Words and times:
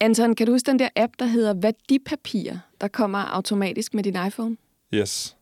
Anton, 0.00 0.34
kan 0.34 0.46
du 0.46 0.52
huske 0.52 0.70
den 0.70 0.78
der 0.78 0.88
app, 0.96 1.12
der 1.18 1.24
hedder 1.24 1.54
Værdipapir, 1.54 2.52
der 2.80 2.88
kommer 2.88 3.18
automatisk 3.18 3.94
med 3.94 4.02
din 4.04 4.16
iPhone? 4.26 4.56
Yes. 4.94 5.36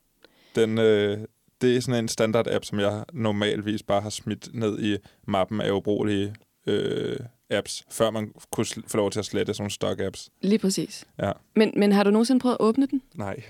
Den, 0.54 0.79
øh, 0.79 1.18
det 1.61 1.77
er 1.77 1.80
sådan 1.80 2.04
en 2.04 2.09
standard-app, 2.09 2.64
som 2.64 2.80
jeg 2.80 3.05
normalvis 3.12 3.82
bare 3.82 4.00
har 4.00 4.10
smidt 4.10 4.55
ned 4.55 4.82
i 4.82 4.96
mappen 5.27 5.60
af 5.60 5.70
ubrugelige 5.70 6.34
øh, 6.66 7.16
apps, 7.50 7.84
før 7.91 8.10
man 8.10 8.32
kunne 8.50 8.66
få 8.86 8.96
lov 8.96 9.10
til 9.10 9.18
at 9.18 9.24
slette 9.24 9.55
sådan 9.55 9.70
stock-apps. 9.70 10.29
Lige 10.41 10.59
præcis. 10.59 11.04
Ja. 11.18 11.32
Men, 11.56 11.72
men 11.77 11.93
har 11.93 12.04
du 12.04 12.11
nogensinde 12.11 12.40
prøvet 12.40 12.54
at 12.54 12.61
åbne 12.61 12.86
den? 12.86 13.02
Nej. 13.14 13.43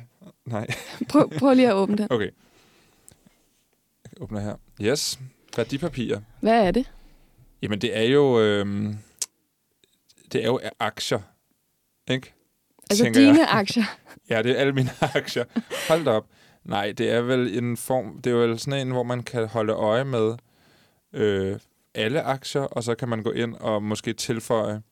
Nej. 0.46 0.66
prøv, 1.09 1.30
prøv 1.38 1.54
lige 1.54 1.68
at 1.68 1.74
åbne 1.74 1.96
den. 1.96 2.06
Okay. 2.10 2.30
Jeg 4.04 4.23
åbner 4.23 4.40
her. 4.40 4.54
Yes. 4.82 5.18
Værdipapirer. 5.56 6.20
Hvad 6.40 6.66
er 6.66 6.70
det? 6.70 6.90
Jamen, 7.62 7.80
det 7.80 7.98
er 7.98 8.02
jo... 8.02 8.40
Øh, 8.40 8.95
det 10.32 10.42
er 10.42 10.46
jo 10.46 10.60
aktier, 10.78 11.18
ikke? 12.10 12.34
Altså 12.91 13.05
Tænker 13.05 13.20
dine 13.20 13.38
jeg. 13.38 13.48
aktier? 13.50 13.84
Ja, 14.30 14.42
det 14.42 14.51
er 14.51 14.56
alle 14.60 14.73
mine 14.73 14.91
aktier. 15.14 15.45
Hold 15.88 16.04
da 16.04 16.10
op. 16.10 16.27
Nej, 16.64 16.92
det 16.92 17.10
er 17.10 17.20
vel 17.20 17.59
en 17.59 17.77
form... 17.77 18.23
Det 18.23 18.32
er 18.32 18.37
vel 18.37 18.59
sådan 18.59 18.87
en, 18.87 18.92
hvor 18.92 19.02
man 19.02 19.23
kan 19.23 19.46
holde 19.48 19.73
øje 19.73 20.04
med 20.04 20.34
øh, 21.12 21.59
alle 21.95 22.23
aktier, 22.23 22.62
og 22.62 22.84
så 22.84 22.95
kan 22.95 23.09
man 23.09 23.23
gå 23.23 23.30
ind 23.30 23.54
og 23.54 23.82
måske 23.82 24.12
tilføje 24.12 24.82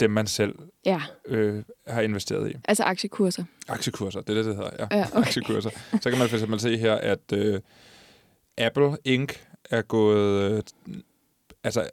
dem, 0.00 0.10
man 0.10 0.26
selv 0.26 0.54
Ja, 0.86 1.02
øh, 1.26 1.62
har 1.86 2.00
investeret 2.00 2.50
i. 2.50 2.54
altså 2.64 2.82
aktiekurser. 2.84 3.44
Aktiekurser, 3.68 4.20
det 4.20 4.30
er 4.30 4.34
det, 4.34 4.44
det 4.44 4.56
hedder, 4.56 4.70
ja. 4.78 4.96
Ja, 4.98 5.06
okay. 5.12 5.18
Aktiekurser. 5.26 5.70
Så 6.00 6.10
kan 6.10 6.18
man 6.18 6.28
for 6.28 6.36
eksempel 6.36 6.60
se 6.60 6.76
her, 6.76 6.94
at 6.94 7.32
øh, 7.32 7.60
Apple 8.58 8.96
Inc. 9.04 9.32
er 9.70 9.82
gået... 9.82 10.52
Øh, 10.52 10.62
altså, 11.64 11.90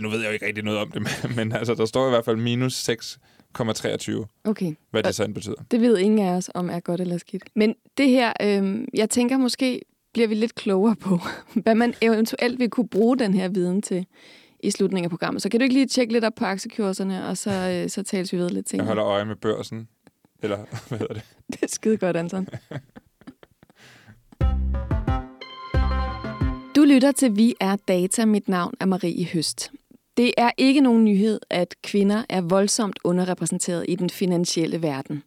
nu 0.00 0.08
ved 0.08 0.18
jeg 0.20 0.26
jo 0.28 0.32
ikke 0.32 0.46
rigtig 0.46 0.64
noget 0.64 0.80
om 0.80 0.90
det, 0.90 1.02
men, 1.36 1.52
altså, 1.52 1.74
der 1.74 1.86
står 1.86 2.06
i 2.06 2.10
hvert 2.10 2.24
fald 2.24 2.36
minus 2.36 2.88
6,23, 2.88 4.26
Okay. 4.44 4.74
hvad 4.90 5.02
det 5.02 5.14
så 5.14 5.24
end 5.24 5.34
betyder. 5.34 5.54
Det 5.70 5.80
ved 5.80 5.98
ingen 5.98 6.18
af 6.18 6.32
os, 6.32 6.50
om 6.54 6.70
er 6.70 6.80
godt 6.80 7.00
eller 7.00 7.18
skidt. 7.18 7.42
Men 7.56 7.74
det 7.98 8.08
her, 8.08 8.32
øh, 8.42 8.84
jeg 8.94 9.10
tænker 9.10 9.36
måske 9.38 9.80
bliver 10.12 10.28
vi 10.28 10.34
lidt 10.34 10.54
klogere 10.54 10.96
på, 10.96 11.18
hvad 11.64 11.74
man 11.74 11.94
eventuelt 12.00 12.58
vil 12.58 12.70
kunne 12.70 12.88
bruge 12.88 13.18
den 13.18 13.34
her 13.34 13.48
viden 13.48 13.82
til 13.82 14.06
i 14.62 14.70
slutningen 14.70 15.04
af 15.04 15.10
programmet. 15.10 15.42
Så 15.42 15.48
kan 15.48 15.60
du 15.60 15.64
ikke 15.64 15.74
lige 15.74 15.86
tjekke 15.86 16.12
lidt 16.12 16.24
op 16.24 16.32
på 16.36 16.44
aktiekurserne, 16.44 17.26
og 17.26 17.36
så, 17.36 17.50
øh, 17.84 17.90
så 17.90 18.02
tales 18.02 18.32
vi 18.32 18.38
ved 18.38 18.48
lidt 18.50 18.56
Jeg 18.66 18.70
senere. 18.70 18.86
holder 18.86 19.04
øje 19.04 19.24
med 19.24 19.36
børsen. 19.36 19.88
Eller, 20.42 20.58
hvad 20.88 20.98
hedder 20.98 21.14
det? 21.14 21.22
Det 21.52 21.62
er 21.62 21.66
skide 21.68 21.96
godt, 21.96 22.16
Anton. 22.16 22.48
Du 26.76 26.84
lytter 26.84 27.12
til 27.12 27.36
Vi 27.36 27.54
er 27.60 27.76
Data. 27.88 28.24
Mit 28.24 28.48
navn 28.48 28.74
er 28.80 28.86
Marie 28.86 29.24
Høst. 29.26 29.70
Det 30.18 30.32
er 30.36 30.50
ikke 30.56 30.80
nogen 30.80 31.04
nyhed, 31.04 31.40
at 31.50 31.74
kvinder 31.82 32.22
er 32.28 32.40
voldsomt 32.40 32.98
underrepræsenteret 33.04 33.84
i 33.88 33.94
den 33.94 34.10
finansielle 34.10 34.82
verden. 34.82 35.22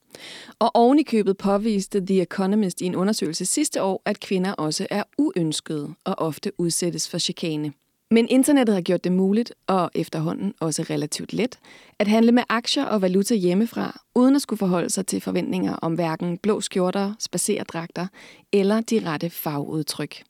Og 0.59 0.71
ovenikøbet 0.75 1.25
købet 1.25 1.37
påviste 1.37 2.05
The 2.05 2.21
Economist 2.21 2.81
i 2.81 2.85
en 2.85 2.95
undersøgelse 2.95 3.45
sidste 3.45 3.83
år, 3.83 4.01
at 4.05 4.19
kvinder 4.19 4.51
også 4.51 4.87
er 4.89 5.03
uønskede 5.17 5.93
og 6.03 6.19
ofte 6.19 6.51
udsættes 6.57 7.09
for 7.09 7.17
chikane. 7.17 7.73
Men 8.09 8.27
internettet 8.29 8.75
har 8.75 8.81
gjort 8.81 9.03
det 9.03 9.11
muligt, 9.11 9.53
og 9.67 9.91
efterhånden 9.95 10.53
også 10.59 10.83
relativt 10.89 11.33
let, 11.33 11.59
at 11.99 12.07
handle 12.07 12.31
med 12.31 12.43
aktier 12.49 12.85
og 12.85 13.01
valuta 13.01 13.35
hjemmefra, 13.35 14.01
uden 14.15 14.35
at 14.35 14.41
skulle 14.41 14.57
forholde 14.57 14.89
sig 14.89 15.07
til 15.07 15.21
forventninger 15.21 15.75
om 15.75 15.93
hverken 15.93 16.37
blå 16.37 16.61
skjorter, 16.61 17.13
spacerdragter 17.19 18.07
eller 18.51 18.81
de 18.81 19.01
rette 19.05 19.29
fagudtryk. 19.29 20.23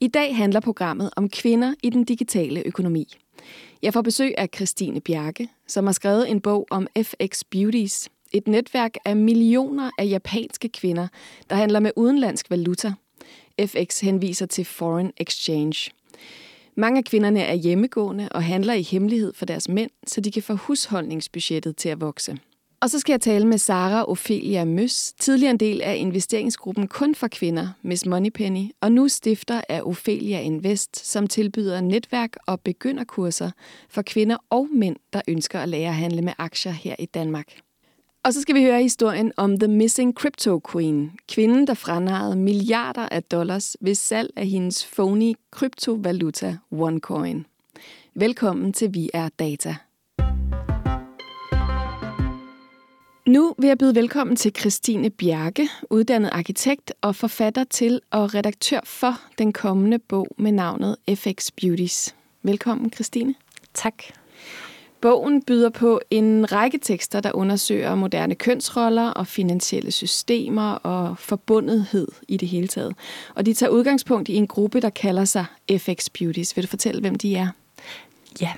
I 0.00 0.08
dag 0.08 0.36
handler 0.36 0.60
programmet 0.60 1.10
om 1.16 1.28
kvinder 1.28 1.74
i 1.82 1.90
den 1.90 2.04
digitale 2.04 2.62
økonomi. 2.66 3.16
Jeg 3.82 3.92
får 3.92 4.02
besøg 4.02 4.34
af 4.38 4.48
Christine 4.54 5.00
Bjerke, 5.00 5.48
som 5.66 5.86
har 5.86 5.92
skrevet 5.92 6.30
en 6.30 6.40
bog 6.40 6.66
om 6.70 6.86
FX 7.02 7.42
Beauties, 7.50 8.08
et 8.32 8.48
netværk 8.48 8.94
af 9.04 9.16
millioner 9.16 9.90
af 9.98 10.06
japanske 10.06 10.68
kvinder, 10.68 11.08
der 11.50 11.56
handler 11.56 11.80
med 11.80 11.90
udenlandsk 11.96 12.50
valuta. 12.50 12.92
FX 13.66 14.00
henviser 14.00 14.46
til 14.46 14.64
foreign 14.64 15.12
exchange. 15.16 15.90
Mange 16.74 16.98
af 16.98 17.04
kvinderne 17.04 17.40
er 17.40 17.54
hjemmegående 17.54 18.28
og 18.30 18.44
handler 18.44 18.74
i 18.74 18.82
hemmelighed 18.82 19.32
for 19.34 19.46
deres 19.46 19.68
mænd, 19.68 19.90
så 20.06 20.20
de 20.20 20.32
kan 20.32 20.42
få 20.42 20.54
husholdningsbudgettet 20.54 21.76
til 21.76 21.88
at 21.88 22.00
vokse. 22.00 22.38
Og 22.82 22.90
så 22.90 22.98
skal 22.98 23.12
jeg 23.12 23.20
tale 23.20 23.46
med 23.46 23.58
Sara 23.58 24.04
Ophelia 24.04 24.64
Møs, 24.64 25.12
tidligere 25.12 25.50
en 25.50 25.60
del 25.60 25.82
af 25.82 25.96
investeringsgruppen 25.96 26.88
kun 26.88 27.14
for 27.14 27.28
kvinder, 27.28 27.68
Miss 27.82 28.06
Moneypenny, 28.06 28.70
og 28.80 28.92
nu 28.92 29.08
stifter 29.08 29.60
af 29.68 29.82
Ophelia 29.82 30.40
Invest, 30.40 31.06
som 31.06 31.26
tilbyder 31.26 31.80
netværk 31.80 32.36
og 32.46 32.60
begynderkurser 32.60 33.50
for 33.88 34.02
kvinder 34.02 34.36
og 34.50 34.68
mænd, 34.72 34.96
der 35.12 35.20
ønsker 35.28 35.60
at 35.60 35.68
lære 35.68 35.88
at 35.88 35.94
handle 35.94 36.22
med 36.22 36.32
aktier 36.38 36.72
her 36.72 36.96
i 36.98 37.06
Danmark. 37.06 37.46
Og 38.24 38.32
så 38.32 38.40
skal 38.40 38.54
vi 38.54 38.62
høre 38.62 38.82
historien 38.82 39.32
om 39.36 39.58
The 39.58 39.68
Missing 39.68 40.14
Crypto 40.14 40.60
Queen, 40.72 41.10
kvinden, 41.28 41.66
der 41.66 41.74
franarede 41.74 42.36
milliarder 42.36 43.08
af 43.08 43.22
dollars 43.22 43.76
ved 43.80 43.94
salg 43.94 44.30
af 44.36 44.46
hendes 44.46 44.86
phony 44.86 45.34
kryptovaluta 45.50 46.56
OneCoin. 46.70 47.46
Velkommen 48.14 48.72
til 48.72 48.94
Vi 48.94 49.10
er 49.14 49.28
Data. 49.38 49.76
Nu 53.26 53.54
vil 53.58 53.68
jeg 53.68 53.78
byde 53.78 53.94
velkommen 53.94 54.36
til 54.36 54.52
Christine 54.58 55.10
Bjerke, 55.10 55.68
uddannet 55.90 56.30
arkitekt 56.32 56.92
og 57.00 57.16
forfatter 57.16 57.64
til 57.64 58.00
og 58.10 58.34
redaktør 58.34 58.80
for 58.84 59.20
den 59.38 59.52
kommende 59.52 59.98
bog 59.98 60.26
med 60.38 60.52
navnet 60.52 60.96
FX 61.14 61.50
Beauties. 61.60 62.14
Velkommen, 62.42 62.92
Christine. 62.92 63.34
Tak. 63.74 64.02
Bogen 65.00 65.42
byder 65.42 65.70
på 65.70 66.00
en 66.10 66.52
række 66.52 66.78
tekster, 66.78 67.20
der 67.20 67.32
undersøger 67.32 67.94
moderne 67.94 68.34
kønsroller 68.34 69.08
og 69.08 69.26
finansielle 69.26 69.90
systemer 69.90 70.72
og 70.72 71.18
forbundethed 71.18 72.08
i 72.28 72.36
det 72.36 72.48
hele 72.48 72.68
taget. 72.68 72.94
Og 73.34 73.46
de 73.46 73.54
tager 73.54 73.70
udgangspunkt 73.70 74.28
i 74.28 74.34
en 74.34 74.46
gruppe, 74.46 74.80
der 74.80 74.90
kalder 74.90 75.24
sig 75.24 75.44
FX 75.78 76.08
Beauties. 76.18 76.56
Vil 76.56 76.64
du 76.64 76.68
fortælle, 76.68 77.00
hvem 77.00 77.14
de 77.14 77.36
er? 77.36 77.48
Ja, 78.40 78.52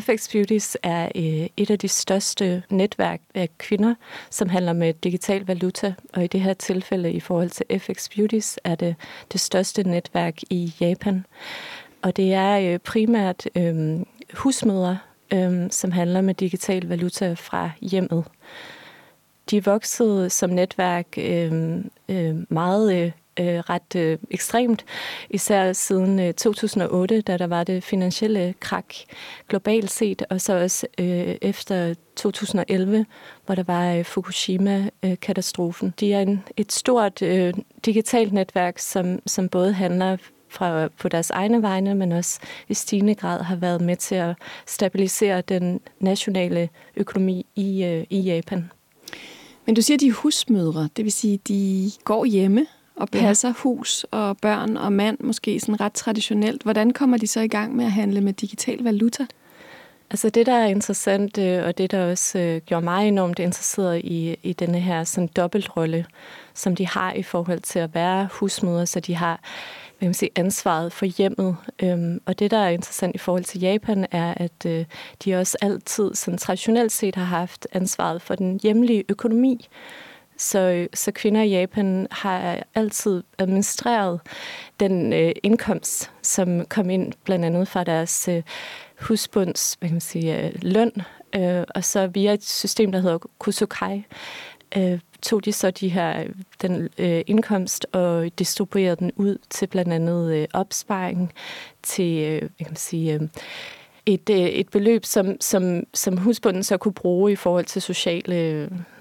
FX 0.00 0.28
Beauties 0.32 0.76
er 0.82 1.04
øh, 1.16 1.46
et 1.56 1.70
af 1.70 1.78
de 1.78 1.88
største 1.88 2.62
netværk 2.70 3.20
af 3.34 3.48
kvinder, 3.58 3.94
som 4.30 4.48
handler 4.48 4.72
med 4.72 4.94
digital 4.94 5.46
valuta, 5.46 5.94
og 6.12 6.24
i 6.24 6.26
det 6.26 6.40
her 6.40 6.54
tilfælde 6.54 7.12
i 7.12 7.20
forhold 7.20 7.50
til 7.50 7.80
FX 7.80 8.08
Beauties 8.08 8.58
er 8.64 8.74
det 8.74 8.96
det 9.32 9.40
største 9.40 9.82
netværk 9.82 10.34
i 10.50 10.74
Japan. 10.80 11.26
Og 12.02 12.16
det 12.16 12.32
er 12.32 12.72
øh, 12.72 12.78
primært 12.78 13.46
øh, 13.56 14.00
husmødre, 14.34 14.98
øh, 15.32 15.70
som 15.70 15.92
handler 15.92 16.20
med 16.20 16.34
digital 16.34 16.88
valuta 16.88 17.32
fra 17.32 17.70
hjemmet. 17.80 18.24
De 19.50 19.64
voksede 19.64 20.30
som 20.30 20.50
netværk 20.50 21.06
øh, 21.18 21.76
øh, 22.08 22.36
meget 22.48 22.94
øh, 22.96 23.12
øh, 23.40 23.58
ret 23.58 23.96
øh, 23.96 24.18
ekstremt, 24.30 24.84
især 25.30 25.72
siden 25.72 26.20
øh, 26.20 26.34
2008, 26.34 27.20
da 27.20 27.36
der 27.36 27.46
var 27.46 27.64
det 27.64 27.84
finansielle 27.84 28.54
krak 28.60 28.94
globalt 29.48 29.90
set, 29.90 30.22
og 30.30 30.40
så 30.40 30.62
også 30.62 30.86
øh, 30.98 31.36
efter 31.42 31.94
2011, 32.16 33.06
hvor 33.46 33.54
der 33.54 33.62
var 33.62 33.92
øh, 33.92 34.04
Fukushima-katastrofen. 34.04 35.94
De 36.00 36.12
er 36.12 36.20
en, 36.20 36.42
et 36.56 36.72
stort 36.72 37.22
øh, 37.22 37.54
digitalt 37.84 38.32
netværk, 38.32 38.78
som, 38.78 39.18
som 39.26 39.48
både 39.48 39.72
handler 39.72 40.16
fra, 40.48 40.88
på 40.88 41.08
deres 41.08 41.30
egne 41.30 41.62
vegne, 41.62 41.94
men 41.94 42.12
også 42.12 42.40
i 42.68 42.74
stigende 42.74 43.14
grad 43.14 43.42
har 43.42 43.56
været 43.56 43.80
med 43.80 43.96
til 43.96 44.14
at 44.14 44.36
stabilisere 44.66 45.40
den 45.40 45.80
nationale 46.00 46.68
økonomi 46.96 47.46
i, 47.54 47.84
øh, 47.84 48.06
i 48.10 48.20
Japan. 48.20 48.70
Men 49.66 49.74
du 49.74 49.82
siger, 49.82 49.98
de 49.98 50.06
er 50.06 50.12
husmødre, 50.12 50.88
det 50.96 51.04
vil 51.04 51.12
sige, 51.12 51.40
de 51.48 51.90
går 52.04 52.24
hjemme 52.24 52.66
og 52.96 53.08
passer 53.08 53.48
ja. 53.48 53.54
hus 53.58 54.06
og 54.10 54.36
børn 54.36 54.76
og 54.76 54.92
mand, 54.92 55.18
måske 55.20 55.60
sådan 55.60 55.80
ret 55.80 55.92
traditionelt. 55.92 56.62
Hvordan 56.62 56.92
kommer 56.92 57.16
de 57.16 57.26
så 57.26 57.40
i 57.40 57.48
gang 57.48 57.76
med 57.76 57.84
at 57.84 57.92
handle 57.92 58.20
med 58.20 58.32
digital 58.32 58.82
valuta? 58.82 59.26
Altså 60.10 60.30
det, 60.30 60.46
der 60.46 60.54
er 60.54 60.66
interessant, 60.66 61.38
øh, 61.38 61.64
og 61.66 61.78
det, 61.78 61.90
der 61.90 62.10
også 62.10 62.38
øh, 62.38 62.60
gjorde 62.60 62.84
mig 62.84 63.08
enormt 63.08 63.38
interesseret 63.38 64.00
i, 64.04 64.36
i 64.42 64.52
denne 64.52 64.80
her 64.80 65.04
sådan 65.04 65.28
dobbeltrolle, 65.36 66.06
som 66.54 66.76
de 66.76 66.86
har 66.86 67.12
i 67.12 67.22
forhold 67.22 67.60
til 67.60 67.78
at 67.78 67.94
være 67.94 68.28
husmødre, 68.32 68.86
så 68.86 69.00
de 69.00 69.14
har 69.14 69.40
hvad 69.98 70.08
man 70.08 70.14
sige, 70.14 70.30
ansvaret 70.36 70.92
for 70.92 71.06
hjemmet. 71.06 71.56
Øhm, 71.82 72.20
og 72.26 72.38
det, 72.38 72.50
der 72.50 72.58
er 72.58 72.68
interessant 72.68 73.14
i 73.14 73.18
forhold 73.18 73.44
til 73.44 73.60
Japan, 73.60 74.06
er, 74.10 74.34
at 74.36 74.66
øh, 74.66 74.84
de 75.24 75.34
også 75.34 75.58
altid 75.60 76.14
sådan 76.14 76.38
traditionelt 76.38 76.92
set 76.92 77.14
har 77.14 77.24
haft 77.24 77.66
ansvaret 77.72 78.22
for 78.22 78.34
den 78.34 78.60
hjemlige 78.62 79.04
økonomi. 79.08 79.68
Så, 80.44 80.88
så 80.94 81.12
kvinder 81.12 81.42
i 81.42 81.48
Japan 81.48 82.06
har 82.10 82.62
altid 82.74 83.22
administreret 83.38 84.20
den 84.80 85.12
øh, 85.12 85.32
indkomst, 85.42 86.10
som 86.22 86.64
kom 86.66 86.90
ind 86.90 87.12
blandt 87.24 87.44
andet 87.44 87.68
fra 87.68 87.84
deres 87.84 88.28
øh, 88.28 88.42
husbunds 89.00 89.76
hvad 89.78 89.88
kan 89.88 89.94
man 89.94 90.00
sige, 90.00 90.44
øh, 90.44 90.52
løn, 90.62 90.92
øh, 91.36 91.64
og 91.74 91.84
så 91.84 92.06
via 92.06 92.32
et 92.32 92.44
system, 92.44 92.92
der 92.92 93.00
hedder 93.00 93.18
Kusokai, 93.38 94.04
øh, 94.76 94.98
tog 95.22 95.44
de 95.44 95.52
så 95.52 95.70
de 95.70 95.88
her, 95.88 96.24
den 96.62 96.88
øh, 96.98 97.22
indkomst 97.26 97.86
og 97.92 98.38
distribuerede 98.38 98.96
den 98.96 99.12
ud 99.16 99.38
til 99.50 99.66
blandt 99.66 99.92
andet 99.92 100.34
øh, 100.34 100.46
opsparing, 100.52 101.32
til 101.82 102.18
øh, 102.18 102.38
hvad 102.38 102.50
kan 102.58 102.66
man 102.66 102.76
sige, 102.76 103.14
øh, 103.14 103.20
et, 104.06 104.30
øh, 104.30 104.36
et 104.36 104.68
beløb, 104.68 105.04
som, 105.04 105.40
som, 105.40 105.84
som 105.94 106.16
husbunden 106.16 106.62
så 106.62 106.76
kunne 106.76 106.94
bruge 106.94 107.32
i 107.32 107.36
forhold 107.36 107.64
til 107.64 107.82
sociale, 107.82 108.34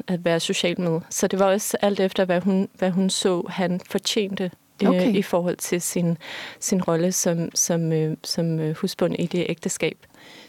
at 0.07 0.25
være 0.25 0.39
social 0.39 0.81
med. 0.81 1.01
Så 1.09 1.27
det 1.27 1.39
var 1.39 1.45
også 1.45 1.77
alt 1.81 1.99
efter, 1.99 2.25
hvad 2.25 2.41
hun, 2.41 2.69
hvad 2.77 2.91
hun 2.91 3.09
så, 3.09 3.43
han 3.49 3.81
fortjente 3.89 4.51
øh, 4.83 4.89
okay. 4.89 5.07
øh, 5.07 5.15
i 5.15 5.21
forhold 5.21 5.57
til 5.57 5.81
sin, 5.81 6.17
sin 6.59 6.81
rolle 6.81 7.11
som, 7.11 7.49
som, 7.55 7.91
øh, 7.91 8.17
som 8.23 8.59
øh, 8.59 8.75
husbund 8.75 9.15
i 9.19 9.25
det 9.25 9.45
ægteskab. 9.49 9.97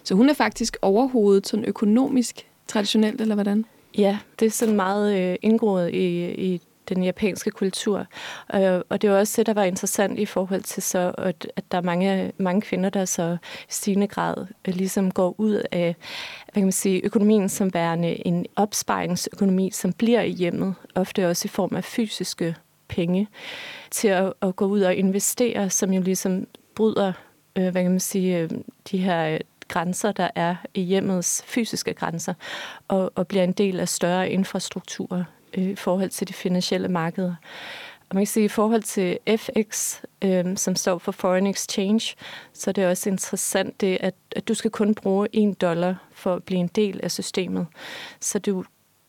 Så 0.05 0.15
hun 0.15 0.29
er 0.29 0.35
faktisk 0.35 0.77
overhovedet 0.83 1.47
sådan 1.47 1.65
økonomisk 1.65 2.47
traditionelt, 2.67 3.21
eller 3.21 3.35
hvordan? 3.35 3.65
Ja, 3.99 4.19
det 4.41 4.47
er 4.47 4.51
sådan 4.51 4.77
meget 4.77 5.19
øh, 5.19 5.37
indgroet 5.43 5.91
i, 5.95 6.35
i 6.35 6.61
den 6.89 7.05
japanske 7.05 7.51
kultur. 7.51 8.07
Øh, 8.55 8.81
og 8.89 9.03
det 9.03 9.11
var 9.11 9.19
også 9.19 9.35
det, 9.37 9.47
der 9.47 9.55
var 9.55 9.65
interessant 9.65 10.19
i 10.19 10.27
forhold 10.27 10.63
til 10.63 10.83
så, 10.83 11.15
at, 11.19 11.49
at 11.57 11.65
der 11.73 11.79
er 11.79 11.83
mange, 11.83 12.33
mange 12.39 12.61
kvinder, 12.61 12.91
der 12.91 13.05
så 13.05 13.37
i 13.43 13.65
stigende 13.69 14.07
grad 14.07 14.47
øh, 14.69 14.75
ligesom 14.75 15.11
går 15.11 15.35
ud 15.39 15.63
af 15.73 15.97
hvad 16.45 16.55
kan 16.55 16.63
man 16.63 16.73
sige, 16.73 17.05
økonomien 17.05 17.49
som 17.49 17.75
værende 17.75 18.27
en 18.27 18.47
opsparingsøkonomi, 18.57 19.71
som 19.71 19.93
bliver 19.93 20.21
i 20.21 20.31
hjemmet, 20.31 20.75
ofte 20.95 21.29
også 21.29 21.47
i 21.47 21.49
form 21.49 21.77
af 21.77 21.85
fysiske 21.85 22.57
penge, 22.89 23.29
til 23.91 24.09
at, 24.09 24.33
at 24.43 24.57
gå 24.57 24.67
ud 24.67 24.81
og 24.81 24.95
investere, 24.95 25.71
som 25.71 25.93
jo 25.93 26.03
ligesom 26.03 26.47
bryder 26.75 27.13
øh, 27.57 27.69
hvad 27.69 27.83
kan 27.83 27.91
man 27.91 28.01
sige, 28.01 28.39
øh, 28.39 28.51
de 28.91 28.99
her 28.99 29.39
grænser, 29.69 30.13
der 30.13 30.29
er 30.35 30.57
i 30.75 30.81
hjemmets 30.81 31.43
fysiske 31.47 31.95
grænser, 31.95 32.35
og, 32.89 33.13
og 33.15 33.29
bliver 33.29 33.45
en 33.45 33.53
del 33.53 33.81
af 33.81 33.89
større 33.89 34.31
infrastrukturer 34.31 35.25
øh, 35.57 35.65
i 35.65 35.75
forhold 35.75 36.11
til 36.11 36.29
de 36.29 36.33
finansielle 36.33 36.89
markeder. 36.89 37.35
Og 38.09 38.15
man 38.15 38.21
kan 38.21 38.27
sige, 38.27 38.45
at 38.45 38.51
i 38.51 38.55
forhold 38.55 38.83
til 38.83 39.19
FX, 39.37 40.01
øh, 40.23 40.57
som 40.57 40.77
står 40.77 40.99
for 40.99 41.13
Foreign 41.13 41.47
Exchange, 41.47 42.15
så 42.53 42.71
er 42.71 42.73
det 42.73 42.87
også 42.87 43.11
interessant, 43.11 43.81
det, 43.81 43.99
at, 44.01 44.15
at 44.37 44.49
du 44.49 44.55
skal 44.55 44.71
kun 44.71 44.95
bruge 44.95 45.29
en 45.33 45.55
dollar 45.55 45.95
for 46.13 46.35
at 46.35 46.43
blive 46.43 46.61
en 46.61 46.71
del 46.75 47.01
af 47.03 47.11
systemet. 47.11 47.67
Så 48.21 48.39
du, 48.39 48.65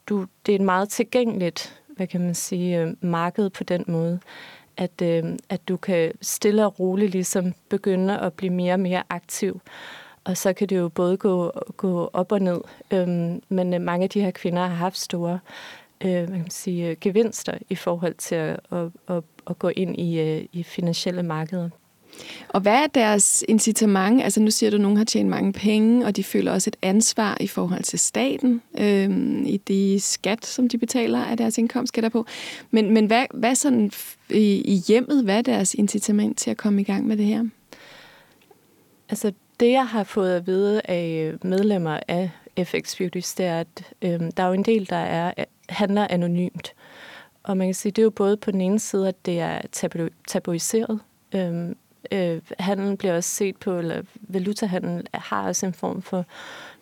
du, 0.09 0.25
det 0.45 0.51
er 0.51 0.55
et 0.55 0.65
meget 0.65 0.89
tilgængeligt 0.89 1.81
hvad 1.95 2.07
kan 2.07 2.21
man 2.21 2.35
sige, 2.35 2.79
øh, 2.79 2.93
marked 3.01 3.49
på 3.49 3.63
den 3.63 3.83
måde, 3.87 4.19
at, 4.77 5.01
øh, 5.03 5.23
at 5.49 5.67
du 5.67 5.77
kan 5.77 6.11
stille 6.21 6.65
og 6.65 6.79
roligt 6.79 7.11
ligesom 7.11 7.53
begynde 7.69 8.19
at 8.19 8.33
blive 8.33 8.53
mere 8.53 8.73
og 8.73 8.79
mere 8.79 9.03
aktiv. 9.09 9.61
Og 10.23 10.37
så 10.37 10.53
kan 10.53 10.69
det 10.69 10.77
jo 10.77 10.89
både 10.89 11.17
gå, 11.17 11.51
gå 11.77 12.09
op 12.13 12.31
og 12.31 12.39
ned. 12.39 12.61
Øhm, 12.91 13.41
men 13.49 13.73
øh, 13.73 13.81
mange 13.81 14.03
af 14.03 14.09
de 14.09 14.21
her 14.21 14.31
kvinder 14.31 14.61
har 14.61 14.75
haft 14.75 14.97
store 14.97 15.39
øh, 16.05 16.11
hvad 16.11 16.27
kan 16.27 16.37
man 16.37 16.49
sige, 16.49 16.89
øh, 16.89 16.95
gevinster 17.01 17.57
i 17.69 17.75
forhold 17.75 18.15
til 18.17 18.35
at, 18.35 18.59
at, 18.71 18.87
at, 19.07 19.23
at 19.49 19.59
gå 19.59 19.69
ind 19.69 19.99
i, 19.99 20.19
øh, 20.19 20.45
i 20.53 20.63
finansielle 20.63 21.23
markeder. 21.23 21.69
Og 22.49 22.61
hvad 22.61 22.83
er 22.83 22.87
deres 22.87 23.43
incitament? 23.47 24.21
Altså 24.21 24.39
nu 24.39 24.51
siger 24.51 24.69
du, 24.69 24.75
at 24.75 24.81
nogen 24.81 24.97
har 24.97 25.03
tjent 25.03 25.29
mange 25.29 25.53
penge, 25.53 26.05
og 26.05 26.15
de 26.15 26.23
føler 26.23 26.51
også 26.51 26.69
et 26.69 26.75
ansvar 26.81 27.37
i 27.39 27.47
forhold 27.47 27.83
til 27.83 27.99
staten, 27.99 28.61
øh, 28.77 29.09
i 29.45 29.57
de 29.67 29.99
skat, 29.99 30.45
som 30.45 30.69
de 30.69 30.77
betaler 30.77 31.19
af 31.19 31.37
deres 31.37 31.57
indkomst, 31.57 31.99
på. 32.11 32.25
Men, 32.71 32.93
men 32.93 33.05
hvad, 33.05 33.25
hvad 33.33 33.55
sådan 33.55 33.91
i, 34.29 34.61
i 34.61 34.81
hjemmet, 34.87 35.23
hvad 35.23 35.37
er 35.37 35.41
deres 35.41 35.73
incitament 35.73 36.37
til 36.37 36.51
at 36.51 36.57
komme 36.57 36.81
i 36.81 36.83
gang 36.83 37.07
med 37.07 37.17
det 37.17 37.25
her? 37.25 37.43
Altså 39.09 39.31
det, 39.59 39.71
jeg 39.71 39.87
har 39.87 40.03
fået 40.03 40.35
at 40.35 40.47
vide 40.47 40.81
af 40.85 41.33
medlemmer 41.43 41.99
af 42.07 42.29
FX 42.63 42.97
Beauties, 42.97 43.33
det 43.33 43.45
er, 43.45 43.59
at 43.59 43.93
øh, 44.01 44.19
der 44.37 44.43
er 44.43 44.47
jo 44.47 44.53
en 44.53 44.65
del, 44.65 44.89
der 44.89 44.95
er 44.95 45.33
øh, 45.37 45.45
handler 45.69 46.07
anonymt. 46.09 46.73
Og 47.43 47.57
man 47.57 47.67
kan 47.67 47.73
sige, 47.73 47.91
det 47.91 48.01
er 48.01 48.03
jo 48.03 48.09
både 48.09 48.37
på 48.37 48.51
den 48.51 48.61
ene 48.61 48.79
side, 48.79 49.07
at 49.07 49.25
det 49.25 49.39
er 49.39 49.61
tabu- 49.71 50.13
tabuiseret. 50.27 50.99
Øhm, 51.35 51.77
øh, 52.11 52.41
handlen 52.59 52.97
bliver 52.97 53.15
også 53.15 53.29
set 53.29 53.57
på, 53.57 53.77
eller 53.77 54.01
valutahandel 54.21 55.07
har 55.13 55.47
også 55.47 55.65
en 55.65 55.73
form 55.73 56.01
for 56.01 56.25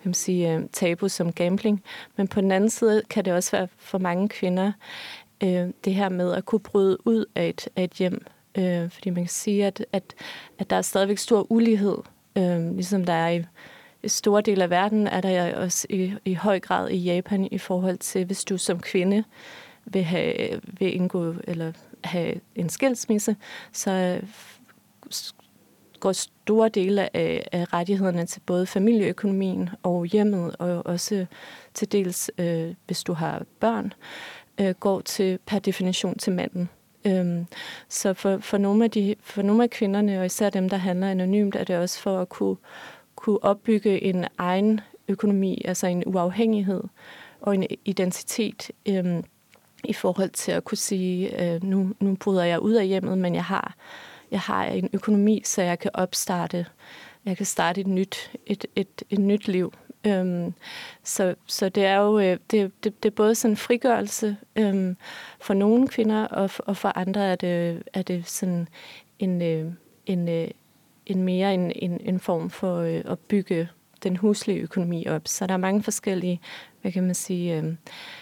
kan 0.02 0.10
man 0.10 0.14
sige, 0.14 0.54
øh, 0.54 0.64
tabu 0.74 1.08
som 1.10 1.32
gambling. 1.32 1.84
Men 2.16 2.28
på 2.28 2.42
den 2.42 2.52
anden 2.52 2.70
side 2.70 3.02
kan 3.10 3.26
det 3.26 3.34
også 3.34 3.52
være 3.52 3.68
for 3.78 3.98
mange 3.98 4.30
kvinder 4.30 4.72
øh, 5.44 5.68
det 5.86 5.94
her 5.94 6.10
med 6.10 6.34
at 6.34 6.46
kunne 6.46 6.60
bryde 6.60 6.98
ud 7.08 7.26
af 7.36 7.50
et, 7.50 7.70
af 7.76 7.84
et 7.84 7.92
hjem. 7.92 8.26
Øh, 8.58 8.90
fordi 8.90 9.10
man 9.10 9.24
kan 9.24 9.30
sige, 9.30 9.66
at, 9.66 9.86
at, 9.92 10.04
at 10.60 10.70
der 10.70 10.76
er 10.76 10.82
stadigvæk 10.82 11.18
stor 11.18 11.52
ulighed, 11.52 11.98
øh, 12.38 12.76
ligesom 12.76 13.06
der 13.06 13.14
er 13.14 13.30
i 13.30 13.44
store 14.08 14.42
dele 14.42 14.64
af 14.64 14.70
verden, 14.70 15.08
er 15.08 15.22
der 15.22 15.56
også 15.56 15.88
i, 15.90 16.14
i 16.26 16.34
høj 16.34 16.60
grad 16.60 16.90
i 16.90 16.98
Japan 16.98 17.48
i 17.52 17.58
forhold 17.58 17.98
til, 17.98 18.26
hvis 18.26 18.44
du 18.44 18.58
som 18.58 18.80
kvinde 18.80 19.24
vil, 19.86 20.04
have, 20.04 20.62
vil 20.80 20.96
indgå 20.96 21.36
eller 21.44 21.72
have 22.04 22.40
en 22.56 22.70
skilsmisse, 22.70 23.36
så 23.72 23.92
øh, 23.92 24.24
går 26.00 26.12
store 26.12 26.70
dele 26.70 27.18
af, 27.18 27.48
af 27.52 27.74
rettighederne 27.74 28.26
til 28.26 28.40
både 28.40 28.66
familieøkonomien 28.66 29.70
og 29.84 30.06
hjemmet, 30.06 30.56
og 30.60 30.86
også 30.86 31.26
til 31.74 31.92
dels, 31.92 32.32
øh, 32.38 32.74
hvis 32.86 33.04
du 33.04 33.14
har 33.14 33.46
børn, 33.60 33.94
øh, 34.58 34.72
går 34.80 35.02
til 35.02 35.40
per 35.46 35.60
definition 35.60 36.18
til 36.18 36.34
manden. 36.34 36.70
Øhm, 37.06 37.46
så 37.90 38.14
for, 38.14 38.38
for, 38.38 38.58
nogle 38.58 38.84
af 38.84 38.92
de, 38.92 39.16
for 39.22 39.42
nogle 39.42 39.64
af 39.64 39.70
kvinderne, 39.70 40.20
og 40.20 40.26
især 40.26 40.50
dem, 40.50 40.70
der 40.70 40.78
handler 40.78 41.10
anonymt, 41.10 41.56
er 41.56 41.64
det 41.64 41.78
også 41.78 42.00
for 42.00 42.20
at 42.22 42.30
kunne, 42.30 42.56
kunne 43.24 43.44
opbygge 43.44 44.04
en 44.04 44.26
egen 44.38 44.82
økonomi, 45.08 45.62
altså 45.66 45.88
en 45.88 46.04
uafhængighed 46.06 46.84
og 47.42 47.56
en 47.56 47.66
identitet 47.86 48.72
øhm, 48.86 49.24
i 49.84 49.94
forhold 49.94 50.30
til 50.30 50.52
at 50.52 50.64
kunne 50.64 50.78
sige, 50.78 51.44
øh, 51.44 51.64
nu, 51.64 51.94
nu 52.00 52.16
bryder 52.16 52.44
jeg 52.44 52.60
ud 52.60 52.74
af 52.74 52.88
hjemmet, 52.88 53.18
men 53.18 53.36
jeg 53.36 53.44
har 53.44 53.76
jeg 54.32 54.40
har 54.40 54.66
en 54.66 54.90
økonomi, 54.94 55.42
så 55.46 55.62
jeg 55.62 55.80
kan 55.80 55.92
opstarte, 55.94 56.66
jeg 57.26 57.38
kan 57.38 57.46
starte 57.46 57.82
et 57.82 57.88
nyt, 57.88 58.32
et, 58.46 58.66
et, 58.76 59.04
et 59.10 59.20
nyt 59.20 59.48
liv. 59.48 59.74
Øhm, 60.08 60.54
så, 61.04 61.36
så 61.46 61.70
det 61.70 61.86
er 61.86 61.96
jo 61.96 62.20
øh, 62.20 62.38
det, 62.52 62.84
det, 62.84 63.04
det 63.04 63.10
er 63.10 63.16
både 63.16 63.36
sådan 63.36 63.54
en 63.54 63.58
frigørelse 63.58 64.38
øhm, 64.56 64.98
for 65.40 65.54
nogle 65.54 65.88
kvinder, 65.88 66.28
og, 66.28 66.50
og 66.60 66.78
for 66.78 66.98
andre 66.98 67.22
er 67.22 67.36
det, 67.36 67.84
er 67.94 68.02
det 68.02 68.28
sådan 68.28 68.68
en, 69.20 69.42
øh, 69.42 69.72
en, 70.06 70.30
øh, 70.30 70.48
en 71.06 71.24
mere 71.24 71.54
en, 71.54 71.72
en, 71.76 72.02
en 72.02 72.20
form 72.20 72.50
for 72.50 72.78
øh, 72.78 73.02
at 73.06 73.20
bygge 73.20 73.70
den 74.04 74.18
huslige 74.18 74.60
økonomi 74.60 75.08
op. 75.08 75.22
Så 75.26 75.48
der 75.48 75.54
er 75.54 75.58
mange 75.58 75.84
forskellige, 75.84 76.42
hvad 76.82 76.92
kan 76.92 77.04
man 77.04 77.16
sige, 77.16 77.58
øh, 77.58 77.64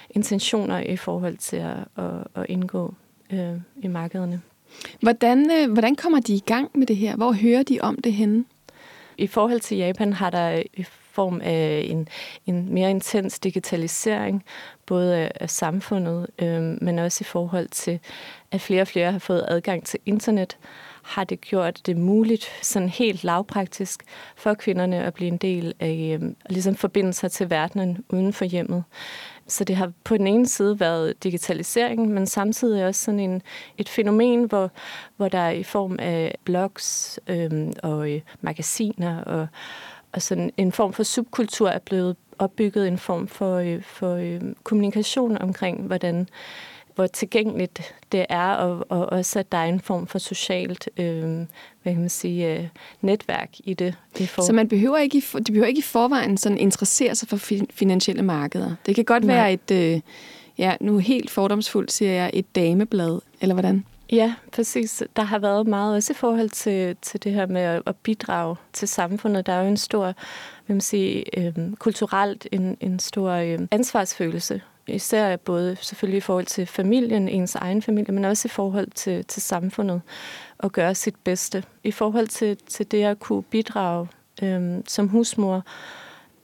intentioner 0.10 0.80
i 0.80 0.98
forhold 0.98 1.38
til 1.38 1.58
at, 1.58 1.78
at, 1.98 2.28
at 2.36 2.46
indgå 2.50 2.94
øh, 3.32 3.54
i 3.82 3.88
markederne. 3.88 4.42
Hvordan, 5.02 5.52
øh, 5.52 5.72
hvordan 5.72 5.96
kommer 5.96 6.20
de 6.20 6.34
i 6.34 6.44
gang 6.46 6.70
med 6.74 6.88
det 6.88 6.96
her? 6.96 7.16
Hvor 7.16 7.32
hører 7.32 7.64
de 7.64 7.80
om 7.82 7.98
det 7.98 8.14
henne? 8.14 8.46
I 9.18 9.28
forhold 9.28 9.60
til 9.60 9.78
Japan 9.78 10.14
har 10.14 10.30
der 10.30 10.64
i 10.74 10.86
form 11.12 11.42
af 11.44 11.86
en, 11.88 12.08
en 12.46 12.74
mere 12.74 12.90
intens 12.90 13.40
digitalisering, 13.40 14.44
både 14.86 15.18
af, 15.18 15.32
af 15.36 15.50
samfundet, 15.50 16.28
øh, 16.40 16.62
men 16.62 17.00
også 17.00 17.18
i 17.22 17.24
forhold 17.24 17.68
til, 17.68 18.00
at 18.52 18.62
flere 18.62 18.82
og 18.82 18.88
flere 18.88 19.12
har 19.12 19.20
fået 19.20 19.46
adgang 19.48 19.86
til 19.86 20.00
internet, 20.06 20.58
har 21.04 21.24
det 21.24 21.42
gjort 21.42 21.82
det 21.86 21.98
muligt, 21.98 22.46
sådan 22.62 22.90
helt 22.90 23.24
lavpraktisk, 23.24 24.04
for 24.36 24.54
kvinderne 24.54 25.04
at 25.04 25.14
blive 25.14 25.28
en 25.28 25.38
del 25.38 25.74
af, 25.80 26.20
øh, 26.22 26.30
ligesom 26.50 26.76
forbinde 26.76 27.14
sig 27.14 27.32
til 27.32 27.50
verdenen 27.50 28.04
uden 28.10 28.34
for 28.34 28.46
hjemmet. 28.46 28.84
Så 29.48 29.64
det 29.64 29.76
har 29.76 29.92
på 30.04 30.18
den 30.18 30.28
ene 30.28 30.48
side 30.48 30.80
været 30.80 31.24
digitalisering, 31.24 32.10
men 32.10 32.28
samtidig 32.28 32.86
også 32.86 33.04
sådan 33.04 33.20
en, 33.20 33.42
et 33.78 33.90
fænomen, 33.90 34.44
hvor, 34.44 34.72
hvor 35.18 35.28
der 35.28 35.50
i 35.50 35.64
form 35.64 35.96
af 36.00 36.36
blogs 36.44 37.20
øhm, 37.28 37.74
og 37.84 38.12
øh, 38.12 38.22
magasiner 38.42 39.24
og, 39.24 39.48
og 40.12 40.22
sådan 40.22 40.52
en 40.58 40.72
form 40.72 40.94
for 40.94 41.04
subkultur 41.04 41.70
er 41.70 41.80
blevet 41.80 42.16
opbygget 42.40 42.88
en 42.88 42.98
form 42.98 43.28
for, 43.28 43.56
øh, 43.58 43.82
for 43.82 44.16
øh, 44.16 44.42
kommunikation 44.64 45.38
omkring, 45.38 45.82
hvordan 45.82 46.30
hvor 46.96 47.08
tilgængeligt 47.08 47.96
det 48.12 48.26
er, 48.30 48.48
og, 48.48 48.86
og 48.90 49.06
også 49.06 49.40
at 49.40 49.52
der 49.52 49.58
er 49.58 49.66
en 49.66 49.80
form 49.80 50.08
for 50.08 50.20
socialt 50.20 50.90
øh, 50.98 51.46
hvad 51.84 51.94
kan 51.94 52.00
man 52.00 52.10
sige, 52.10 52.58
øh, 52.58 52.68
netværk 53.02 53.50
i 53.64 53.74
det. 53.74 53.96
det 54.18 54.30
for... 54.30 54.42
Så 54.42 54.54
man 54.54 54.68
behøver 54.68 54.98
ikke 54.98 55.18
i, 55.18 55.22
de 55.22 55.52
behøver 55.52 55.68
ikke 55.68 55.80
i 55.80 55.82
forvejen 55.82 56.38
sådan 56.38 56.58
interessere 56.58 57.16
sig 57.16 57.28
for 57.28 57.38
finansielle 57.74 58.24
markeder. 58.24 58.76
Det 58.86 58.96
kan 58.96 59.06
godt 59.06 59.24
Nej. 59.24 59.36
være 59.36 59.54
et, 59.54 59.72
øh, 59.72 60.02
ja, 60.58 60.76
nu 60.82 60.98
helt 60.98 61.30
fordomsfuldt 61.30 61.92
siger 61.92 62.12
jeg, 62.12 62.32
et 62.34 62.56
dameblad, 62.56 63.20
eller 63.42 63.56
hvordan? 63.56 63.86
Ja, 64.12 64.34
præcis. 64.52 65.04
Der 65.16 65.22
har 65.22 65.40
været 65.40 65.68
meget 65.68 65.96
også 65.96 66.14
i 66.14 66.16
forhold 66.16 66.50
til, 66.50 66.96
til 67.02 67.24
det 67.24 67.32
her 67.32 67.46
med 67.46 67.82
at 67.86 67.96
bidrage 67.96 68.56
til 68.74 68.88
samfundet. 68.88 69.46
Der 69.46 69.54
er 69.54 69.62
jo 69.62 69.68
en 69.68 69.78
stor, 69.78 70.04
hvad 70.66 70.76
man 70.76 70.82
sige, 70.82 71.40
øh, 71.40 71.54
kulturelt 71.80 72.48
en, 72.52 72.78
en 72.80 73.00
stor 73.00 73.32
øh, 73.32 73.60
ansvarsfølelse 73.72 74.62
især 74.88 75.36
både 75.36 75.78
selvfølgelig 75.82 76.18
i 76.18 76.22
forhold 76.22 76.46
til 76.46 76.66
familien, 76.66 77.30
ens 77.30 77.56
egen 77.56 77.82
familie, 77.82 78.14
men 78.14 78.26
også 78.26 78.48
i 78.48 78.50
forhold 78.50 78.88
til, 78.96 79.26
til 79.26 79.42
samfundet, 79.42 80.02
og 80.58 80.72
gøre 80.72 80.96
sit 80.96 81.16
bedste. 81.24 81.64
I 81.84 81.92
forhold 81.92 82.28
til, 82.28 82.58
til 82.58 82.92
det 82.92 83.04
at 83.04 83.20
kunne 83.20 83.44
bidrage 83.44 84.08
øh, 84.44 84.78
som 84.88 85.08
husmor 85.08 85.64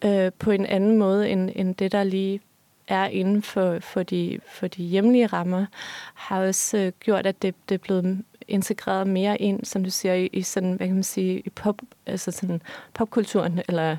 øh, 0.05 0.31
på 0.39 0.51
en 0.51 0.65
anden 0.65 0.97
måde, 0.97 1.29
end, 1.29 1.49
end 1.55 1.75
det, 1.75 1.91
der 1.91 2.03
lige 2.03 2.41
er 2.87 3.05
inden 3.05 3.41
for, 3.41 3.79
for, 3.79 4.03
de, 4.03 4.39
for 4.51 4.67
de 4.67 4.83
hjemlige 4.83 5.27
rammer, 5.27 5.65
har 6.13 6.41
også 6.41 6.77
øh, 6.77 6.91
gjort, 6.99 7.25
at 7.25 7.41
det, 7.41 7.55
det 7.69 7.75
er 7.75 7.79
blevet 7.79 8.23
integreret 8.47 9.07
mere 9.07 9.41
ind, 9.41 9.65
som 9.65 9.83
du 9.83 9.89
siger, 9.89 10.13
i, 10.13 10.29
i 10.33 10.41
sådan, 10.41 10.73
hvad 10.73 10.87
kan 10.87 10.95
man 10.95 11.03
sige, 11.03 11.39
i 11.39 11.49
pop, 11.49 11.81
altså 12.05 12.31
sådan 12.31 12.61
popkulturen, 12.93 13.61
eller 13.67 13.97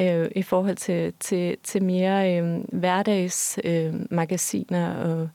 øh, 0.00 0.30
i 0.36 0.42
forhold 0.42 0.76
til, 0.76 1.12
til, 1.20 1.56
til 1.62 1.82
mere 1.82 2.36
øh, 2.36 2.60
hverdagsmagasiner. 2.72 5.04
Øh, 5.04 5.10
og, 5.10 5.28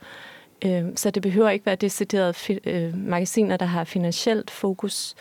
øh, 0.66 0.86
så 0.96 1.10
det 1.10 1.24
behøver 1.24 1.50
ikke 1.50 1.66
være 1.66 1.76
deciderede 1.76 2.34
fi, 2.34 2.60
øh, 2.66 2.98
magasiner, 2.98 3.58
der 3.58 3.66
har 3.66 3.84
finansielt 3.84 4.52
fokus, 4.52 5.16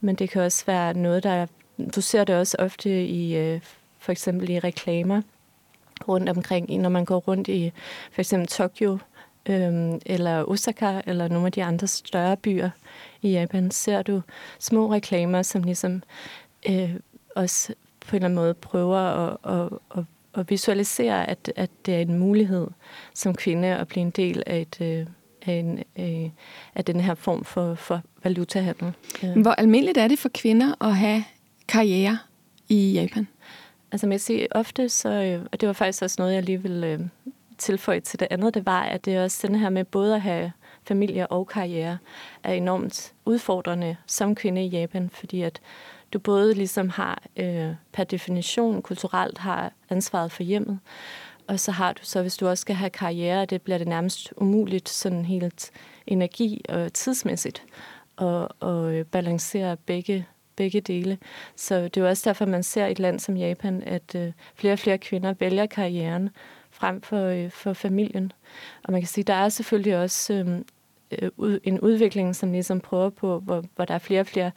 men 0.00 0.14
det 0.14 0.30
kan 0.30 0.42
også 0.42 0.64
være 0.66 0.94
noget, 0.94 1.22
der... 1.22 1.46
Du 1.94 2.00
ser 2.00 2.24
det 2.24 2.36
også 2.36 2.56
ofte 2.58 3.06
i, 3.06 3.36
øh, 3.36 3.60
for 3.98 4.12
eksempel 4.12 4.50
i 4.50 4.58
reklamer 4.58 5.22
rundt 6.08 6.28
omkring, 6.28 6.80
når 6.80 6.88
man 6.88 7.04
går 7.04 7.18
rundt 7.18 7.48
i 7.48 7.72
for 8.12 8.20
eksempel 8.20 8.48
Tokyo, 8.48 8.98
øhm, 9.48 10.00
eller 10.06 10.44
Osaka, 10.44 11.00
eller 11.06 11.28
nogle 11.28 11.46
af 11.46 11.52
de 11.52 11.64
andre 11.64 11.86
større 11.86 12.36
byer 12.36 12.70
i 13.22 13.30
Japan, 13.30 13.70
ser 13.70 14.02
du 14.02 14.22
små 14.58 14.92
reklamer, 14.92 15.42
som 15.42 15.62
ligesom 15.62 16.02
øh, 16.68 16.94
også 17.36 17.74
på 18.06 18.10
en 18.10 18.16
eller 18.16 18.26
anden 18.26 18.34
måde 18.34 18.54
prøver 18.54 18.98
at, 18.98 19.36
at, 19.44 19.78
at, 19.96 20.04
at 20.34 20.50
visualisere, 20.50 21.28
at, 21.28 21.52
at 21.56 21.70
det 21.86 21.94
er 21.94 22.00
en 22.00 22.18
mulighed 22.18 22.66
som 23.14 23.34
kvinde 23.34 23.68
at 23.68 23.88
blive 23.88 24.02
en 24.02 24.10
del 24.10 24.42
af 24.46 24.60
et... 24.60 24.80
Øh, 24.80 25.06
af, 25.46 25.52
en, 25.52 25.78
øh, 25.98 26.30
af 26.74 26.84
den 26.84 27.00
her 27.00 27.14
form 27.14 27.44
for, 27.44 27.74
for 27.74 28.02
valutahandel. 28.24 28.92
Hvor 29.36 29.50
almindeligt 29.50 29.98
er 29.98 30.08
det 30.08 30.18
for 30.18 30.28
kvinder 30.34 30.84
at 30.84 30.96
have 30.96 31.24
karriere 31.68 32.18
i 32.68 32.92
Japan? 32.92 33.28
Altså 33.92 34.06
man 34.06 34.18
siger 34.18 34.46
ofte, 34.50 34.88
så, 34.88 35.08
øh, 35.08 35.46
og 35.52 35.60
det 35.60 35.66
var 35.66 35.72
faktisk 35.72 36.02
også 36.02 36.16
noget, 36.18 36.34
jeg 36.34 36.42
lige 36.42 36.62
ville 36.62 36.86
øh, 36.86 37.00
tilføje 37.62 38.00
til 38.00 38.20
det 38.20 38.28
andet, 38.30 38.54
det 38.54 38.66
var, 38.66 38.82
at 38.82 39.04
det 39.04 39.14
er 39.14 39.24
også 39.24 39.46
den 39.46 39.56
her 39.56 39.70
med 39.70 39.84
både 39.84 40.14
at 40.14 40.20
have 40.20 40.52
familie 40.84 41.26
og 41.26 41.46
karriere, 41.46 41.98
er 42.42 42.52
enormt 42.52 43.12
udfordrende 43.24 43.96
som 44.06 44.34
kvinde 44.34 44.64
i 44.64 44.68
Japan, 44.68 45.10
fordi 45.10 45.42
at 45.42 45.60
du 46.12 46.18
både 46.18 46.54
ligesom 46.54 46.88
har 46.88 47.22
øh, 47.36 47.70
per 47.92 48.04
definition 48.04 48.82
kulturelt 48.82 49.38
har 49.38 49.72
ansvaret 49.90 50.32
for 50.32 50.42
hjemmet, 50.42 50.78
og 51.46 51.60
så 51.60 51.72
har 51.72 51.92
du 51.92 52.00
så, 52.02 52.22
hvis 52.22 52.36
du 52.36 52.48
også 52.48 52.60
skal 52.60 52.74
have 52.74 52.90
karriere, 52.90 53.44
det 53.44 53.62
bliver 53.62 53.78
det 53.78 53.88
nærmest 53.88 54.32
umuligt 54.36 54.88
sådan 54.88 55.24
helt 55.24 55.70
energi 56.06 56.64
og 56.68 56.92
tidsmæssigt 56.92 57.64
at, 58.18 58.48
at 58.62 58.68
øh, 58.68 59.04
balancere 59.04 59.76
begge 59.76 60.26
begge 60.56 60.80
dele. 60.80 61.18
Så 61.56 61.74
det 61.82 61.96
er 61.96 62.00
jo 62.00 62.08
også 62.08 62.22
derfor, 62.30 62.46
man 62.46 62.62
ser 62.62 62.86
i 62.86 62.92
et 62.92 62.98
land 62.98 63.20
som 63.20 63.36
Japan, 63.36 63.82
at 63.86 64.14
øh, 64.14 64.32
flere 64.54 64.72
og 64.72 64.78
flere 64.78 64.98
kvinder 64.98 65.34
vælger 65.40 65.66
karrieren 65.66 66.30
frem 66.82 67.00
for, 67.00 67.26
øh, 67.26 67.50
for 67.50 67.72
familien. 67.72 68.32
Og 68.84 68.92
man 68.92 69.00
kan 69.00 69.08
sige, 69.08 69.24
der 69.24 69.34
er 69.34 69.48
selvfølgelig 69.48 69.96
også 69.96 70.34
øhm, 70.34 70.64
øh, 71.10 71.30
ud, 71.36 71.60
en 71.64 71.80
udvikling, 71.80 72.36
som 72.36 72.52
ligesom 72.52 72.80
prøver 72.80 73.10
på, 73.10 73.38
hvor, 73.38 73.64
hvor 73.76 73.84
der 73.84 73.94
er 73.94 73.98
flere 73.98 74.20
og 74.20 74.26
flere 74.26 74.50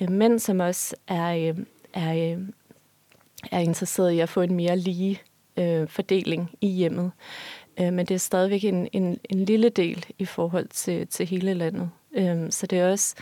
øh, 0.00 0.10
mænd, 0.10 0.38
som 0.38 0.60
også 0.60 0.96
er, 1.08 1.34
øh, 1.34 1.58
er, 1.94 2.14
øh, 2.14 2.42
er 3.52 3.58
interesseret 3.58 4.12
i 4.12 4.20
at 4.20 4.28
få 4.28 4.40
en 4.40 4.54
mere 4.54 4.76
lige 4.76 5.20
øh, 5.56 5.88
fordeling 5.88 6.50
i 6.60 6.68
hjemmet. 6.68 7.10
Øh, 7.80 7.92
men 7.92 8.06
det 8.06 8.14
er 8.14 8.18
stadigvæk 8.18 8.64
en, 8.64 8.88
en, 8.92 9.18
en 9.30 9.44
lille 9.44 9.68
del 9.68 10.06
i 10.18 10.24
forhold 10.24 10.68
til, 10.68 11.06
til 11.06 11.26
hele 11.26 11.54
landet. 11.54 11.90
Øh, 12.12 12.50
så 12.50 12.66
det 12.66 12.78
er 12.78 12.90
også 12.90 13.14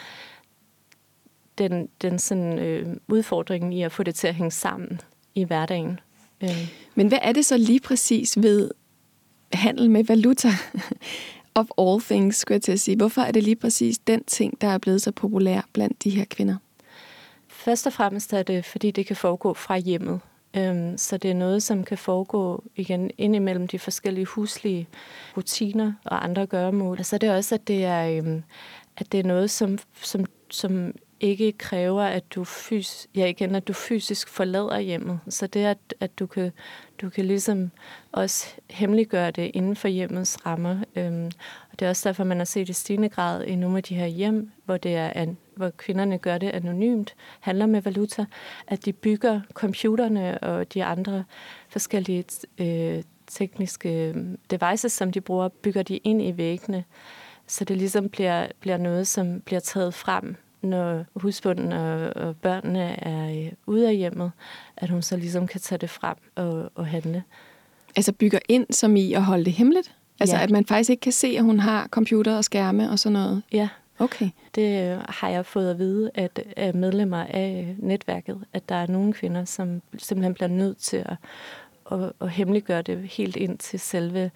den, 1.59 1.88
den 2.02 2.19
sådan, 2.19 2.59
øh, 2.59 2.97
udfordring 3.09 3.75
i 3.75 3.83
at 3.83 3.93
få 3.93 4.02
det 4.02 4.14
til 4.14 4.28
at 4.28 4.35
hænge 4.35 4.50
sammen 4.50 5.00
i 5.35 5.45
hverdagen. 5.45 6.00
Øh. 6.43 6.75
Men 6.95 7.09
hvad 7.09 7.19
er 7.23 7.33
det 7.33 7.47
så 7.47 7.57
lige 7.57 7.81
præcis 7.81 8.43
ved 8.43 8.71
handel 9.52 9.90
med 9.90 10.05
valuta? 10.05 10.49
of 11.57 11.66
all 11.78 12.00
things, 12.00 12.37
skulle 12.37 12.57
jeg 12.57 12.62
til 12.62 12.73
at 12.73 12.81
sige. 12.81 12.97
Hvorfor 12.97 13.23
er 13.23 13.33
det 13.33 13.43
lige 13.43 13.57
præcis 13.57 13.99
den 13.99 14.25
ting, 14.25 14.61
der 14.61 14.69
er 14.69 14.78
blevet 14.78 15.02
så 15.02 15.12
populær 15.12 15.61
blandt 15.73 16.05
de 16.05 16.11
her 16.11 16.25
kvinder? 16.25 16.57
Først 17.49 17.87
og 17.87 17.93
fremmest 17.93 18.33
er 18.33 18.43
det, 18.43 18.64
fordi 18.64 18.90
det 18.90 19.07
kan 19.07 19.16
foregå 19.16 19.55
fra 19.55 19.78
hjemmet. 19.78 20.21
Øhm, 20.57 20.99
så 20.99 21.16
det 21.16 21.31
er 21.31 21.35
noget, 21.35 21.62
som 21.62 21.85
kan 21.85 21.99
foregå 21.99 22.64
igen 22.76 23.11
indimellem 23.19 23.69
de 23.69 23.78
forskellige 23.78 24.25
huslige 24.25 24.88
rutiner 25.37 25.93
og 26.05 26.25
andre 26.25 26.47
gøremål. 26.47 26.99
Og 26.99 27.07
så 27.07 27.16
er 27.16 27.19
det 27.19 27.31
også, 27.31 27.55
at 27.55 27.69
det 27.69 27.85
er, 27.85 28.19
øhm, 28.19 28.43
at 28.97 29.12
det 29.12 29.21
er 29.21 29.25
noget, 29.25 29.50
som, 29.50 29.78
som, 30.02 30.25
som 30.50 30.93
ikke 31.20 31.52
kræver, 31.52 32.02
at 32.02 32.35
du, 32.35 32.44
fys 32.44 33.06
ja, 33.14 33.26
igen, 33.26 33.54
at 33.54 33.68
du 33.68 33.73
fysisk 33.73 34.28
forlader 34.28 34.78
hjemmet. 34.78 35.20
Så 35.28 35.46
det, 35.46 35.64
at, 35.64 35.78
at 36.00 36.18
du, 36.18 36.26
kan, 36.26 36.52
du 37.00 37.11
kan 37.11 37.25
ligesom 37.25 37.70
også 38.12 38.46
hemmeliggøre 38.70 39.30
det 39.30 39.50
inden 39.54 39.76
for 39.76 39.88
hjemmets 39.88 40.46
rammer. 40.46 40.78
Øhm, 40.96 41.30
og 41.73 41.78
det 41.78 41.87
er 41.87 41.88
også 41.88 42.08
derfor, 42.08 42.25
man 42.25 42.38
har 42.38 42.44
set 42.44 42.68
i 42.68 42.73
stigende 42.73 43.08
grad 43.08 43.44
i 43.44 43.54
nogle 43.54 43.76
af 43.76 43.82
de 43.82 43.94
her 43.94 44.06
hjem, 44.06 44.50
hvor, 44.64 44.76
det 44.76 44.94
er 44.94 45.12
an, 45.14 45.37
hvor 45.54 45.70
kvinderne 45.70 46.18
gør 46.18 46.38
det 46.38 46.50
anonymt, 46.50 47.14
handler 47.40 47.66
med 47.66 47.82
valuta, 47.82 48.26
at 48.66 48.85
de 48.85 48.92
bygger 48.92 49.40
computerne 49.52 50.38
og 50.38 50.75
de 50.75 50.85
andre 50.85 51.25
forskellige 51.68 52.25
øh, 52.58 53.02
tekniske 53.26 54.08
øh, 54.08 54.16
devices, 54.50 54.92
som 54.92 55.12
de 55.12 55.20
bruger, 55.20 55.49
bygger 55.49 55.82
de 55.82 55.96
ind 55.96 56.23
i 56.23 56.37
væggene, 56.37 56.85
så 57.46 57.64
det 57.64 57.76
ligesom 57.76 58.08
bliver, 58.08 58.46
bliver 58.61 58.76
noget, 58.76 59.08
som 59.08 59.40
bliver 59.40 59.61
taget 59.61 59.94
frem 59.94 60.37
når 60.63 61.05
husbunden 61.15 61.73
og, 61.73 62.17
og 62.17 62.37
børnene 62.37 63.05
er 63.05 63.47
øh, 63.47 63.53
ude 63.67 63.89
af 63.89 63.97
hjemmet, 63.97 64.33
at 64.77 64.91
hun 64.91 65.03
så 65.03 65.17
ligesom 65.17 65.47
kan 65.47 65.61
tage 65.61 65.79
det 65.79 65.91
frem 65.91 66.17
og, 66.35 66.71
og 66.75 66.87
handle. 66.87 67.23
Altså 67.97 68.13
bygger 68.13 68.39
ind 68.49 68.67
som 68.71 68.97
i 68.97 69.13
at 69.13 69.23
holde 69.23 69.45
det 69.45 69.53
hemmeligt? 69.53 69.95
Altså 70.21 70.37
ja. 70.37 70.43
at 70.43 70.51
man 70.51 70.67
faktisk 70.67 70.91
ikke 70.91 71.01
kan 71.01 71.13
se, 71.13 71.27
at 71.27 71.43
hun 71.43 71.61
har 71.61 71.89
computer 71.89 72.37
og 72.37 72.45
skærme 72.45 72.91
og 72.91 72.99
sådan 72.99 73.13
noget? 73.13 73.43
Ja. 73.53 73.69
Okay. 73.99 74.31
Det 74.55 74.93
øh, 74.93 74.99
har 75.09 75.29
jeg 75.29 75.47
fået 75.47 75.71
at 75.71 75.79
vide 75.79 76.11
at, 76.15 76.43
af 76.57 76.75
medlemmer 76.75 77.25
af 77.25 77.77
netværket, 77.79 78.45
at 78.53 78.69
der 78.69 78.75
er 78.75 78.87
nogle 78.87 79.13
kvinder, 79.13 79.45
som 79.45 79.83
simpelthen 79.99 80.35
bliver 80.35 80.49
nødt 80.49 80.79
til 80.79 80.97
at, 80.97 81.17
at, 81.93 82.13
at 82.21 82.31
hemmeliggøre 82.31 82.83
det 82.83 82.99
helt 82.99 83.37
ind 83.37 83.59
til 83.59 83.81
selve 83.81 84.31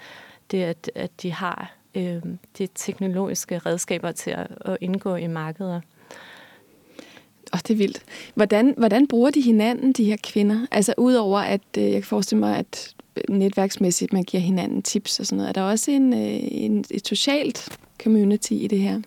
det, 0.50 0.62
at, 0.62 0.90
at 0.94 1.10
de 1.22 1.32
har 1.32 1.74
øh, 1.94 2.22
de 2.58 2.68
teknologiske 2.74 3.58
redskaber 3.58 4.12
til 4.12 4.30
at, 4.30 4.46
at 4.60 4.76
indgå 4.80 5.14
i 5.14 5.26
markeder. 5.26 5.80
Åh, 7.52 7.56
oh, 7.56 7.60
det 7.68 7.70
er 7.70 7.78
vildt. 7.78 8.02
Hvordan, 8.34 8.74
hvordan 8.76 9.06
bruger 9.06 9.30
de 9.30 9.40
hinanden, 9.40 9.92
de 9.92 10.04
her 10.04 10.16
kvinder? 10.22 10.66
Altså 10.70 10.94
udover 10.98 11.38
at, 11.40 11.60
øh, 11.78 11.84
jeg 11.84 11.92
kan 11.92 12.02
forestille 12.02 12.40
mig, 12.40 12.56
at 12.56 12.94
øh, 13.16 13.36
netværksmæssigt, 13.36 14.12
man 14.12 14.22
giver 14.22 14.40
hinanden 14.40 14.82
tips 14.82 15.20
og 15.20 15.26
sådan 15.26 15.36
noget. 15.36 15.48
Er 15.48 15.52
der 15.52 15.62
også 15.62 15.90
en, 15.90 16.12
øh, 16.12 16.38
en, 16.42 16.84
et 16.90 17.08
socialt 17.08 17.78
community 18.02 18.52
i 18.52 18.66
det 18.66 18.78
her? 18.78 19.00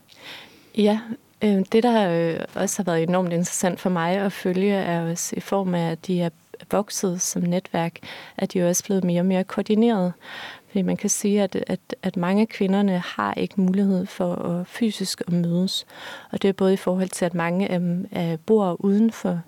Ja, 0.77 0.99
øh, 1.43 1.61
det 1.71 1.83
der 1.83 2.09
øh, 2.09 2.39
også 2.55 2.77
har 2.77 2.83
været 2.83 3.03
enormt 3.03 3.33
interessant 3.33 3.79
for 3.79 3.89
mig 3.89 4.17
at 4.17 4.31
følge, 4.31 4.73
er 4.73 5.09
også 5.11 5.33
i 5.37 5.39
form 5.39 5.75
af, 5.75 5.91
at 5.91 6.07
de 6.07 6.21
er 6.21 6.29
vokset 6.71 7.21
som 7.21 7.41
netværk, 7.41 7.99
at 8.37 8.53
de 8.53 8.59
er 8.59 8.69
også 8.69 8.83
blevet 8.83 9.03
mere 9.03 9.21
og 9.21 9.25
mere 9.25 9.43
koordineret. 9.43 10.13
Fordi 10.73 10.81
man 10.81 10.97
kan 10.97 11.09
sige, 11.09 11.43
at, 11.43 11.55
at, 11.67 11.79
at 12.03 12.17
mange 12.17 12.41
af 12.41 12.47
kvinderne 12.47 12.99
har 12.99 13.33
ikke 13.33 13.61
mulighed 13.61 14.05
for 14.05 14.35
at 14.35 14.67
fysisk 14.67 15.21
at 15.27 15.33
mødes. 15.33 15.85
Og 16.31 16.41
det 16.41 16.47
er 16.47 16.53
både 16.53 16.73
i 16.73 16.77
forhold 16.77 17.09
til, 17.09 17.25
at 17.25 17.33
mange 17.33 17.71
af 17.71 17.79
dem 17.79 18.07
øh, 18.17 18.37
bor 18.45 18.75
uden 18.79 19.11
for 19.11 19.41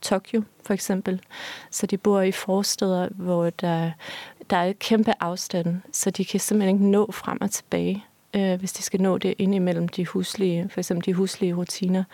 Tokyo, 0.00 0.42
for 0.66 0.74
eksempel. 0.74 1.20
Så 1.70 1.86
de 1.86 1.96
bor 1.96 2.20
i 2.20 2.32
forsteder, 2.32 3.08
hvor 3.10 3.50
der, 3.50 3.90
der 4.50 4.56
er 4.56 4.64
et 4.64 4.78
kæmpe 4.78 5.12
afstand, 5.20 5.80
så 5.92 6.10
de 6.10 6.24
kan 6.24 6.40
simpelthen 6.40 6.76
ikke 6.76 6.90
nå 6.90 7.12
frem 7.12 7.38
og 7.40 7.50
tilbage, 7.50 8.04
øh, 8.34 8.58
hvis 8.58 8.72
de 8.72 8.82
skal 8.82 9.00
nå 9.00 9.18
det 9.18 9.34
ind 9.38 9.54
imellem 9.54 9.88
de 9.88 10.06
huslige, 10.06 10.68
for 10.68 10.80
eksempel 10.80 11.06
de 11.06 11.14
huslige 11.14 11.54
rutiner. 11.54 12.04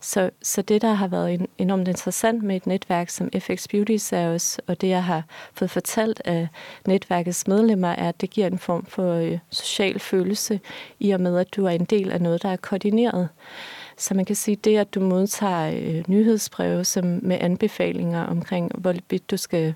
Så, 0.00 0.30
så 0.42 0.62
det, 0.62 0.82
der 0.82 0.92
har 0.92 1.08
været 1.08 1.46
enormt 1.58 1.88
interessant 1.88 2.42
med 2.42 2.56
et 2.56 2.66
netværk 2.66 3.08
som 3.08 3.30
FX 3.38 3.68
Beauty 3.68 3.96
Service, 3.96 4.60
og 4.66 4.80
det, 4.80 4.88
jeg 4.88 5.04
har 5.04 5.22
fået 5.52 5.70
fortalt 5.70 6.22
af 6.24 6.48
netværkets 6.86 7.46
medlemmer, 7.46 7.88
er, 7.88 8.08
at 8.08 8.20
det 8.20 8.30
giver 8.30 8.46
en 8.46 8.58
form 8.58 8.86
for 8.86 9.14
øh, 9.14 9.38
social 9.50 9.98
følelse 9.98 10.60
i 11.00 11.10
og 11.10 11.20
med, 11.20 11.38
at 11.38 11.56
du 11.56 11.64
er 11.64 11.70
en 11.70 11.84
del 11.84 12.12
af 12.12 12.20
noget, 12.20 12.42
der 12.42 12.48
er 12.48 12.56
koordineret. 12.56 13.28
Så 13.96 14.14
man 14.14 14.24
kan 14.24 14.36
sige, 14.36 14.56
det, 14.56 14.78
at 14.78 14.94
du 14.94 15.00
modtager 15.00 15.70
øh, 15.70 16.04
nyhedsbreve 16.08 16.84
som 16.84 17.20
med 17.22 17.38
anbefalinger 17.40 18.24
omkring, 18.24 18.72
hvorvidt 18.78 19.30
du 19.30 19.36
skal 19.36 19.74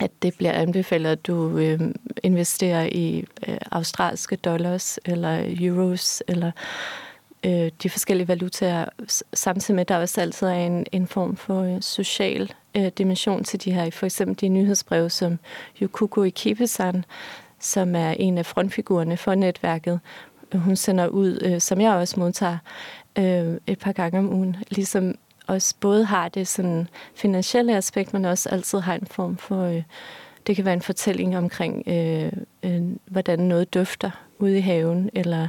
at 0.00 0.10
det 0.22 0.34
bliver 0.36 0.52
anbefalet, 0.52 1.10
at 1.10 1.26
du 1.26 1.58
øh, 1.58 1.80
investerer 2.22 2.88
i 2.92 3.24
øh, 3.48 3.56
australske 3.72 4.36
dollars 4.36 4.98
eller 5.04 5.44
euros 5.60 6.22
eller 6.28 6.52
øh, 7.46 7.70
de 7.82 7.90
forskellige 7.90 8.28
valutaer, 8.28 8.84
samtidig 9.34 9.74
med, 9.74 9.80
at 9.80 9.88
der 9.88 9.96
også 9.98 10.20
altid 10.20 10.46
er 10.46 10.52
en, 10.52 10.86
en 10.92 11.06
form 11.06 11.36
for 11.36 11.62
øh, 11.62 11.82
social 11.82 12.52
øh, 12.76 12.86
dimension 12.98 13.44
til 13.44 13.64
de 13.64 13.72
her. 13.72 13.90
For 13.90 14.06
eksempel 14.06 14.40
de 14.40 14.48
nyhedsbreve, 14.48 15.10
som 15.10 15.38
Yukuko 15.82 16.22
Ikibe-san, 16.22 17.04
som 17.60 17.96
er 17.96 18.10
en 18.10 18.38
af 18.38 18.46
frontfigurerne 18.46 19.16
for 19.16 19.34
netværket, 19.34 20.00
hun 20.54 20.76
sender 20.76 21.06
ud, 21.06 21.38
øh, 21.44 21.60
som 21.60 21.80
jeg 21.80 21.92
også 21.92 22.20
modtager 22.20 22.58
øh, 23.18 23.58
et 23.66 23.78
par 23.78 23.92
gange 23.92 24.18
om 24.18 24.32
ugen, 24.32 24.56
ligesom 24.70 25.14
også 25.46 25.74
både 25.80 26.04
har 26.04 26.28
det 26.28 26.48
sådan 26.48 26.88
finansielle 27.14 27.76
aspekt, 27.76 28.12
men 28.12 28.24
også 28.24 28.48
altid 28.48 28.78
har 28.78 28.94
en 28.94 29.06
form 29.06 29.36
for, 29.36 29.64
øh, 29.64 29.82
det 30.46 30.56
kan 30.56 30.64
være 30.64 30.74
en 30.74 30.82
fortælling 30.82 31.38
omkring, 31.38 31.82
øh, 31.88 32.32
øh, 32.62 32.82
hvordan 33.06 33.38
noget 33.38 33.74
dufter 33.74 34.10
ude 34.42 34.58
i 34.58 34.60
haven, 34.60 35.10
eller 35.12 35.48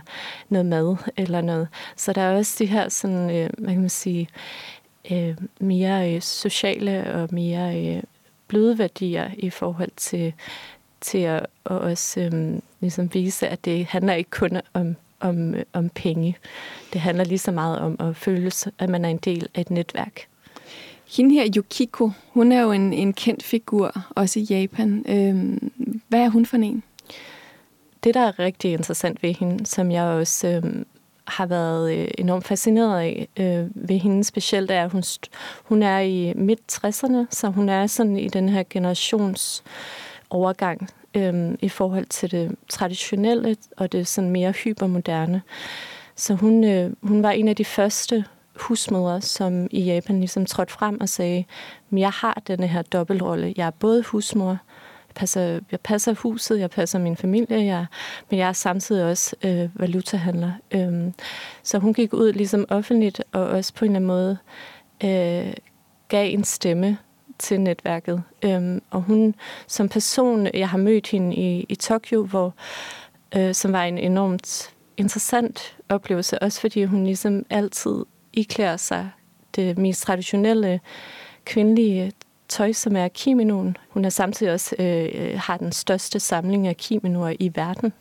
noget 0.49 0.65
mad, 0.65 0.95
eller 1.17 1.41
noget. 1.41 1.67
Så 1.95 2.13
der 2.13 2.21
er 2.21 2.37
også 2.37 2.55
de 2.59 2.65
her 2.65 2.89
sådan, 2.89 3.29
øh, 3.29 3.49
hvad 3.57 3.73
kan 3.73 3.81
man 3.81 3.89
sige, 3.89 4.27
øh, 5.11 5.35
mere 5.59 6.13
øh, 6.15 6.21
sociale 6.21 7.13
og 7.13 7.29
mere 7.31 7.95
øh, 7.95 8.03
bløde 8.47 8.77
værdier 8.77 9.29
i 9.37 9.49
forhold 9.49 9.91
til, 9.97 10.33
til 11.01 11.17
at, 11.17 11.45
og 11.63 11.79
også 11.79 12.19
øh, 12.19 12.59
ligesom 12.79 13.13
vise, 13.13 13.47
at 13.47 13.65
det 13.65 13.85
handler 13.85 14.13
ikke 14.13 14.29
kun 14.29 14.61
om, 14.73 14.95
om, 15.19 15.55
øh, 15.55 15.63
om 15.73 15.89
penge. 15.89 16.37
Det 16.93 17.01
handler 17.01 17.23
lige 17.23 17.37
så 17.37 17.51
meget 17.51 17.79
om 17.79 17.95
at 17.99 18.15
føle, 18.15 18.51
at 18.79 18.89
man 18.89 19.05
er 19.05 19.09
en 19.09 19.17
del 19.17 19.47
af 19.55 19.61
et 19.61 19.71
netværk. 19.71 20.27
Hende 21.17 21.35
her, 21.35 21.47
Yukiko, 21.57 22.11
hun 22.29 22.51
er 22.51 22.61
jo 22.61 22.71
en, 22.71 22.93
en 22.93 23.13
kendt 23.13 23.43
figur, 23.43 23.91
også 24.09 24.39
i 24.39 24.43
Japan. 24.43 25.05
Øhm, 25.09 25.71
hvad 26.07 26.19
er 26.19 26.29
hun 26.29 26.45
for 26.45 26.57
en? 26.57 26.83
Det, 28.03 28.13
der 28.13 28.21
er 28.21 28.39
rigtig 28.39 28.71
interessant 28.73 29.23
ved 29.23 29.33
hende, 29.33 29.65
som 29.65 29.91
jeg 29.91 30.03
også 30.03 30.47
øh, 30.47 30.85
har 31.27 31.45
været 31.45 31.93
øh, 31.93 32.07
enormt 32.17 32.47
fascineret 32.47 32.99
af 32.99 33.27
øh, 33.37 33.89
ved 33.89 33.99
hende 33.99 34.23
specielt, 34.23 34.71
er, 34.71 34.83
at 34.83 34.91
hun, 34.91 35.03
hun 35.63 35.83
er 35.83 35.99
i 35.99 36.33
midt-60'erne, 36.35 37.25
så 37.29 37.49
hun 37.49 37.69
er 37.69 37.87
sådan 37.87 38.17
i 38.17 38.27
den 38.27 38.49
her 38.49 38.63
generations 38.69 39.63
overgang 40.29 40.89
øh, 41.13 41.51
i 41.61 41.69
forhold 41.69 42.05
til 42.05 42.31
det 42.31 42.55
traditionelle 42.69 43.55
og 43.77 43.91
det 43.91 44.07
sådan 44.07 44.29
mere 44.29 44.51
hypermoderne. 44.51 45.41
Så 46.15 46.33
hun, 46.33 46.63
øh, 46.63 46.91
hun 47.03 47.23
var 47.23 47.31
en 47.31 47.47
af 47.47 47.55
de 47.55 47.65
første 47.65 48.25
husmødre, 48.55 49.21
som 49.21 49.67
i 49.71 49.81
Japan 49.83 50.19
ligesom 50.19 50.45
trådte 50.45 50.73
frem 50.73 51.01
og 51.01 51.09
sagde, 51.09 51.45
jeg 51.91 52.09
har 52.09 52.41
denne 52.47 52.67
her 52.67 52.81
dobbeltrolle. 52.81 53.53
Jeg 53.57 53.67
er 53.67 53.71
både 53.71 54.03
husmor, 54.03 54.51
øh, 54.51 54.57
passer, 55.13 55.59
jeg 55.71 55.79
passer 55.79 56.13
huset, 56.13 56.59
jeg 56.59 56.69
passer 56.69 56.99
min 56.99 57.17
familie, 57.17 57.65
jeg, 57.65 57.85
men 58.29 58.39
jeg 58.39 58.47
er 58.47 58.53
samtidig 58.53 59.05
også 59.05 59.35
øh, 59.43 59.69
valutahandler. 59.73 60.51
Øhm, 60.71 61.13
så 61.63 61.79
hun 61.79 61.93
gik 61.93 62.13
ud 62.13 62.33
ligesom 62.33 62.65
offentligt 62.69 63.23
og 63.31 63.45
også 63.45 63.73
på 63.73 63.85
en 63.85 63.95
eller 63.95 63.99
anden 63.99 64.07
måde 64.07 64.37
øh, 65.03 65.53
gav 66.07 66.33
en 66.33 66.43
stemme 66.43 66.97
til 67.39 67.61
netværket. 67.61 68.23
Øhm, 68.43 68.81
og 68.89 69.01
hun 69.01 69.35
som 69.67 69.89
person, 69.89 70.47
jeg 70.53 70.69
har 70.69 70.77
mødt 70.77 71.07
hende 71.07 71.35
i, 71.35 71.65
i 71.69 71.75
Tokyo, 71.75 72.25
hvor, 72.25 72.53
øh, 73.35 73.53
som 73.53 73.73
var 73.73 73.83
en 73.83 73.97
enormt 73.97 74.73
interessant 74.97 75.77
oplevelse, 75.89 76.39
også 76.39 76.61
fordi 76.61 76.83
hun 76.83 77.05
ligesom 77.05 77.45
altid 77.49 78.05
iklærer 78.33 78.77
sig 78.77 79.09
det 79.55 79.77
mest 79.77 80.01
traditionelle 80.01 80.79
kvindelige 81.45 82.11
tøj, 82.53 82.71
som 82.71 82.95
er 82.95 83.07
kimonoen. 83.07 83.77
Hun 83.89 84.05
er 84.05 84.09
samtidig 84.09 84.53
også 84.53 84.75
øh, 84.79 85.39
har 85.39 85.57
den 85.57 85.71
største 85.71 86.19
samling 86.19 86.67
af 86.67 86.77
kimonoer 86.77 87.33
i 87.39 87.51
verden. 87.55 87.93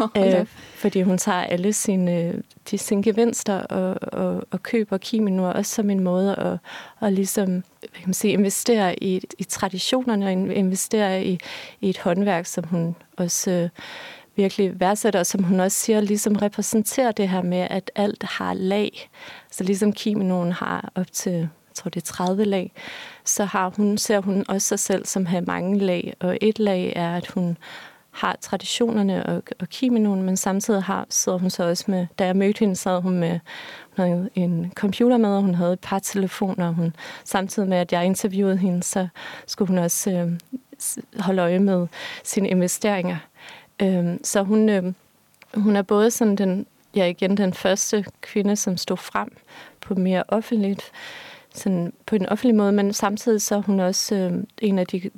Oh, 0.00 0.08
øh, 0.16 0.46
fordi 0.74 1.02
hun 1.02 1.18
tager 1.18 1.42
alle 1.42 1.72
sine, 1.72 2.42
de 2.70 2.78
sine 2.78 3.02
gevinster 3.02 3.58
og, 3.58 3.96
og, 4.12 4.42
og 4.50 4.62
køber 4.62 4.98
kimonoer 4.98 5.52
også 5.52 5.74
som 5.74 5.90
en 5.90 6.00
måde 6.00 6.36
at, 6.36 6.58
at 7.06 7.12
ligesom, 7.12 7.48
hvad 7.80 7.90
kan 7.94 8.02
man 8.06 8.14
sige, 8.14 8.32
investere 8.32 9.02
i, 9.02 9.20
i 9.38 9.44
traditionerne 9.44 10.26
og 10.26 10.32
investere 10.32 11.24
i, 11.24 11.38
i 11.80 11.90
et 11.90 11.98
håndværk, 11.98 12.46
som 12.46 12.64
hun 12.64 12.96
også 13.16 13.50
øh, 13.50 13.68
virkelig 14.36 14.80
værdsætter, 14.80 15.20
og 15.20 15.26
som 15.26 15.42
hun 15.42 15.60
også 15.60 15.78
siger, 15.78 16.00
ligesom 16.00 16.36
repræsenterer 16.36 17.12
det 17.12 17.28
her 17.28 17.42
med, 17.42 17.66
at 17.70 17.90
alt 17.94 18.22
har 18.22 18.54
lag. 18.54 19.10
Så 19.50 19.64
ligesom 19.64 19.92
kimonoen 19.92 20.52
har 20.52 20.92
op 20.94 21.12
til, 21.12 21.32
jeg 21.32 21.74
tror 21.74 21.88
det 21.88 22.02
er 22.02 22.06
30 22.06 22.44
lag, 22.44 22.72
så 23.26 23.44
har 23.44 23.72
hun, 23.76 23.98
ser 23.98 24.20
hun 24.20 24.44
også 24.48 24.68
sig 24.68 24.78
selv 24.78 25.06
som 25.06 25.26
have 25.26 25.44
mange 25.44 25.78
lag. 25.78 26.14
Og 26.20 26.38
et 26.40 26.58
lag 26.58 26.92
er, 26.96 27.16
at 27.16 27.26
hun 27.26 27.56
har 28.10 28.36
traditionerne 28.40 29.26
og, 29.26 29.42
og 29.60 29.68
kimonoen, 29.68 30.22
men 30.22 30.36
samtidig 30.36 30.82
har, 30.82 31.06
sidder 31.10 31.38
hun 31.38 31.50
så 31.50 31.68
også 31.68 31.84
med, 31.86 32.06
da 32.18 32.26
jeg 32.26 32.36
mødte 32.36 32.58
hende, 32.58 32.76
sad 32.76 33.02
hun 33.02 33.18
med 33.18 33.40
hun 33.96 34.06
havde 34.06 34.30
en 34.34 34.72
computer 34.74 35.16
med, 35.16 35.28
og 35.28 35.42
hun 35.42 35.54
havde 35.54 35.72
et 35.72 35.80
par 35.80 35.98
telefoner, 35.98 36.68
og 36.68 36.74
hun, 36.74 36.94
samtidig 37.24 37.68
med, 37.68 37.78
at 37.78 37.92
jeg 37.92 38.04
interviewede 38.04 38.56
hende, 38.56 38.82
så 38.82 39.08
skulle 39.46 39.68
hun 39.68 39.78
også 39.78 40.10
øh, 40.10 40.32
holde 41.18 41.42
øje 41.42 41.58
med 41.58 41.86
sine 42.24 42.48
investeringer. 42.48 43.16
Øh, 43.82 44.16
så 44.22 44.42
hun, 44.42 44.68
øh, 44.68 44.92
hun 45.54 45.76
er 45.76 45.82
både 45.82 46.10
sådan 46.10 46.36
den, 46.36 46.66
ja 46.94 47.06
igen, 47.06 47.36
den 47.36 47.54
første 47.54 48.04
kvinde, 48.20 48.56
som 48.56 48.76
stod 48.76 48.96
frem 48.96 49.36
på 49.80 49.94
mere 49.94 50.22
offentligt, 50.28 50.92
sådan 51.56 51.92
på 52.06 52.16
en 52.16 52.26
offentlig 52.26 52.54
måde, 52.54 52.72
men 52.72 52.92
samtidig 52.92 53.42
så 53.42 53.54
er 53.54 53.60
hun 53.60 53.80
også 53.80 54.14
øh, 54.14 54.32
en 54.58 54.78
af 54.78 54.86
de 54.86 55.10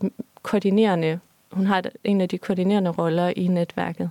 koordinerende, 0.43 1.21
hun 1.53 1.67
har 1.67 1.83
en 2.05 2.21
af 2.21 2.29
de 2.29 2.39
koordinerende 2.39 2.91
roller 2.91 3.33
i 3.37 3.47
netværket. 3.47 4.11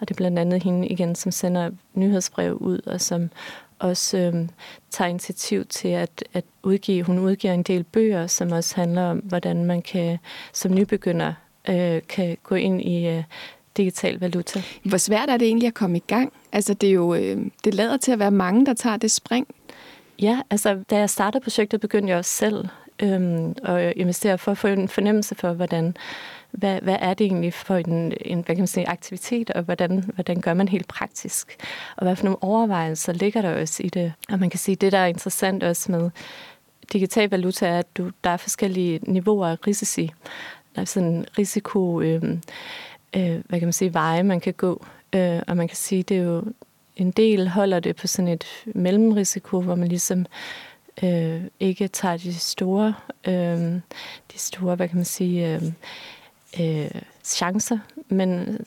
Og 0.00 0.08
det 0.08 0.14
er 0.14 0.16
blandt 0.16 0.38
andet 0.38 0.62
hende 0.62 0.88
igen, 0.88 1.14
som 1.14 1.32
sender 1.32 1.70
nyhedsbrev 1.94 2.54
ud, 2.54 2.80
og 2.86 3.00
som 3.00 3.30
også 3.78 4.18
øh, 4.18 4.48
tager 4.90 5.08
initiativ 5.08 5.64
til 5.64 5.88
at, 5.88 6.24
at 6.32 6.44
udgive, 6.62 7.02
hun 7.04 7.18
udgiver 7.18 7.54
en 7.54 7.62
del 7.62 7.84
bøger, 7.84 8.26
som 8.26 8.52
også 8.52 8.76
handler 8.76 9.02
om, 9.02 9.18
hvordan 9.18 9.64
man 9.64 9.82
kan 9.82 10.18
som 10.52 10.74
nybegynder 10.74 11.34
øh, 11.68 12.02
kan 12.08 12.36
gå 12.42 12.54
ind 12.54 12.82
i 12.82 13.06
øh, 13.06 13.22
digital 13.76 14.20
valuta. 14.20 14.62
Hvor 14.84 14.98
svært 14.98 15.30
er 15.30 15.36
det 15.36 15.48
egentlig 15.48 15.66
at 15.66 15.74
komme 15.74 15.96
i 15.96 16.02
gang? 16.06 16.32
Altså 16.52 16.74
det 16.74 16.88
er 16.88 16.92
jo, 16.92 17.14
øh, 17.14 17.46
det 17.64 17.74
lader 17.74 17.96
til 17.96 18.12
at 18.12 18.18
være 18.18 18.30
mange, 18.30 18.66
der 18.66 18.74
tager 18.74 18.96
det 18.96 19.10
spring. 19.10 19.46
Ja, 20.22 20.40
altså 20.50 20.82
da 20.90 20.98
jeg 20.98 21.10
startede 21.10 21.42
projektet, 21.42 21.80
begyndte 21.80 22.10
jeg 22.10 22.18
også 22.18 22.30
selv 22.30 22.68
øhm, 23.02 23.54
at 23.62 23.92
investere 23.96 24.38
for 24.38 24.50
at 24.50 24.58
få 24.58 24.66
en 24.66 24.88
fornemmelse 24.88 25.34
for, 25.34 25.52
hvordan, 25.52 25.96
hvad, 26.50 26.80
hvad 26.80 26.96
er 27.00 27.14
det 27.14 27.24
egentlig 27.24 27.54
for 27.54 27.76
en, 27.76 28.12
en 28.20 28.38
hvad 28.38 28.54
kan 28.54 28.58
man 28.58 28.66
sige, 28.66 28.88
aktivitet, 28.88 29.50
og 29.50 29.62
hvordan, 29.62 30.04
hvordan 30.14 30.40
gør 30.40 30.54
man 30.54 30.68
helt 30.68 30.88
praktisk? 30.88 31.56
Og 31.96 32.06
hvad 32.06 32.16
for 32.16 32.24
nogle 32.24 32.42
overvejelser 32.42 33.12
ligger 33.12 33.42
der 33.42 33.60
også 33.60 33.82
i 33.82 33.88
det? 33.88 34.12
Og 34.28 34.38
man 34.38 34.50
kan 34.50 34.58
sige, 34.58 34.76
det 34.76 34.92
der 34.92 34.98
er 34.98 35.06
interessant 35.06 35.62
også 35.62 35.92
med 35.92 36.10
digital 36.92 37.30
valuta, 37.30 37.66
er, 37.66 37.78
at 37.78 37.96
du, 37.96 38.10
der 38.24 38.30
er 38.30 38.36
forskellige 38.36 39.00
niveauer 39.02 39.46
af 39.46 39.66
risici. 39.66 40.12
Der 40.74 40.80
er 40.80 40.84
sådan 40.86 41.08
en 41.08 41.26
risiko, 41.38 42.00
øh, 42.00 42.22
øh, 43.16 43.40
hvad 43.48 43.58
kan 43.58 43.66
man 43.66 43.72
sige, 43.72 43.94
veje, 43.94 44.22
man 44.22 44.40
kan 44.40 44.54
gå. 44.54 44.86
Øh, 45.12 45.40
og 45.48 45.56
man 45.56 45.68
kan 45.68 45.76
sige, 45.76 46.02
det 46.02 46.16
er 46.16 46.22
jo 46.22 46.44
en 46.96 47.10
del 47.10 47.48
holder 47.48 47.80
det 47.80 47.96
på 47.96 48.06
sådan 48.06 48.28
et 48.28 48.44
mellemrisiko, 48.66 49.60
hvor 49.60 49.74
man 49.74 49.88
ligesom 49.88 50.26
øh, 51.02 51.42
ikke 51.60 51.88
tager 51.88 52.16
de 52.16 52.34
store, 52.34 52.94
øh, 53.26 53.80
de 54.32 54.38
store, 54.38 54.74
hvad 54.74 54.88
kan 54.88 54.96
man 54.96 55.04
sige, 55.04 55.54
øh, 55.54 55.62
øh, 56.60 56.90
chancer, 57.24 57.78
men 58.08 58.58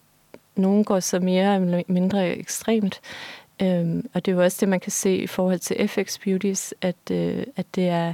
nogen 0.56 0.84
går 0.84 1.00
så 1.00 1.20
mere 1.20 1.56
eller 1.56 1.84
mindre 1.88 2.38
ekstremt. 2.38 3.02
Øhm, 3.62 4.10
og 4.14 4.26
det 4.26 4.32
er 4.32 4.36
jo 4.36 4.44
også 4.44 4.58
det, 4.60 4.70
man 4.70 4.80
kan 4.80 4.92
se 4.92 5.18
i 5.18 5.28
forhold 5.28 5.60
til 5.60 5.88
FX 5.88 6.20
Beauties, 6.20 6.74
at, 6.82 6.96
øh, 7.12 7.44
at 7.56 7.66
det 7.76 7.88
er 7.90 8.14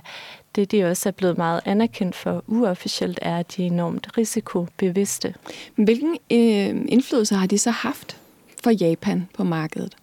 det, 0.55 0.71
de 0.71 0.83
også 0.83 1.09
er 1.09 1.13
blevet 1.13 1.37
meget 1.37 1.61
anerkendt 1.65 2.15
for 2.15 2.43
uofficielt, 2.47 3.19
er, 3.21 3.37
at 3.37 3.55
de 3.55 3.63
er 3.63 3.67
enormt 3.67 4.17
risikobevidste. 4.17 5.35
Hvilken 5.75 6.17
øh, 6.31 6.85
indflydelse 6.87 7.35
har 7.35 7.47
de 7.47 7.57
så 7.57 7.71
haft 7.71 8.17
for 8.63 8.71
Japan 8.71 9.29
på 9.33 9.43
markedet? 9.43 9.95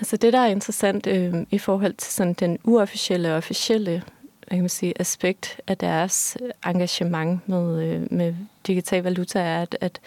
Altså 0.00 0.16
det, 0.16 0.32
der 0.32 0.38
er 0.38 0.46
interessant 0.46 1.06
øh, 1.06 1.34
i 1.50 1.58
forhold 1.58 1.94
til 1.94 2.12
sådan 2.12 2.32
den 2.32 2.58
uofficielle 2.64 3.30
og 3.30 3.36
officielle 3.36 4.02
hvad 4.50 4.56
kan 4.56 4.62
man 4.62 4.68
sige, 4.68 5.00
aspekt 5.00 5.60
af 5.66 5.78
deres 5.78 6.36
engagement 6.66 7.48
med, 7.48 7.82
øh, 7.82 8.12
med 8.12 8.34
digital 8.66 9.02
valuta, 9.02 9.40
er, 9.40 9.62
at, 9.62 9.76
at, 9.80 10.00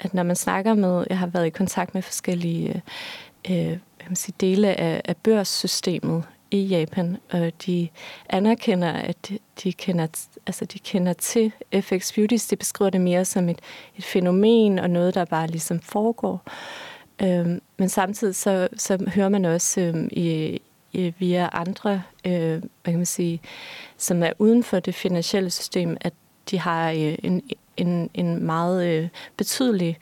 at 0.00 0.14
når 0.14 0.22
man 0.22 0.36
snakker 0.36 0.74
med, 0.74 1.04
jeg 1.10 1.18
har 1.18 1.26
været 1.26 1.46
i 1.46 1.50
kontakt 1.50 1.94
med 1.94 2.02
forskellige 2.02 2.82
øh, 3.50 3.56
øh 3.56 3.66
hvad 3.66 4.04
kan 4.04 4.10
man 4.10 4.16
sige, 4.16 4.34
dele 4.40 4.80
af, 4.80 5.02
af 5.04 5.16
børssystemet 5.16 6.24
i 6.50 6.60
Japan, 6.60 7.16
og 7.30 7.52
de 7.66 7.88
anerkender, 8.28 8.92
at 8.92 9.30
de 9.62 9.72
kender, 9.72 10.06
altså 10.46 10.64
de 10.64 10.78
kender 10.78 11.12
til 11.12 11.52
FX 11.80 12.14
Beauties. 12.14 12.46
De 12.46 12.56
beskriver 12.56 12.90
det 12.90 13.00
mere 13.00 13.24
som 13.24 13.48
et, 13.48 13.58
et 13.96 14.04
fænomen 14.04 14.78
og 14.78 14.90
noget, 14.90 15.14
der 15.14 15.24
bare 15.24 15.46
ligesom 15.46 15.80
foregår. 15.80 16.42
Øhm, 17.22 17.60
men 17.76 17.88
samtidig 17.88 18.34
så, 18.34 18.68
så 18.76 19.10
hører 19.14 19.28
man 19.28 19.44
også 19.44 19.80
øhm, 19.80 20.08
i, 20.12 20.58
i, 20.92 21.14
via 21.18 21.48
andre, 21.52 22.02
øh, 22.24 22.58
hvad 22.58 22.92
kan 22.92 22.96
man 22.96 23.06
sige, 23.06 23.40
som 23.96 24.22
er 24.22 24.32
uden 24.38 24.64
for 24.64 24.80
det 24.80 24.94
finansielle 24.94 25.50
system, 25.50 25.96
at 26.00 26.12
de 26.50 26.58
har 26.58 26.90
øh, 26.90 27.18
en, 27.22 27.42
en, 27.76 28.10
en 28.14 28.44
meget 28.44 28.86
øh, 28.86 29.08
betydelig 29.36 29.98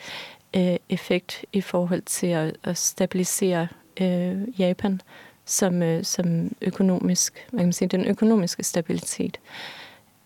øh, 0.57 0.77
effekt 0.89 1.45
i 1.53 1.61
forhold 1.61 2.03
til 2.03 2.27
at, 2.27 2.57
at 2.65 2.79
stabilisere 2.79 3.69
øh, 4.01 4.61
Japan 4.61 5.01
som, 5.45 5.83
øh, 5.83 6.05
som 6.05 6.57
økonomisk, 6.61 7.47
hvad 7.51 7.59
kan 7.59 7.67
man 7.67 7.73
sige, 7.73 7.89
den 7.89 8.05
økonomiske 8.05 8.63
stabilitet. 8.63 9.39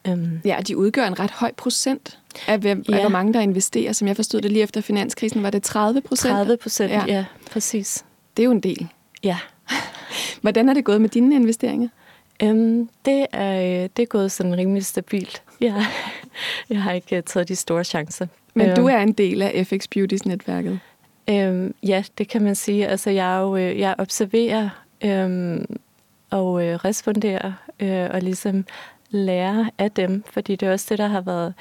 Um, 0.08 0.40
ja, 0.44 0.58
de 0.68 0.76
udgør 0.76 1.06
en 1.06 1.20
ret 1.20 1.30
høj 1.30 1.52
procent 1.56 2.18
af, 2.46 2.58
hvem, 2.58 2.84
ja. 2.88 2.94
af, 2.94 3.00
hvor 3.00 3.08
mange 3.08 3.32
der 3.32 3.40
investerer. 3.40 3.92
Som 3.92 4.08
jeg 4.08 4.16
forstod 4.16 4.40
det 4.40 4.52
lige 4.52 4.62
efter 4.62 4.80
finanskrisen, 4.80 5.42
var 5.42 5.50
det 5.50 5.62
30 5.62 6.00
procent? 6.00 6.32
30 6.32 6.56
procent, 6.56 6.92
ja. 6.92 7.04
ja, 7.06 7.24
præcis. 7.50 8.04
Det 8.36 8.42
er 8.42 8.44
jo 8.44 8.52
en 8.52 8.60
del. 8.60 8.88
Ja. 9.24 9.38
Hvordan 10.42 10.68
er 10.68 10.74
det 10.74 10.84
gået 10.84 11.00
med 11.00 11.08
dine 11.08 11.34
investeringer? 11.34 11.88
Um, 12.42 12.88
det, 13.04 13.26
er, 13.32 13.88
det 13.96 14.02
er 14.02 14.06
gået 14.06 14.32
sådan 14.32 14.56
rimelig 14.56 14.84
stabilt. 14.84 15.42
Ja. 15.60 15.86
Jeg 16.70 16.82
har 16.82 16.92
ikke 16.92 17.22
taget 17.22 17.48
de 17.48 17.56
store 17.56 17.84
chancer. 17.84 18.26
Men 18.54 18.76
du 18.76 18.80
øhm. 18.80 18.90
er 18.90 18.98
en 18.98 19.12
del 19.12 19.42
af 19.42 19.66
FX 19.66 19.88
Beauties-netværket? 19.88 20.80
Øhm, 21.30 21.74
ja, 21.82 22.04
det 22.18 22.28
kan 22.28 22.42
man 22.42 22.54
sige. 22.54 22.86
Altså, 22.86 23.10
jeg, 23.10 23.36
er 23.36 23.40
jo, 23.40 23.56
øh, 23.56 23.78
jeg 23.78 23.94
observerer 23.98 24.68
øhm, 25.04 25.66
og 26.30 26.64
øh, 26.64 26.74
responderer 26.74 27.52
øh, 27.80 28.08
og 28.10 28.22
ligesom 28.22 28.64
lærer 29.12 29.70
af 29.78 29.90
dem, 29.90 30.24
fordi 30.30 30.56
det 30.56 30.68
er 30.68 30.72
også 30.72 30.86
det, 30.88 30.98
der 30.98 31.06
har 31.06 31.20
været 31.20 31.54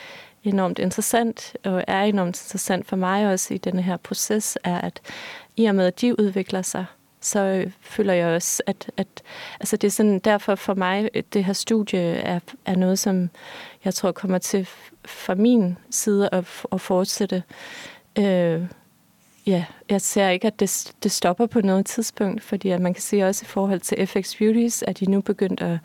enormt 0.43 0.79
interessant, 0.79 1.55
og 1.63 1.83
er 1.87 2.01
enormt 2.01 2.41
interessant 2.41 2.87
for 2.87 2.95
mig 2.95 3.27
også 3.27 3.53
i 3.53 3.57
denne 3.57 3.81
her 3.81 3.97
proces, 3.97 4.57
er, 4.63 4.81
at 4.81 5.01
i 5.57 5.65
og 5.65 5.75
med, 5.75 5.85
at 5.85 6.01
de 6.01 6.19
udvikler 6.19 6.61
sig, 6.61 6.85
så 7.21 7.39
øh, 7.39 7.71
føler 7.81 8.13
jeg 8.13 8.27
også, 8.27 8.63
at, 8.65 8.91
at 8.97 9.07
altså 9.59 9.77
det 9.77 9.87
er 9.87 9.91
sådan, 9.91 10.19
derfor 10.19 10.55
for 10.55 10.73
mig, 10.73 11.09
øh, 11.13 11.23
det 11.33 11.45
her 11.45 11.53
studie 11.53 11.99
er, 11.99 12.39
er 12.65 12.75
noget, 12.75 12.99
som 12.99 13.29
jeg 13.85 13.93
tror 13.93 14.11
kommer 14.11 14.37
til 14.37 14.67
fra 15.05 15.35
min 15.35 15.77
side 15.89 16.29
at, 16.31 16.65
at 16.71 16.81
fortsætte. 16.81 17.43
Øh, 18.19 18.61
ja, 19.51 19.65
jeg 19.89 20.01
ser 20.01 20.29
ikke, 20.29 20.47
at 20.47 20.59
det, 20.59 20.93
det 21.03 21.11
stopper 21.11 21.45
på 21.45 21.61
noget 21.61 21.85
tidspunkt, 21.85 22.43
fordi 22.43 22.69
at 22.69 22.81
man 22.81 22.93
kan 22.93 23.01
se 23.01 23.23
også 23.23 23.43
i 23.43 23.47
forhold 23.47 23.79
til 23.79 24.07
FX 24.07 24.37
Beauties, 24.37 24.83
at 24.83 24.99
de 24.99 25.05
nu 25.05 25.21
begyndt 25.21 25.61
at 25.61 25.77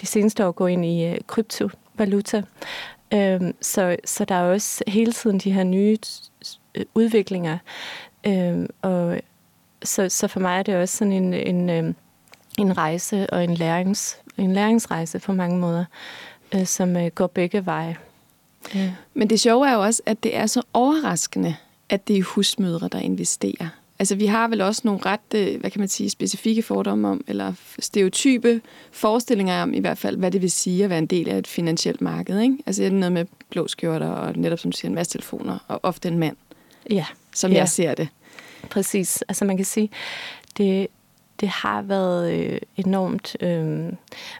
de 0.00 0.06
seneste 0.06 0.46
år 0.46 0.52
gå 0.52 0.66
ind 0.66 0.84
i 0.84 1.04
øh, 1.04 1.18
kryptovaluta. 1.26 2.42
Øhm, 3.14 3.54
så, 3.60 3.96
så 4.04 4.24
der 4.24 4.34
er 4.34 4.52
også 4.52 4.84
hele 4.86 5.12
tiden 5.12 5.38
de 5.38 5.52
her 5.52 5.64
nye 5.64 5.98
øh, 6.74 6.84
udviklinger. 6.94 7.58
Øhm, 8.26 8.66
og 8.82 9.20
så, 9.82 10.08
så 10.08 10.28
for 10.28 10.40
mig 10.40 10.58
er 10.58 10.62
det 10.62 10.76
også 10.76 10.96
sådan 10.96 11.12
en, 11.12 11.34
en, 11.34 11.70
øhm, 11.70 11.94
en 12.58 12.76
rejse 12.76 13.30
og 13.30 13.44
en, 13.44 13.54
lærings, 13.54 14.18
en 14.36 14.52
læringsrejse 14.52 15.18
på 15.18 15.32
mange 15.32 15.58
måder, 15.58 15.84
øh, 16.54 16.66
som 16.66 16.96
øh, 16.96 17.06
går 17.06 17.26
begge 17.26 17.66
veje. 17.66 17.96
Ja. 18.74 18.92
Men 19.14 19.30
det 19.30 19.40
sjove 19.40 19.68
er 19.68 19.72
jo 19.72 19.82
også, 19.82 20.02
at 20.06 20.22
det 20.22 20.36
er 20.36 20.46
så 20.46 20.62
overraskende, 20.72 21.56
at 21.88 22.08
det 22.08 22.18
er 22.18 22.22
husmødre, 22.22 22.88
der 22.92 22.98
investerer. 22.98 23.68
Altså, 23.98 24.14
vi 24.14 24.26
har 24.26 24.48
vel 24.48 24.60
også 24.60 24.82
nogle 24.84 25.00
ret, 25.06 25.34
øh, 25.34 25.60
hvad 25.60 25.70
kan 25.70 25.80
man 25.80 25.88
sige, 25.88 26.10
specifikke 26.10 26.62
fordomme 26.62 27.08
om, 27.08 27.24
eller 27.28 27.52
stereotype 27.78 28.60
forestillinger 28.92 29.62
om, 29.62 29.74
i 29.74 29.78
hvert 29.78 29.98
fald, 29.98 30.16
hvad 30.16 30.30
det 30.30 30.42
vil 30.42 30.50
sige 30.50 30.84
at 30.84 30.90
være 30.90 30.98
en 30.98 31.06
del 31.06 31.28
af 31.28 31.38
et 31.38 31.46
finansielt 31.46 32.00
marked, 32.00 32.40
ikke? 32.40 32.56
Altså, 32.66 32.82
det 32.82 32.88
er 32.88 32.92
noget 32.92 33.12
med 33.12 33.24
blå 33.50 33.68
skjorter, 33.68 34.08
og 34.08 34.36
netop, 34.36 34.58
som 34.58 34.70
du 34.70 34.76
siger, 34.76 34.88
en 34.88 34.94
masse 34.94 35.12
telefoner, 35.12 35.58
og 35.68 35.80
ofte 35.82 36.08
en 36.08 36.18
mand. 36.18 36.36
Ja. 36.90 37.04
Som 37.34 37.52
ja. 37.52 37.58
jeg 37.58 37.68
ser 37.68 37.94
det. 37.94 38.08
Præcis. 38.70 39.22
Altså, 39.22 39.44
man 39.44 39.56
kan 39.56 39.66
sige, 39.66 39.90
det, 40.56 40.86
det 41.40 41.48
har 41.48 41.82
været 41.82 42.32
øh, 42.32 42.58
enormt 42.76 43.36
øh, 43.40 43.92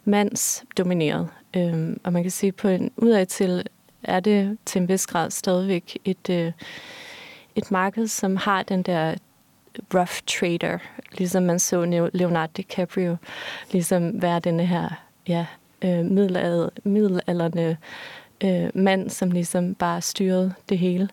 mandsdomineret. 0.04 1.28
Øh, 1.56 1.96
og 2.04 2.12
man 2.12 2.22
kan 2.22 2.30
sige, 2.30 2.52
på 2.52 2.68
en 2.68 2.90
udad 2.96 3.26
til 3.26 3.64
er 4.02 4.20
det 4.20 4.58
til 4.66 4.80
en 4.80 4.88
vis 4.88 5.06
grad 5.06 5.30
stadigvæk 5.30 5.98
et, 6.04 6.30
øh, 6.30 6.52
et 7.56 7.70
marked, 7.70 8.06
som 8.06 8.36
har 8.36 8.62
den 8.62 8.82
der 8.82 9.14
rough 9.94 10.20
trader, 10.26 10.78
ligesom 11.18 11.42
man 11.42 11.58
så 11.58 12.08
Leonardo 12.12 12.52
DiCaprio, 12.56 13.16
ligesom 13.72 14.22
være 14.22 14.40
denne 14.40 14.66
her 14.66 14.88
ja, 15.28 15.46
øh, 15.82 16.04
middelalder, 16.04 16.68
middelalderne 16.84 17.76
øh, 18.44 18.70
mand, 18.74 19.10
som 19.10 19.30
ligesom 19.30 19.74
bare 19.74 20.00
styrede 20.00 20.54
det 20.68 20.78
hele. 20.78 21.08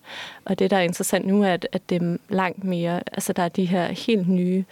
Og 0.45 0.60
det, 0.60 0.71
der 0.71 0.77
er 0.77 0.82
interessant 0.82 1.27
nu, 1.27 1.43
er, 1.43 1.53
at, 1.53 1.67
at 1.71 1.89
det 1.89 2.01
er 2.01 2.17
langt 2.29 2.63
mere, 2.63 3.01
altså 3.12 3.34
der 3.34 3.43
er 3.43 3.49
de 3.49 3.65
her 3.65 3.88
helt 3.88 4.29
nye 4.29 4.63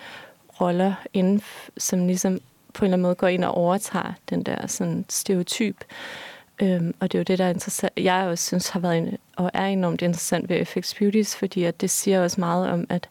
roller 0.61 0.93
inden, 1.13 1.41
som 1.77 2.07
ligesom 2.07 2.39
på 2.73 2.85
en 2.85 2.87
eller 2.87 2.95
anden 2.95 3.01
måde 3.01 3.15
går 3.15 3.27
ind 3.27 3.43
og 3.43 3.57
overtager 3.57 4.13
den 4.29 4.43
der 4.43 4.67
sådan 4.67 5.05
stereotyp. 5.09 5.83
Øhm, 6.61 6.93
og 6.99 7.11
det 7.11 7.17
er 7.17 7.19
jo 7.19 7.23
det, 7.23 7.39
der 7.39 7.45
er 7.45 7.49
interessant. 7.49 7.93
Jeg 7.97 8.23
også 8.27 8.45
synes 8.45 8.69
har 8.69 8.79
været 8.79 8.97
en, 8.97 9.17
og 9.35 9.51
er 9.53 9.65
enormt 9.65 10.01
interessant 10.01 10.49
ved 10.49 10.65
FX 10.65 10.95
Beauties, 10.95 11.35
fordi 11.35 11.63
at 11.63 11.81
det 11.81 11.89
siger 11.89 12.23
også 12.23 12.39
meget 12.39 12.69
om, 12.69 12.85
at 12.89 13.09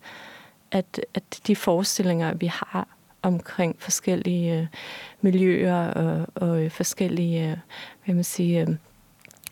at, 0.70 1.00
at 1.14 1.40
de 1.46 1.56
forestillinger, 1.56 2.34
vi 2.34 2.46
har 2.46 2.88
omkring 3.22 3.76
forskellige 3.78 4.58
øh, 4.58 4.66
miljøer 5.20 5.88
og, 5.88 6.26
og 6.34 6.62
øh, 6.62 6.70
forskellige 6.70 7.50
øh, 7.50 7.56
hvad 8.04 8.14
man 8.14 8.24
siger, 8.24 8.62
øh, 8.68 8.76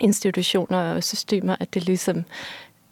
institutioner 0.00 0.94
og 0.94 1.04
systemer, 1.04 1.56
at 1.60 1.74
det 1.74 1.86
ligesom 1.86 2.24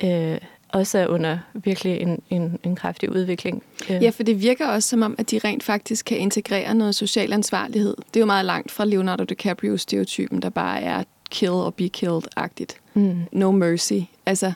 øh, 0.05 0.39
også 0.69 0.99
er 0.99 1.07
under 1.07 1.39
virkelig 1.55 2.01
en, 2.01 2.23
en, 2.31 2.59
en 2.63 2.77
kraftig 2.77 3.11
udvikling. 3.11 3.63
Øh. 3.91 4.03
Ja, 4.03 4.11
for 4.11 4.23
det 4.23 4.43
virker 4.43 4.67
også 4.67 4.89
som 4.89 5.03
om, 5.03 5.15
at 5.19 5.31
de 5.31 5.39
rent 5.45 5.63
faktisk 5.63 6.05
kan 6.05 6.19
integrere 6.19 6.75
noget 6.75 6.95
social 6.95 7.33
ansvarlighed. 7.33 7.97
Det 7.97 8.17
er 8.17 8.21
jo 8.21 8.27
meget 8.27 8.45
langt 8.45 8.71
fra 8.71 8.85
Leonardo 8.85 9.25
DiCaprio-stereotypen, 9.25 10.43
der 10.43 10.49
bare 10.49 10.81
er 10.81 11.05
kill 11.31 11.51
or 11.51 11.71
be 11.71 11.89
killed-agtigt. 11.89 12.77
Mm. 12.95 13.21
No 13.33 13.51
mercy. 13.51 13.93
Altså, 14.27 14.53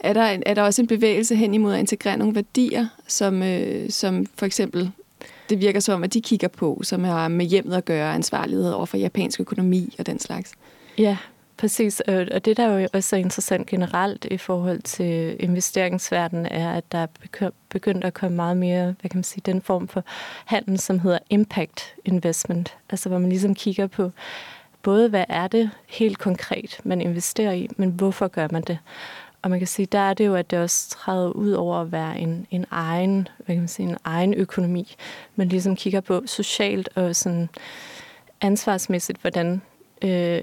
er 0.00 0.12
der, 0.12 0.38
er 0.46 0.54
der 0.54 0.62
også 0.62 0.82
en 0.82 0.88
bevægelse 0.88 1.36
hen 1.36 1.54
imod 1.54 1.74
at 1.74 1.80
integrere 1.80 2.16
nogle 2.16 2.34
værdier, 2.34 2.86
som, 3.06 3.42
øh, 3.42 3.90
som 3.90 4.26
for 4.34 4.46
eksempel, 4.46 4.90
det 5.48 5.60
virker 5.60 5.80
som, 5.80 6.04
at 6.04 6.14
de 6.14 6.20
kigger 6.20 6.48
på, 6.48 6.80
som 6.84 7.04
har 7.04 7.28
med 7.28 7.46
hjemmet 7.46 7.76
at 7.76 7.84
gøre, 7.84 8.14
ansvarlighed 8.14 8.70
over 8.70 8.86
for 8.86 8.96
japansk 8.96 9.40
økonomi 9.40 9.94
og 9.98 10.06
den 10.06 10.18
slags? 10.18 10.52
Ja, 10.98 11.16
præcis. 11.62 12.00
Og 12.00 12.44
det, 12.44 12.56
der 12.56 12.78
jo 12.78 12.88
også 12.92 13.16
er 13.16 13.20
interessant 13.20 13.66
generelt 13.66 14.24
i 14.30 14.36
forhold 14.36 14.82
til 14.82 15.36
investeringsverdenen, 15.40 16.46
er, 16.46 16.72
at 16.72 16.92
der 16.92 16.98
er 16.98 17.50
begyndt 17.68 18.04
at 18.04 18.14
komme 18.14 18.36
meget 18.36 18.56
mere, 18.56 18.84
hvad 18.84 19.10
kan 19.10 19.18
man 19.18 19.24
sige, 19.24 19.42
den 19.46 19.62
form 19.62 19.88
for 19.88 20.04
handel, 20.44 20.78
som 20.78 20.98
hedder 20.98 21.18
impact 21.30 21.94
investment. 22.04 22.76
Altså 22.90 23.08
hvor 23.08 23.18
man 23.18 23.28
ligesom 23.28 23.54
kigger 23.54 23.86
på, 23.86 24.10
både 24.82 25.08
hvad 25.08 25.24
er 25.28 25.48
det 25.48 25.70
helt 25.88 26.18
konkret, 26.18 26.80
man 26.84 27.00
investerer 27.00 27.52
i, 27.52 27.68
men 27.76 27.90
hvorfor 27.90 28.28
gør 28.28 28.48
man 28.50 28.62
det? 28.62 28.78
Og 29.42 29.50
man 29.50 29.58
kan 29.58 29.68
sige, 29.68 29.86
der 29.86 29.98
er 29.98 30.14
det 30.14 30.26
jo, 30.26 30.34
at 30.34 30.50
det 30.50 30.58
også 30.58 30.90
træder 30.90 31.30
ud 31.30 31.52
over 31.52 31.76
at 31.76 31.92
være 31.92 32.18
en, 32.18 32.46
en 32.50 32.66
egen, 32.70 33.28
hvad 33.36 33.54
kan 33.54 33.62
man 33.62 33.68
sige, 33.68 33.88
en 33.88 33.98
egen 34.04 34.34
økonomi. 34.34 34.94
Man 35.36 35.48
ligesom 35.48 35.76
kigger 35.76 36.00
på 36.00 36.22
socialt 36.26 36.88
og 36.94 37.16
sådan 37.16 37.48
ansvarsmæssigt, 38.40 39.18
hvordan 39.18 39.62
øh, 40.04 40.42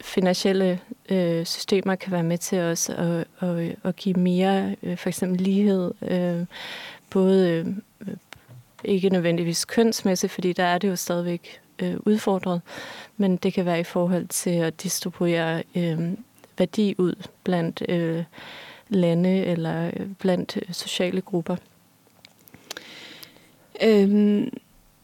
finansielle 0.00 0.80
øh, 1.08 1.46
systemer 1.46 1.94
kan 1.94 2.12
være 2.12 2.22
med 2.22 2.38
til 2.38 2.58
os 2.58 2.88
at, 2.88 3.24
at, 3.40 3.76
at 3.84 3.96
give 3.96 4.14
mere, 4.14 4.76
øh, 4.82 4.96
for 4.96 5.08
eksempel 5.08 5.40
lighed, 5.40 5.92
øh, 6.02 6.46
både 7.10 7.48
øh, 8.00 8.14
ikke 8.84 9.08
nødvendigvis 9.08 9.64
kønsmæssigt, 9.64 10.32
fordi 10.32 10.52
der 10.52 10.64
er 10.64 10.78
det 10.78 10.88
jo 10.88 10.96
stadigvæk 10.96 11.60
øh, 11.78 11.96
udfordret, 12.06 12.60
men 13.16 13.36
det 13.36 13.52
kan 13.52 13.64
være 13.64 13.80
i 13.80 13.84
forhold 13.84 14.26
til 14.26 14.50
at 14.50 14.82
distribuere 14.82 15.62
øh, 15.74 15.98
værdi 16.58 16.94
ud 16.98 17.14
blandt 17.44 17.82
øh, 17.88 18.24
lande 18.88 19.44
eller 19.44 19.86
øh, 19.86 20.06
blandt 20.18 20.56
øh, 20.56 20.74
sociale 20.74 21.20
grupper. 21.20 21.56
Øhm, 23.82 24.50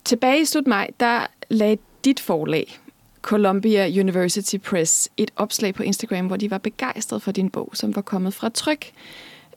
tilbage 0.04 0.40
i 0.40 0.44
slut 0.44 0.66
maj, 0.66 0.90
der 1.00 1.26
lagde 1.48 1.78
dit 2.04 2.20
forlag, 2.20 2.78
Columbia 3.22 4.00
University 4.00 4.56
Press, 4.56 5.08
et 5.16 5.30
opslag 5.36 5.74
på 5.74 5.82
Instagram, 5.82 6.26
hvor 6.26 6.36
de 6.36 6.50
var 6.50 6.58
begejstrede 6.58 7.20
for 7.20 7.32
din 7.32 7.50
bog, 7.50 7.70
som 7.74 7.96
var 7.96 8.02
kommet 8.02 8.34
fra 8.34 8.48
tryk. 8.48 8.92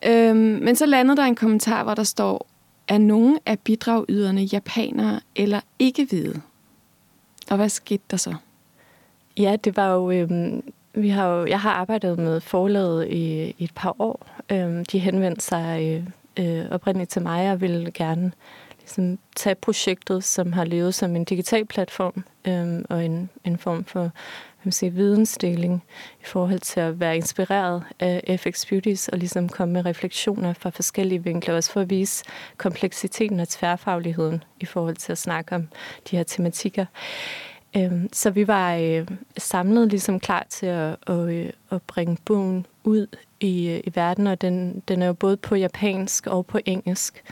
Øhm, 0.05 0.37
men 0.37 0.75
så 0.75 0.85
landede 0.85 1.17
der 1.17 1.23
en 1.23 1.35
kommentar, 1.35 1.83
hvor 1.83 1.93
der 1.93 2.03
står, 2.03 2.47
er 2.87 2.97
nogen 2.97 3.39
af 3.45 3.59
bidragyderne 3.59 4.41
japanere 4.41 5.19
eller 5.35 5.59
ikke 5.79 6.05
hvide? 6.05 6.41
Og 7.49 7.57
hvad 7.57 7.69
skete 7.69 8.03
der 8.11 8.17
så? 8.17 8.35
Ja, 9.37 9.55
det 9.63 9.77
var 9.77 9.93
jo 9.93 10.11
øhm, 10.11 10.63
vi 10.93 11.09
har 11.09 11.27
jo, 11.27 11.45
jeg 11.45 11.59
har 11.59 11.71
arbejdet 11.71 12.19
med 12.19 12.41
forlaget 12.41 13.07
i, 13.07 13.55
i 13.57 13.63
et 13.63 13.71
par 13.75 13.95
år. 13.99 14.27
Øhm, 14.51 14.85
de 14.85 14.99
henvendte 14.99 15.41
sig 15.41 16.03
øh, 16.37 16.45
øh 16.45 16.65
oprindeligt 16.71 17.09
til 17.09 17.21
mig 17.21 17.51
og 17.51 17.61
ville 17.61 17.91
gerne 17.91 18.31
ligesom, 18.83 19.19
tage 19.35 19.55
projektet, 19.55 20.23
som 20.23 20.53
har 20.53 20.65
levet 20.65 20.93
som 20.93 21.15
en 21.15 21.23
digital 21.23 21.65
platform 21.65 22.23
øh, 22.47 22.83
og 22.89 23.05
en, 23.05 23.29
en 23.43 23.57
form 23.57 23.85
for 23.85 24.11
man 24.65 24.71
sige, 24.71 24.93
vidensdeling 24.93 25.83
i 26.21 26.25
forhold 26.25 26.59
til 26.59 26.79
at 26.79 26.99
være 26.99 27.15
inspireret 27.15 27.83
af 27.99 28.39
FX 28.39 28.65
Beauties 28.65 29.07
og 29.07 29.17
ligesom 29.17 29.49
komme 29.49 29.73
med 29.73 29.85
refleksioner 29.85 30.53
fra 30.53 30.69
forskellige 30.69 31.23
vinkler, 31.23 31.55
også 31.55 31.71
for 31.71 31.81
at 31.81 31.89
vise 31.89 32.23
kompleksiteten 32.57 33.39
og 33.39 33.49
tværfagligheden 33.49 34.43
i 34.59 34.65
forhold 34.65 34.95
til 34.95 35.11
at 35.11 35.17
snakke 35.17 35.55
om 35.55 35.67
de 36.09 36.17
her 36.17 36.23
tematikker. 36.23 36.85
Øhm, 37.77 38.09
så 38.13 38.29
vi 38.29 38.47
var 38.47 38.75
øh, 38.75 39.07
samlet 39.37 39.89
ligesom 39.89 40.19
klar 40.19 40.45
til 40.49 40.65
at, 40.65 40.95
at, 41.07 41.19
øh, 41.19 41.49
at 41.71 41.81
bringe 41.81 42.17
bogen 42.25 42.65
ud 42.83 43.07
i, 43.39 43.69
øh, 43.69 43.81
i 43.83 43.91
verden, 43.95 44.27
og 44.27 44.41
den, 44.41 44.83
den 44.87 45.01
er 45.01 45.07
jo 45.07 45.13
både 45.13 45.37
på 45.37 45.55
japansk 45.55 46.27
og 46.27 46.45
på 46.45 46.59
engelsk. 46.65 47.23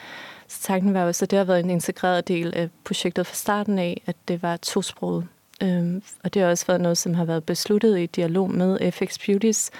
Så 0.51 0.61
tanken 0.61 0.93
var 0.93 1.03
også, 1.05 1.25
at 1.25 1.31
det 1.31 1.37
har 1.37 1.43
været 1.43 1.59
en 1.59 1.69
integreret 1.69 2.27
del 2.27 2.53
af 2.55 2.69
projektet 2.83 3.27
fra 3.27 3.35
starten 3.35 3.79
af, 3.79 4.01
at 4.05 4.15
det 4.27 4.41
var 4.41 4.57
tosproget. 4.57 5.27
Øhm, 5.63 6.03
og 6.23 6.33
det 6.33 6.41
har 6.41 6.49
også 6.49 6.65
været 6.67 6.81
noget, 6.81 6.97
som 6.97 7.13
har 7.13 7.25
været 7.25 7.43
besluttet 7.43 7.99
i 7.99 8.05
dialog 8.05 8.51
med 8.51 8.91
FX 8.91 9.19
Beauties, 9.25 9.71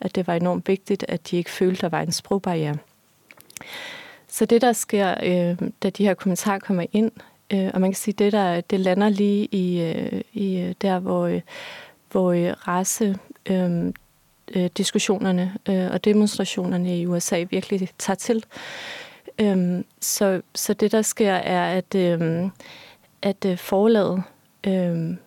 at 0.00 0.14
det 0.14 0.26
var 0.26 0.34
enormt 0.34 0.68
vigtigt, 0.68 1.04
at 1.08 1.30
de 1.30 1.36
ikke 1.36 1.50
følte, 1.50 1.80
der 1.80 1.88
var 1.88 2.00
en 2.00 2.12
sprogbarriere. 2.12 2.76
Så 4.28 4.44
det, 4.44 4.62
der 4.62 4.72
sker, 4.72 5.14
øh, 5.22 5.68
da 5.82 5.90
de 5.90 6.04
her 6.04 6.14
kommentarer 6.14 6.58
kommer 6.58 6.86
ind, 6.92 7.12
Øh, 7.52 7.70
og 7.74 7.80
man 7.80 7.90
kan 7.90 7.96
sige, 7.96 8.14
det 8.18 8.32
der 8.32 8.60
det 8.60 8.80
lander 8.80 9.08
lige 9.08 9.44
i, 9.46 9.80
øh, 9.82 10.20
i 10.32 10.60
øh, 10.60 10.74
der, 10.82 10.98
hvor, 10.98 11.26
øh, 11.26 11.40
hvor 12.10 12.32
øh, 12.32 12.52
race 12.68 13.18
øh, 13.46 13.92
øh, 14.54 14.70
diskussionerne 14.76 15.54
øh, 15.68 15.90
og 15.90 16.04
demonstrationerne 16.04 16.98
i 17.00 17.06
USA 17.06 17.44
virkelig 17.50 17.88
tager 17.98 18.14
til. 18.14 18.44
Øhm, 19.40 19.84
så, 20.00 20.42
så 20.54 20.74
det, 20.74 20.92
der 20.92 21.02
sker, 21.02 21.32
er, 21.32 21.76
at, 21.76 21.94
øhm, 21.94 22.50
at 23.22 23.44
øh, 23.44 23.58
forlaget 23.58 24.22
øhm, 24.66 25.18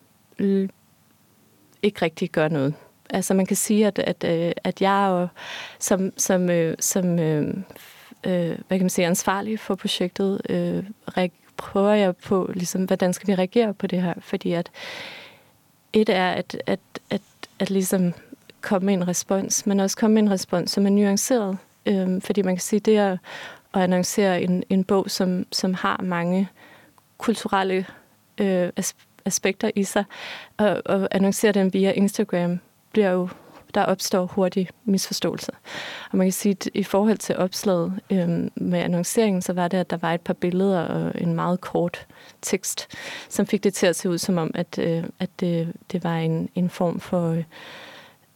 ikke 1.82 2.02
rigtig 2.02 2.30
gør 2.30 2.48
noget. 2.48 2.74
Altså 3.10 3.34
man 3.34 3.46
kan 3.46 3.58
sige, 3.58 3.88
at, 3.88 4.00
at, 4.00 4.24
øh, 4.24 4.52
at 4.64 4.82
jeg 4.82 5.08
jo 5.10 5.28
som, 5.80 6.14
som, 6.18 6.50
øh, 6.50 6.76
som 6.80 7.20
øhm, 7.20 7.64
øh, 8.24 8.58
hvad 8.68 8.78
kan 8.78 8.82
man 8.82 8.90
sige, 8.90 9.08
ansvarlig 9.08 9.60
for 9.60 9.76
projektet, 9.76 10.42
øh, 10.50 10.84
prøver 11.58 11.94
jeg 11.94 12.16
på, 12.16 12.52
ligesom, 12.54 12.84
hvordan 12.84 13.14
skal 13.14 13.28
vi 13.28 13.36
reagere 13.36 13.74
på 13.74 13.88
det 13.88 14.02
her? 14.02 14.14
Fordi 14.20 14.54
at 14.54 14.72
et 15.94 16.10
er 16.10 16.30
at, 16.30 16.64
at, 16.66 16.80
at, 17.10 17.22
at 17.60 17.70
ligesom 17.70 18.14
komme 18.62 18.86
med 18.86 18.94
en 18.94 19.08
respons, 19.08 19.66
men 19.66 19.80
også 19.80 19.98
komme 19.98 20.14
med 20.14 20.24
en 20.24 20.32
respons, 20.32 20.72
som 20.72 20.86
er 20.86 20.90
nuanceret. 20.90 21.58
Øh, 21.86 22.22
fordi 22.22 22.42
man 22.42 22.56
kan 22.56 22.62
sige, 22.62 22.80
det 22.80 22.98
er 22.98 23.18
at 23.74 23.82
annoncere 23.82 24.42
en, 24.42 24.64
en 24.70 24.84
bog, 24.84 25.10
som, 25.10 25.46
som 25.52 25.74
har 25.74 26.02
mange 26.04 26.50
kulturelle 27.18 27.86
øh, 28.38 28.70
aspekter 29.26 29.72
i 29.76 29.84
sig, 29.84 30.04
og, 30.58 30.82
og 30.86 31.08
annoncere 31.12 31.52
den 31.52 31.74
via 31.74 31.92
Instagram 31.92 32.60
bliver 32.92 33.10
jo 33.10 33.30
der 33.74 33.84
opstår 33.84 34.26
hurtigt 34.26 34.72
misforståelse. 34.86 35.52
Og 36.12 36.18
man 36.18 36.28
kan 36.28 36.32
sige, 36.32 36.52
at 36.52 36.70
i 36.74 36.84
forhold 36.84 37.18
til 37.18 37.38
opslaget 37.38 38.00
øh, 38.10 38.30
med 38.56 38.80
annonceringen, 38.80 39.42
så 39.42 39.54
var 39.54 39.68
det, 39.68 39.78
at 39.78 39.90
der 39.90 39.98
var 39.98 40.14
et 40.14 40.22
par 40.22 40.34
billeder 40.34 40.82
og 40.82 41.22
en 41.22 41.34
meget 41.34 41.62
kort 41.62 42.06
tekst, 42.42 42.88
som 43.30 43.48
fik 43.48 43.64
det 43.64 43.74
til 43.74 43.88
at 43.88 43.96
se 43.96 44.10
ud 44.10 44.18
som 44.18 44.38
om, 44.38 44.52
at, 44.54 44.80
øh, 44.80 45.04
at 45.20 45.30
det, 45.40 45.74
det 45.92 46.04
var 46.04 46.18
en, 46.18 46.50
en 46.56 46.70
form 46.70 47.00
for, 47.00 47.30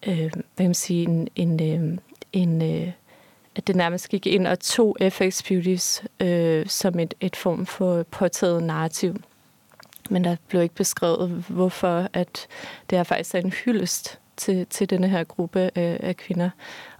øh, 0.08 0.18
hvad 0.18 0.32
kan 0.58 0.66
man 0.66 0.74
sige, 0.74 1.04
en, 1.04 1.28
en, 1.36 1.62
øh, 1.64 1.98
en 2.34 2.62
øh, 2.62 2.92
at 3.58 3.68
det 3.68 3.76
nærmest 3.76 4.10
gik 4.10 4.28
ind 4.28 4.48
og 4.48 4.60
tog 4.60 4.98
FX 5.10 5.44
Beauties 5.44 6.04
øh, 6.20 6.68
som 6.68 7.00
et, 7.00 7.14
et 7.20 7.36
form 7.36 7.66
for 7.66 8.04
påtaget 8.04 8.64
narrativ. 8.64 9.16
Men 10.10 10.24
der 10.24 10.36
blev 10.48 10.62
ikke 10.62 10.76
beskrevet, 10.76 11.30
hvorfor 11.30 12.10
at 12.14 12.48
det 12.90 12.98
er 12.98 13.04
faktisk 13.04 13.36
er 13.36 13.40
en 13.40 13.52
hyldest 13.52 14.20
til, 14.38 14.68
til 14.70 14.90
denne 14.90 15.08
her 15.10 15.24
gruppe 15.24 15.60
øh, 15.60 15.98
af 16.00 16.18
kvinder, 16.18 16.50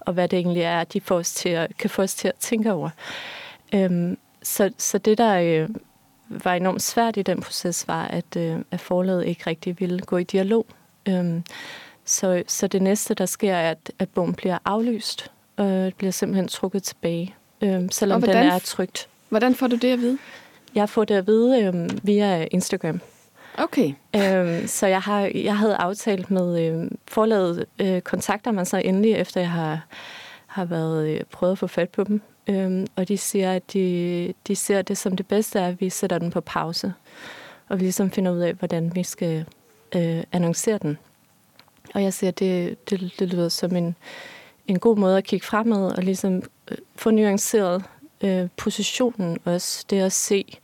og 0.00 0.12
hvad 0.12 0.28
det 0.28 0.38
egentlig 0.38 0.62
er, 0.62 0.84
de 0.84 1.00
får 1.00 1.16
os 1.16 1.34
til 1.34 1.48
at, 1.48 1.76
kan 1.78 1.90
få 1.90 2.02
os 2.02 2.14
til 2.14 2.28
at 2.28 2.34
tænke 2.34 2.72
over. 2.72 2.90
Øhm, 3.74 4.18
så, 4.42 4.70
så 4.78 4.98
det, 4.98 5.18
der 5.18 5.34
øh, 5.34 5.68
var 6.28 6.54
enormt 6.54 6.82
svært 6.82 7.16
i 7.16 7.22
den 7.22 7.40
proces, 7.40 7.88
var, 7.88 8.04
at, 8.04 8.36
øh, 8.36 8.58
at 8.70 8.80
forlaget 8.80 9.26
ikke 9.26 9.42
rigtig 9.46 9.80
ville 9.80 10.00
gå 10.00 10.16
i 10.16 10.24
dialog. 10.24 10.66
Øhm, 11.08 11.44
så, 12.04 12.42
så 12.46 12.66
det 12.66 12.82
næste, 12.82 13.14
der 13.14 13.26
sker, 13.26 13.54
er, 13.54 13.70
at, 13.70 13.92
at 13.98 14.08
bogen 14.08 14.34
bliver 14.34 14.58
aflyst, 14.64 15.30
og 15.58 15.92
bliver 15.98 16.10
simpelthen 16.10 16.48
trukket 16.48 16.82
tilbage, 16.82 17.34
øh, 17.62 17.82
selvom 17.90 18.20
hvordan, 18.20 18.44
den 18.44 18.52
er 18.52 18.58
trygt. 18.58 19.08
Hvordan 19.28 19.54
får 19.54 19.66
du 19.66 19.76
det 19.76 19.92
at 19.92 19.98
vide? 19.98 20.18
Jeg 20.74 20.88
får 20.88 21.04
det 21.04 21.14
at 21.14 21.26
vide 21.26 21.62
øh, 21.64 21.90
via 22.02 22.46
Instagram. 22.50 23.00
Okay. 23.58 23.92
Øhm, 24.16 24.66
så 24.66 24.86
jeg, 24.86 25.00
har, 25.00 25.30
jeg 25.34 25.56
havde 25.56 25.76
aftalt 25.76 26.30
med 26.30 26.60
øh, 26.60 26.90
forlaget, 27.08 27.66
øh, 27.78 28.00
kontakter 28.00 28.52
man 28.52 28.66
så 28.66 28.76
endelig, 28.76 29.12
efter 29.14 29.40
jeg 29.40 29.50
har, 29.50 29.86
har 30.46 30.64
været 30.64 31.08
øh, 31.08 31.20
prøvet 31.32 31.52
at 31.52 31.58
få 31.58 31.66
fat 31.66 31.88
på 31.88 32.04
dem. 32.04 32.20
Øhm, 32.48 32.86
og 32.96 33.08
de 33.08 33.18
siger, 33.18 33.52
at 33.52 33.72
de, 33.72 34.34
de 34.46 34.56
ser 34.56 34.82
det 34.82 34.98
som 34.98 35.16
det 35.16 35.26
bedste 35.26 35.58
er, 35.58 35.68
at 35.68 35.80
vi 35.80 35.90
sætter 35.90 36.18
den 36.18 36.30
på 36.30 36.40
pause. 36.40 36.92
Og 37.68 37.78
vi 37.80 37.84
ligesom 37.84 38.10
finder 38.10 38.32
ud 38.32 38.38
af, 38.38 38.54
hvordan 38.54 38.94
vi 38.94 39.02
skal 39.02 39.44
øh, 39.94 40.22
annoncere 40.32 40.78
den. 40.78 40.98
Og 41.94 42.02
jeg 42.02 42.12
siger, 42.12 42.28
at 42.28 42.38
det, 42.38 42.90
det, 42.90 43.12
det 43.18 43.28
lyder 43.28 43.48
som 43.48 43.76
en, 43.76 43.96
en 44.68 44.78
god 44.78 44.96
måde 44.96 45.18
at 45.18 45.24
kigge 45.24 45.46
fremad 45.46 45.96
og 45.96 46.02
ligesom 46.02 46.42
øh, 46.70 46.78
få 46.96 47.10
nuanceret 47.10 47.84
øh, 48.20 48.48
positionen 48.56 49.38
også. 49.44 49.84
Det 49.90 50.00
at 50.00 50.12
se 50.12 50.58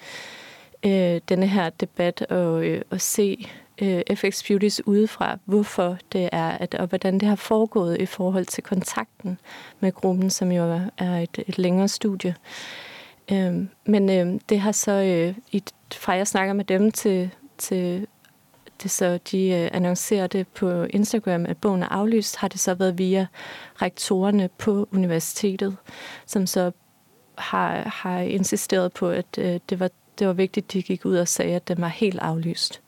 øh, 0.87 1.21
denne 1.29 1.47
her 1.47 1.71
debat 1.71 2.23
og, 2.23 2.65
øh, 2.65 2.83
og 2.91 3.01
se 3.01 3.49
øh, 3.83 4.03
FX 4.15 4.45
Beauties 4.47 4.87
udefra, 4.87 5.39
hvorfor 5.45 5.97
det 6.13 6.29
er, 6.33 6.49
at, 6.51 6.75
og 6.75 6.87
hvordan 6.87 7.15
det 7.15 7.29
har 7.29 7.37
foregået 7.37 8.01
i 8.01 8.07
forhold 8.07 8.47
til 8.47 8.63
kontakten 8.63 9.39
med 9.81 9.93
gruppen, 9.93 10.31
som 10.31 10.53
jo 10.53 10.81
er 10.99 11.19
et, 11.19 11.39
et 11.47 11.59
længere 11.59 11.89
studie. 11.89 12.35
Øh, 13.33 13.55
men 13.85 14.11
øh, 14.11 14.41
det 14.49 14.61
har 14.61 14.73
så, 14.73 14.93
øh, 14.93 15.35
i, 15.53 15.63
fra 15.95 16.13
jeg 16.13 16.27
snakker 16.27 16.55
med 16.55 16.65
dem 16.65 16.93
til, 16.93 17.31
til 17.59 18.07
det 18.85 18.91
så 18.91 19.19
de 19.31 19.49
øh, 19.49 19.71
annoncerer 19.73 20.27
det 20.27 20.49
på 20.49 20.83
Instagram, 20.83 21.47
at 21.47 21.57
bogen 21.57 21.83
er 21.83 21.89
aflyst, 21.89 22.37
har 22.37 22.49
det 22.49 22.61
så 22.61 22.75
været 22.75 22.99
via 22.99 23.27
rektorerne 23.83 24.49
på 24.59 24.89
universitetet, 24.93 25.77
som 26.27 26.47
så 26.47 26.71
har, 27.39 27.89
har 27.89 28.19
insisteret 28.21 28.93
på, 28.93 29.11
at 29.11 29.27
øh, 29.39 29.61
det 29.71 29.81
var 29.81 29.91
det 30.19 30.27
var 30.27 30.33
vigtigt, 30.33 30.67
at 30.67 30.73
de 30.73 30.83
gik 30.83 31.05
ud 31.05 31.17
og 31.17 31.29
sagde, 31.29 31.57
at 31.57 31.69
den 31.69 31.81
var 31.81 31.89
helt 31.89 32.19
aflyst. 32.19 32.81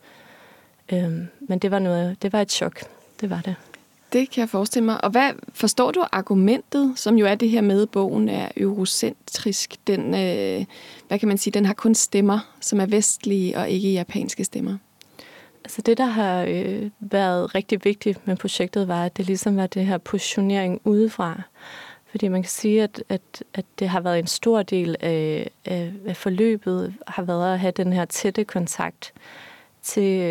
Øhm, 0.91 1.27
men 1.39 1.59
det 1.59 1.71
var, 1.71 1.79
noget, 1.79 2.21
det 2.21 2.33
var 2.33 2.41
et 2.41 2.51
chok. 2.51 2.83
Det 3.21 3.29
var 3.29 3.41
det. 3.41 3.55
Det 4.13 4.29
kan 4.29 4.41
jeg 4.41 4.49
forestille 4.49 4.85
mig. 4.85 5.03
Og 5.03 5.09
hvad 5.09 5.31
forstår 5.53 5.91
du 5.91 6.05
argumentet, 6.11 6.93
som 6.95 7.15
jo 7.15 7.25
er 7.25 7.35
det 7.35 7.49
her 7.49 7.61
med, 7.61 7.81
at 7.81 7.89
bogen 7.89 8.29
er 8.29 8.49
eurocentrisk? 8.57 9.75
Den, 9.87 10.01
øh, 10.13 10.65
hvad 11.07 11.19
kan 11.19 11.27
man 11.27 11.37
sige, 11.37 11.51
den 11.51 11.65
har 11.65 11.73
kun 11.73 11.95
stemmer, 11.95 12.39
som 12.61 12.79
er 12.79 12.85
vestlige 12.85 13.57
og 13.57 13.69
ikke 13.69 13.93
japanske 13.93 14.43
stemmer. 14.43 14.77
Altså 15.67 15.81
det, 15.81 15.97
der 15.97 16.05
har 16.05 16.45
øh, 16.47 16.89
været 16.99 17.55
rigtig 17.55 17.79
vigtigt 17.83 18.27
med 18.27 18.35
projektet, 18.35 18.87
var, 18.87 19.05
at 19.05 19.17
det 19.17 19.25
ligesom 19.25 19.57
var 19.57 19.67
det 19.67 19.85
her 19.85 19.97
positionering 19.97 20.81
udefra. 20.83 21.41
Fordi 22.09 22.27
man 22.27 22.41
kan 22.41 22.49
sige, 22.49 22.83
at, 22.83 23.03
at, 23.09 23.43
at 23.53 23.65
det 23.79 23.89
har 23.89 23.99
været 23.99 24.19
en 24.19 24.27
stor 24.27 24.63
del 24.63 24.95
af, 24.99 25.49
af, 25.65 25.93
af 26.07 26.17
forløbet, 26.17 26.93
har 27.07 27.23
været 27.23 27.53
at 27.53 27.59
have 27.59 27.71
den 27.71 27.93
her 27.93 28.05
tætte 28.05 28.43
kontakt 28.43 29.13
til 29.81 30.21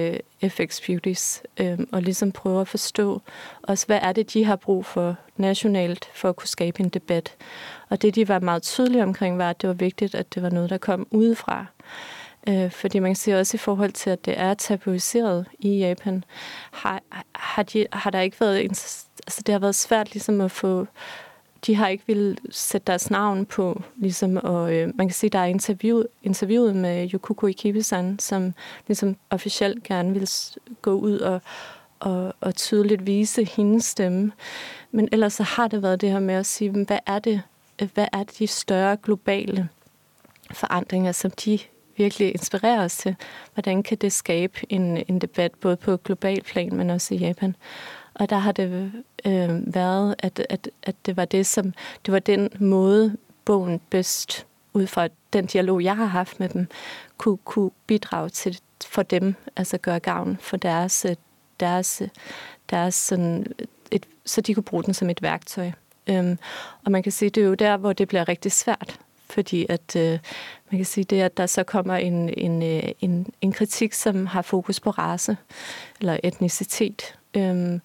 øh, 0.42 0.50
FX 0.50 0.80
Beauties, 0.86 1.42
øh, 1.60 1.78
og 1.92 2.02
ligesom 2.02 2.32
prøve 2.32 2.60
at 2.60 2.68
forstå 2.68 3.22
også, 3.62 3.86
hvad 3.86 3.98
er 4.02 4.12
det, 4.12 4.32
de 4.32 4.44
har 4.44 4.56
brug 4.56 4.86
for 4.86 5.16
nationalt 5.36 6.10
for 6.14 6.28
at 6.28 6.36
kunne 6.36 6.48
skabe 6.48 6.80
en 6.80 6.88
debat. 6.88 7.34
Og 7.88 8.02
det, 8.02 8.14
de 8.14 8.28
var 8.28 8.38
meget 8.38 8.62
tydelige 8.62 9.02
omkring, 9.02 9.38
var, 9.38 9.50
at 9.50 9.62
det 9.62 9.68
var 9.68 9.74
vigtigt, 9.74 10.14
at 10.14 10.34
det 10.34 10.42
var 10.42 10.50
noget, 10.50 10.70
der 10.70 10.78
kom 10.78 11.06
udefra. 11.10 11.60
Øh, 11.60 11.66
Øh, 12.48 12.70
fordi 12.70 12.98
man 12.98 13.10
kan 13.10 13.16
sige 13.16 13.38
også 13.38 13.56
i 13.56 13.58
forhold 13.58 13.92
til, 13.92 14.10
at 14.10 14.24
det 14.24 14.40
er 14.40 14.54
tabuiseret 14.54 15.46
i 15.58 15.78
Japan, 15.78 16.24
har, 16.72 17.02
har, 17.34 17.62
de, 17.62 17.86
har 17.92 18.10
der 18.10 18.20
ikke 18.20 18.40
været... 18.40 18.58
Altså, 18.58 19.42
det 19.46 19.52
har 19.52 19.58
været 19.58 19.74
svært 19.74 20.14
ligesom 20.14 20.40
at 20.40 20.50
få 20.50 20.86
de 21.66 21.74
har 21.74 21.88
ikke 21.88 22.04
vil 22.06 22.38
sætte 22.50 22.84
deres 22.86 23.10
navn 23.10 23.46
på, 23.46 23.82
ligesom, 23.96 24.36
og 24.36 24.74
øh, 24.74 24.92
man 24.94 25.08
kan 25.08 25.14
sige, 25.14 25.30
der 25.30 25.38
er 25.38 25.44
interview, 25.44 26.02
interviewet 26.22 26.76
med 26.76 27.10
Yukiko 27.14 27.46
Ikibe-san, 27.46 28.18
som 28.18 28.54
ligesom 28.86 29.16
officielt 29.30 29.82
gerne 29.82 30.12
vil 30.12 30.30
gå 30.82 30.92
ud 30.92 31.18
og, 31.18 31.40
og, 32.00 32.34
og 32.40 32.54
tydeligt 32.54 33.06
vise 33.06 33.44
hendes 33.44 33.84
stemme. 33.84 34.32
Men 34.90 35.08
ellers 35.12 35.32
så 35.32 35.42
har 35.42 35.68
det 35.68 35.82
været 35.82 36.00
det 36.00 36.10
her 36.10 36.20
med 36.20 36.34
at 36.34 36.46
sige, 36.46 36.70
hvad 36.70 36.98
er 37.06 37.18
det, 37.18 37.42
hvad 37.94 38.08
er 38.12 38.24
de 38.24 38.46
større 38.46 38.96
globale 38.96 39.68
forandringer, 40.52 41.12
som 41.12 41.30
de 41.30 41.58
virkelig 41.96 42.32
inspirere 42.32 42.78
os 42.78 42.96
til? 42.96 43.16
Hvordan 43.54 43.82
kan 43.82 43.98
det 43.98 44.12
skabe 44.12 44.72
en, 44.72 45.04
en 45.08 45.18
debat 45.18 45.52
både 45.60 45.76
på 45.76 45.96
global 45.96 46.42
plan, 46.42 46.76
men 46.76 46.90
også 46.90 47.14
i 47.14 47.16
Japan? 47.16 47.56
Og 48.14 48.30
der 48.30 48.36
har 48.36 48.52
det 48.52 48.92
øh, 49.24 49.74
været, 49.74 50.14
at, 50.18 50.46
at, 50.48 50.70
at 50.82 50.94
det 51.06 51.16
var 51.16 51.24
det, 51.24 51.46
som 51.46 51.72
det 52.06 52.12
var 52.12 52.18
den 52.18 52.48
måde, 52.60 53.16
bogen 53.44 53.80
bedst 53.90 54.46
ud 54.72 54.86
fra 54.86 55.08
den 55.32 55.46
dialog, 55.46 55.82
jeg 55.82 55.96
har 55.96 56.04
haft 56.04 56.40
med 56.40 56.48
dem, 56.48 56.66
kunne, 57.18 57.36
kunne 57.36 57.70
bidrage 57.86 58.28
til 58.28 58.60
for 58.86 59.02
dem, 59.02 59.34
altså 59.56 59.78
gøre 59.78 60.00
gavn 60.00 60.36
for 60.40 60.56
deres, 60.56 61.04
øh, 61.04 61.16
deres, 61.60 62.02
deres 62.70 62.94
sådan 62.94 63.46
et, 63.90 64.06
så 64.24 64.40
de 64.40 64.54
kunne 64.54 64.62
bruge 64.62 64.82
den 64.82 64.94
som 64.94 65.10
et 65.10 65.22
værktøj. 65.22 65.70
Øhm, 66.06 66.38
og 66.84 66.92
man 66.92 67.02
kan 67.02 67.12
sige, 67.12 67.30
det 67.30 67.42
er 67.42 67.46
jo 67.46 67.54
der, 67.54 67.76
hvor 67.76 67.92
det 67.92 68.08
bliver 68.08 68.28
rigtig 68.28 68.52
svært, 68.52 68.98
fordi 69.30 69.66
at 69.68 69.96
øh, 69.96 70.18
man 70.70 70.78
kan 70.78 70.84
sige 70.84 71.04
det, 71.04 71.20
at 71.20 71.36
der 71.36 71.46
så 71.46 71.62
kommer 71.62 71.96
en, 71.96 72.28
en, 72.36 72.62
øh, 72.62 72.88
en, 73.00 73.26
en 73.40 73.52
kritik, 73.52 73.92
som 73.92 74.26
har 74.26 74.42
fokus 74.42 74.80
på 74.80 74.90
race 74.90 75.36
eller 76.00 76.16
etnicitet, 76.24 77.14
øh, 77.36 77.80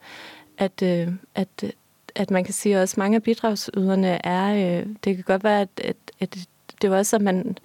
at, 0.57 0.81
øh, 0.83 1.07
at, 1.35 1.73
at 2.15 2.31
man 2.31 2.43
kan 2.43 2.53
sige 2.53 2.81
også, 2.81 2.93
at 2.93 2.97
mange 2.97 3.15
af 3.15 3.23
bidragsyderne 3.23 4.25
er, 4.25 4.53
øh, 4.53 4.87
det 5.03 5.15
kan 5.15 5.23
godt 5.23 5.43
være, 5.43 5.61
at, 5.61 5.69
at, 5.83 5.95
at 6.19 6.37
det 6.81 6.91
er 6.91 6.97
også, 6.97 7.15
at 7.15 7.21
man 7.21 7.57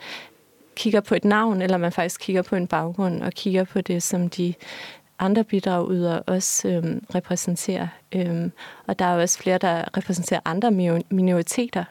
kigger 0.77 1.01
på 1.01 1.15
et 1.15 1.25
navn, 1.25 1.63
eller 1.63 1.77
man 1.77 1.93
faktisk 1.93 2.21
kigger 2.21 2.43
på 2.43 2.57
en 2.57 2.67
baggrund, 2.67 3.23
og 3.23 3.33
kigger 3.33 3.65
på 3.65 3.81
det, 3.81 4.03
som 4.03 4.31
de 4.31 4.55
andre 5.19 5.45
bidragydere 5.45 6.23
også 6.23 6.69
øhm, 6.69 7.05
repræsenterer. 7.15 7.89
Øhm, 8.13 8.53
og 8.87 8.99
der 8.99 9.05
er 9.05 9.23
også 9.23 9.39
flere, 9.39 9.59
der 9.59 9.97
repræsenterer 9.97 10.41
andre 10.45 10.71
minoriteter. 11.11 11.85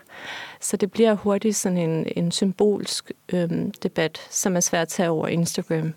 Så 0.65 0.77
det 0.77 0.91
bliver 0.91 1.13
hurtigt 1.13 1.55
sådan 1.55 1.77
en, 1.77 2.07
en 2.15 2.31
symbolsk 2.31 3.11
øhm, 3.33 3.71
debat, 3.71 4.27
som 4.29 4.55
er 4.55 4.59
svært 4.59 4.81
at 4.81 4.87
tage 4.87 5.09
over 5.09 5.27
Instagram. 5.27 5.93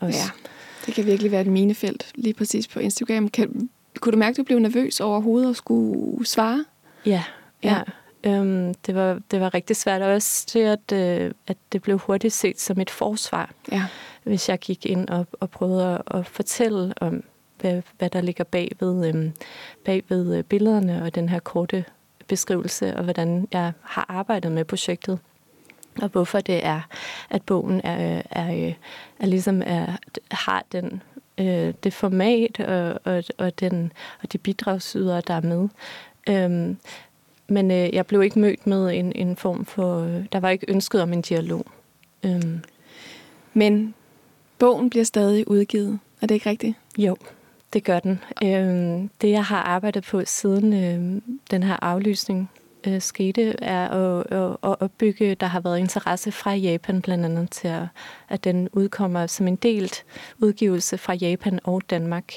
Også. 0.00 0.18
Ja. 0.18 0.48
Det 0.86 0.94
kan 0.94 1.06
virkelig 1.06 1.32
være 1.32 1.40
et 1.40 1.46
minefelt 1.46 2.12
lige 2.14 2.34
præcis 2.34 2.68
på 2.68 2.78
Instagram. 2.78 3.28
Kan, 3.28 3.68
kunne 4.00 4.12
du 4.12 4.18
mærke, 4.18 4.30
at 4.30 4.36
du 4.36 4.42
blev 4.42 4.58
nervøs 4.58 5.00
overhovedet 5.00 5.50
at 5.50 5.56
skulle 5.56 6.26
svare? 6.26 6.64
Ja, 7.06 7.24
ja. 7.62 7.80
Øhm, 8.24 8.74
det, 8.74 8.94
var, 8.94 9.20
det 9.30 9.40
var 9.40 9.54
rigtig 9.54 9.76
svært 9.76 10.02
også 10.02 10.46
til, 10.46 10.58
at, 10.58 10.92
øh, 10.92 11.30
at 11.46 11.56
det 11.72 11.82
blev 11.82 11.98
hurtigt 11.98 12.34
set 12.34 12.60
som 12.60 12.80
et 12.80 12.90
forsvar. 12.90 13.50
Ja. 13.72 13.84
Hvis 14.22 14.48
jeg 14.48 14.58
gik 14.58 14.86
ind 14.86 15.08
og, 15.08 15.26
og 15.40 15.50
prøvede 15.50 16.02
at, 16.06 16.18
at 16.18 16.26
fortælle 16.26 16.94
om, 17.00 17.22
hvad, 17.60 17.82
hvad 17.98 18.10
der 18.10 18.20
ligger 18.20 18.44
bag 18.44 18.72
ved, 18.80 19.08
øhm, 19.08 19.32
bag 19.84 20.02
ved 20.08 20.36
øh, 20.36 20.44
billederne 20.44 21.02
og 21.02 21.14
den 21.14 21.28
her 21.28 21.38
korte 21.38 21.84
beskrivelse, 22.32 22.96
og 22.96 23.04
hvordan 23.04 23.48
jeg 23.52 23.72
har 23.82 24.06
arbejdet 24.08 24.52
med 24.52 24.64
projektet 24.64 25.18
og 26.02 26.08
hvorfor 26.08 26.40
det 26.40 26.66
er, 26.66 26.80
at 27.30 27.42
bogen 27.42 27.80
er, 27.84 28.22
er, 28.30 28.72
er 29.18 29.26
ligesom 29.26 29.62
er, 29.66 29.86
har 30.30 30.64
den, 30.72 31.02
øh, 31.38 31.74
det 31.84 31.92
format 31.92 32.60
og, 32.60 33.00
og, 33.04 33.24
og, 33.38 33.60
den, 33.60 33.92
og 34.22 34.32
de 34.32 34.38
bidragsydere, 34.38 35.20
der 35.26 35.34
er 35.34 35.40
med. 35.40 35.68
Øhm, 36.28 36.76
men 37.48 37.70
øh, 37.70 37.94
jeg 37.94 38.06
blev 38.06 38.22
ikke 38.22 38.38
mødt 38.38 38.66
med 38.66 38.98
en, 38.98 39.12
en 39.14 39.36
form 39.36 39.64
for... 39.64 40.00
Øh, 40.00 40.24
der 40.32 40.40
var 40.40 40.50
ikke 40.50 40.66
ønsket 40.68 41.02
om 41.02 41.12
en 41.12 41.22
dialog. 41.22 41.66
Øhm. 42.24 42.60
Men 43.52 43.94
bogen 44.58 44.90
bliver 44.90 45.04
stadig 45.04 45.48
udgivet. 45.48 45.98
Er 46.22 46.26
det 46.26 46.34
ikke 46.34 46.50
rigtigt? 46.50 46.76
Jo, 46.98 47.16
det 47.72 47.84
gør 47.84 48.00
den. 48.00 48.20
Øh, 48.44 49.08
det, 49.20 49.30
jeg 49.30 49.44
har 49.44 49.62
arbejdet 49.62 50.04
på 50.04 50.22
siden 50.24 50.72
øh, 50.72 51.22
den 51.50 51.62
her 51.62 51.76
aflysning 51.82 52.50
øh, 52.86 53.00
skete, 53.00 53.54
er 53.62 53.88
at, 53.88 54.32
at, 54.32 54.50
at 54.50 54.76
opbygge, 54.80 55.34
der 55.34 55.46
har 55.46 55.60
været 55.60 55.78
interesse 55.78 56.32
fra 56.32 56.52
Japan 56.54 57.02
blandt 57.02 57.24
andet 57.24 57.50
til, 57.50 57.68
at, 57.68 57.82
at 58.28 58.44
den 58.44 58.68
udkommer 58.72 59.26
som 59.26 59.48
en 59.48 59.56
delt 59.56 60.04
udgivelse 60.38 60.98
fra 60.98 61.14
Japan 61.14 61.60
og 61.64 61.82
Danmark. 61.90 62.32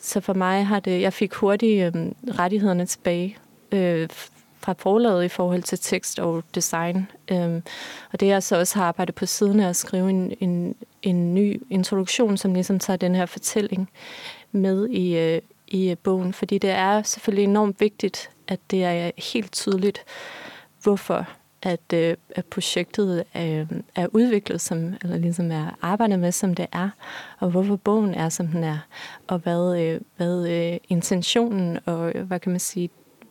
Så 0.00 0.20
for 0.20 0.34
mig 0.34 0.66
har 0.66 0.80
det, 0.80 1.00
jeg 1.00 1.12
fik 1.12 1.34
hurtigt 1.34 1.96
øh, 1.96 2.12
rettighederne 2.38 2.86
tilbage 2.86 3.36
øh, 3.72 4.08
fra 4.64 4.74
forlaget 4.78 5.24
i 5.24 5.28
forhold 5.28 5.62
til 5.62 5.78
tekst 5.78 6.18
og 6.18 6.44
design. 6.54 7.06
Øh, 7.30 7.62
og 8.12 8.20
det 8.20 8.26
jeg 8.26 8.42
så 8.42 8.58
også 8.58 8.78
har 8.78 8.86
arbejdet 8.86 9.14
på 9.14 9.26
siden 9.26 9.60
er 9.60 9.68
at 9.68 9.76
skrive 9.76 10.10
en, 10.10 10.32
en, 10.40 10.74
en 11.02 11.34
ny 11.34 11.62
introduktion, 11.70 12.36
som 12.36 12.54
ligesom 12.54 12.78
tager 12.78 12.96
den 12.96 13.14
her 13.14 13.26
fortælling 13.26 13.90
med 14.54 14.88
i, 14.88 15.18
øh, 15.18 15.40
i 15.68 15.90
øh, 15.90 15.96
bogen, 16.02 16.32
fordi 16.32 16.58
det 16.58 16.70
er 16.70 17.02
selvfølgelig 17.02 17.44
enormt 17.44 17.80
vigtigt, 17.80 18.30
at 18.48 18.60
det 18.70 18.84
er 18.84 19.06
øh, 19.06 19.12
helt 19.16 19.52
tydeligt, 19.52 20.04
hvorfor 20.82 21.28
at, 21.64 21.92
øh, 21.94 22.16
at 22.30 22.44
projektet 22.44 23.24
øh, 23.36 23.66
er 23.94 24.06
udviklet 24.12 24.60
som, 24.60 24.94
eller 25.02 25.16
ligesom 25.16 25.50
er 25.50 25.78
arbejdet 25.82 26.18
med, 26.18 26.32
som 26.32 26.54
det 26.54 26.66
er, 26.72 26.90
og 27.38 27.50
hvorfor 27.50 27.76
bogen 27.76 28.14
er, 28.14 28.28
som 28.28 28.46
den 28.46 28.64
er, 28.64 28.78
og 29.28 29.38
hvad, 29.38 29.80
øh, 29.80 30.00
hvad 30.16 30.48
øh, 30.48 30.78
intentionen 30.88 31.78
og, 31.86 32.12
øh, 32.14 32.26
hvad 32.26 32.40
kan 32.40 32.52
man 32.52 32.60
sige, 32.60 32.90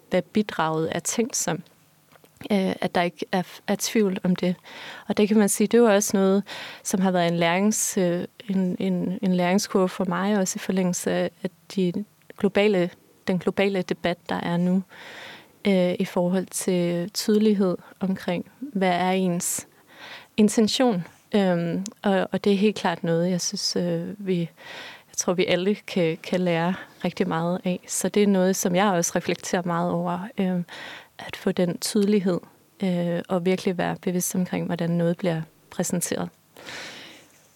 hvad 0.09 0.21
bidraget 0.21 0.89
er 0.91 0.99
tænkt 0.99 1.36
som. 1.36 1.63
Øh, 2.51 2.75
at 2.81 2.95
der 2.95 3.01
ikke 3.01 3.25
er, 3.31 3.43
er 3.67 3.75
tvivl 3.79 4.17
om 4.23 4.36
det. 4.36 4.55
Og 5.07 5.17
det 5.17 5.27
kan 5.27 5.38
man 5.38 5.49
sige, 5.49 5.67
det 5.67 5.77
er 5.77 5.81
jo 5.81 5.93
også 5.93 6.17
noget, 6.17 6.43
som 6.83 7.01
har 7.01 7.12
været 7.12 7.27
en, 7.27 7.38
lærings, 7.38 7.97
øh, 7.97 8.25
en, 8.49 8.75
en, 8.79 9.19
en 9.21 9.36
læringskurve 9.36 9.89
for 9.89 10.06
mig, 10.06 10.38
også 10.39 10.58
i 10.58 10.60
forlængelse 10.60 11.12
af 11.12 11.49
de 11.75 11.93
globale, 12.38 12.89
den 13.27 13.39
globale 13.39 13.82
debat, 13.82 14.17
der 14.29 14.36
er 14.36 14.58
nu 14.58 14.84
øh, 15.67 15.95
i 15.99 16.06
forhold 16.06 16.45
til 16.45 17.10
tydelighed 17.10 17.77
omkring, 17.99 18.51
hvad 18.60 18.89
er 18.89 19.12
ens 19.12 19.67
intention. 20.38 21.03
Øhm, 21.36 21.86
og, 22.01 22.27
og 22.32 22.43
det 22.43 22.53
er 22.53 22.58
helt 22.58 22.75
klart 22.75 23.03
noget, 23.03 23.29
jeg 23.29 23.41
synes, 23.41 23.75
øh, 23.75 24.27
vi, 24.27 24.39
jeg 25.10 25.17
tror, 25.17 25.34
vi 25.34 25.45
alle 25.45 25.75
kan, 25.75 26.17
kan 26.23 26.39
lære 26.39 26.73
rigtig 27.06 27.27
meget 27.27 27.62
af. 27.63 27.79
Så 27.88 28.10
det 28.10 28.23
er 28.23 28.27
noget, 28.27 28.56
som 28.56 28.75
jeg 28.75 28.86
også 28.86 29.12
reflekterer 29.15 29.62
meget 29.65 29.91
over, 29.91 30.19
øh, 30.38 30.63
at 31.19 31.36
få 31.36 31.51
den 31.51 31.77
tydelighed 31.77 32.39
øh, 32.84 33.21
og 33.29 33.45
virkelig 33.45 33.77
være 33.77 33.95
bevidst 34.01 34.36
omkring, 34.36 34.65
hvordan 34.65 34.89
noget 34.89 35.17
bliver 35.17 35.41
præsenteret. 35.69 36.29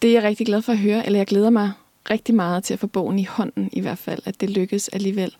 Det 0.01 0.09
er 0.09 0.13
jeg 0.13 0.23
rigtig 0.23 0.45
glad 0.45 0.61
for 0.61 0.71
at 0.71 0.77
høre, 0.77 1.05
eller 1.05 1.19
jeg 1.19 1.27
glæder 1.27 1.49
mig 1.49 1.71
rigtig 2.09 2.35
meget 2.35 2.63
til 2.63 2.73
at 2.73 2.79
få 2.79 2.87
bogen 2.87 3.19
i 3.19 3.23
hånden 3.23 3.69
i 3.73 3.81
hvert 3.81 3.97
fald, 3.97 4.21
at 4.25 4.41
det 4.41 4.49
lykkes 4.49 4.87
alligevel. 4.87 5.35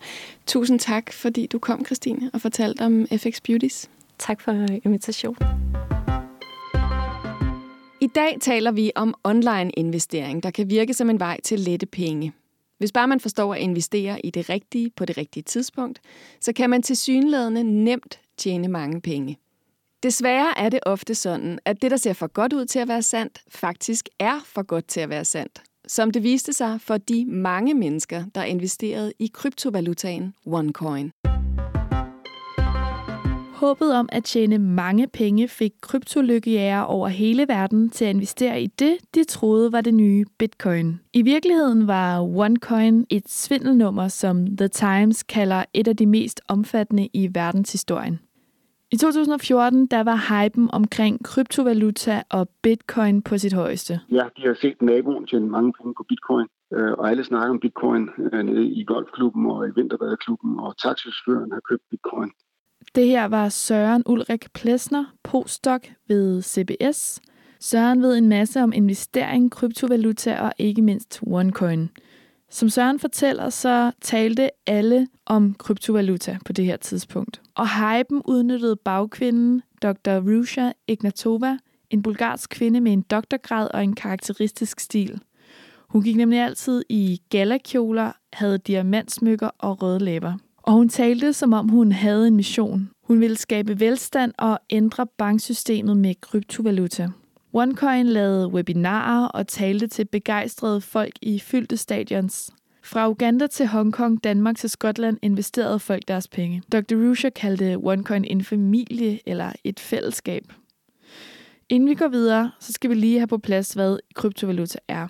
Tusind 0.46 0.78
tak, 0.80 1.12
fordi 1.12 1.46
du 1.46 1.58
kom, 1.58 1.84
Christine, 1.84 2.30
og 2.34 2.40
fortalte 2.40 2.82
om 2.82 3.06
FX 3.06 3.40
Beauties. 3.40 3.90
Tak 4.18 4.40
for 4.40 4.66
invitationen. 4.84 5.48
I 8.00 8.06
dag 8.06 8.36
taler 8.40 8.72
vi 8.72 8.92
om 8.94 9.14
online 9.24 9.70
investering, 9.70 10.42
der 10.42 10.50
kan 10.50 10.70
virke 10.70 10.94
som 10.94 11.10
en 11.10 11.20
vej 11.20 11.40
til 11.44 11.60
lette 11.60 11.86
penge. 11.86 12.32
Hvis 12.78 12.92
bare 12.92 13.08
man 13.08 13.20
forstår 13.20 13.54
at 13.54 13.60
investere 13.60 14.26
i 14.26 14.30
det 14.30 14.50
rigtige 14.50 14.90
på 14.96 15.04
det 15.04 15.18
rigtige 15.18 15.42
tidspunkt, 15.42 16.00
så 16.40 16.52
kan 16.52 16.70
man 16.70 16.82
til 16.82 16.96
synlædende 16.96 17.84
nemt 17.84 18.20
tjene 18.36 18.68
mange 18.68 19.00
penge. 19.00 19.38
Desværre 20.02 20.58
er 20.58 20.68
det 20.68 20.80
ofte 20.86 21.14
sådan, 21.14 21.58
at 21.64 21.82
det, 21.82 21.90
der 21.90 21.96
ser 21.96 22.12
for 22.12 22.26
godt 22.26 22.52
ud 22.52 22.64
til 22.66 22.78
at 22.78 22.88
være 22.88 23.02
sandt, 23.02 23.42
faktisk 23.48 24.08
er 24.18 24.40
for 24.44 24.62
godt 24.62 24.86
til 24.86 25.00
at 25.00 25.08
være 25.08 25.24
sandt 25.24 25.62
som 25.88 26.10
det 26.10 26.22
viste 26.22 26.52
sig 26.52 26.80
for 26.80 26.96
de 26.96 27.24
mange 27.26 27.74
mennesker, 27.74 28.24
der 28.34 28.44
investerede 28.44 29.12
i 29.18 29.30
kryptovalutaen 29.34 30.34
OneCoin. 30.46 31.10
Håbet 33.54 33.94
om 33.94 34.08
at 34.12 34.24
tjene 34.24 34.58
mange 34.58 35.06
penge 35.06 35.48
fik 35.48 35.72
kryptolykkejæger 35.80 36.80
over 36.80 37.08
hele 37.08 37.48
verden 37.48 37.90
til 37.90 38.04
at 38.04 38.10
investere 38.10 38.62
i 38.62 38.66
det, 38.66 38.96
de 39.14 39.24
troede 39.24 39.72
var 39.72 39.80
det 39.80 39.94
nye 39.94 40.24
bitcoin. 40.38 41.00
I 41.12 41.22
virkeligheden 41.22 41.86
var 41.86 42.20
OneCoin 42.20 43.06
et 43.10 43.28
svindelnummer, 43.28 44.08
som 44.08 44.56
The 44.56 44.68
Times 44.68 45.22
kalder 45.22 45.64
et 45.74 45.88
af 45.88 45.96
de 45.96 46.06
mest 46.06 46.40
omfattende 46.48 47.08
i 47.12 47.28
verdenshistorien. 47.34 48.20
I 48.92 48.96
2014 48.96 49.86
der 49.86 50.00
var 50.00 50.44
hypen 50.44 50.70
omkring 50.72 51.24
kryptovaluta 51.24 52.22
og 52.30 52.48
bitcoin 52.62 53.22
på 53.22 53.38
sit 53.38 53.52
højeste. 53.52 54.00
Ja, 54.12 54.24
de 54.36 54.42
har 54.46 54.56
set 54.60 54.82
naboen 54.82 55.26
tjene 55.26 55.46
mange 55.46 55.72
penge 55.72 55.94
på 55.94 56.04
bitcoin, 56.08 56.46
øh, 56.74 56.92
og 56.92 57.10
alle 57.10 57.24
snakker 57.24 57.50
om 57.50 57.60
bitcoin 57.60 58.08
øh, 58.32 58.42
nede 58.42 58.66
i 58.66 58.84
golfklubben 58.84 59.46
og 59.46 59.68
i 59.68 59.70
vinterbadeklubben, 59.76 60.60
og 60.60 60.78
taxichaufføren 60.78 61.52
har 61.52 61.60
købt 61.68 61.82
bitcoin. 61.90 62.30
Det 62.94 63.06
her 63.06 63.24
var 63.24 63.48
Søren 63.48 64.02
Ulrik 64.06 64.52
Plesner, 64.54 65.04
postdoc 65.22 65.80
ved 66.08 66.42
CBS. 66.42 67.20
Søren 67.60 68.02
ved 68.02 68.18
en 68.18 68.28
masse 68.28 68.62
om 68.62 68.72
investering, 68.72 69.52
kryptovaluta 69.52 70.40
og 70.40 70.52
ikke 70.58 70.82
mindst 70.82 71.20
OneCoin. 71.26 71.90
Som 72.50 72.68
Søren 72.68 72.98
fortæller, 72.98 73.50
så 73.50 73.92
talte 74.00 74.50
alle 74.66 75.06
om 75.26 75.54
kryptovaluta 75.54 76.38
på 76.46 76.52
det 76.52 76.64
her 76.64 76.76
tidspunkt. 76.76 77.40
Og 77.58 77.68
hypen 77.68 78.22
udnyttede 78.24 78.76
bagkvinden 78.76 79.62
Dr. 79.82 80.10
Rusha 80.10 80.70
Ignatova, 80.86 81.58
en 81.90 82.02
bulgarsk 82.02 82.50
kvinde 82.50 82.80
med 82.80 82.92
en 82.92 83.02
doktorgrad 83.02 83.68
og 83.74 83.84
en 83.84 83.94
karakteristisk 83.94 84.80
stil. 84.80 85.20
Hun 85.88 86.02
gik 86.02 86.16
nemlig 86.16 86.40
altid 86.40 86.82
i 86.88 87.20
galakjoler, 87.30 88.12
havde 88.32 88.58
diamantsmykker 88.58 89.50
og 89.58 89.82
røde 89.82 89.98
læber. 89.98 90.34
Og 90.62 90.72
hun 90.72 90.88
talte, 90.88 91.32
som 91.32 91.52
om 91.52 91.68
hun 91.68 91.92
havde 91.92 92.28
en 92.28 92.36
mission. 92.36 92.90
Hun 93.04 93.20
ville 93.20 93.36
skabe 93.36 93.80
velstand 93.80 94.32
og 94.38 94.58
ændre 94.70 95.06
banksystemet 95.18 95.96
med 95.96 96.14
kryptovaluta. 96.20 97.08
OneCoin 97.52 98.06
lavede 98.06 98.48
webinarer 98.48 99.26
og 99.26 99.46
talte 99.46 99.86
til 99.86 100.04
begejstrede 100.04 100.80
folk 100.80 101.12
i 101.22 101.38
fyldte 101.38 101.76
stadions. 101.76 102.52
Fra 102.88 103.08
Uganda 103.08 103.46
til 103.46 103.66
Hongkong, 103.66 104.24
Danmark 104.24 104.56
til 104.56 104.70
Skotland 104.70 105.18
investerede 105.22 105.78
folk 105.78 106.08
deres 106.08 106.28
penge. 106.28 106.62
Dr. 106.72 107.08
Rusher 107.08 107.30
kaldte 107.30 107.76
OneCoin 107.82 108.24
en 108.24 108.44
familie 108.44 109.20
eller 109.26 109.52
et 109.64 109.80
fællesskab. 109.80 110.52
Inden 111.68 111.88
vi 111.88 111.94
går 111.94 112.08
videre, 112.08 112.50
så 112.60 112.72
skal 112.72 112.90
vi 112.90 112.94
lige 112.94 113.18
have 113.18 113.26
på 113.26 113.38
plads, 113.38 113.72
hvad 113.72 113.98
kryptovaluta 114.14 114.78
er. 114.88 115.08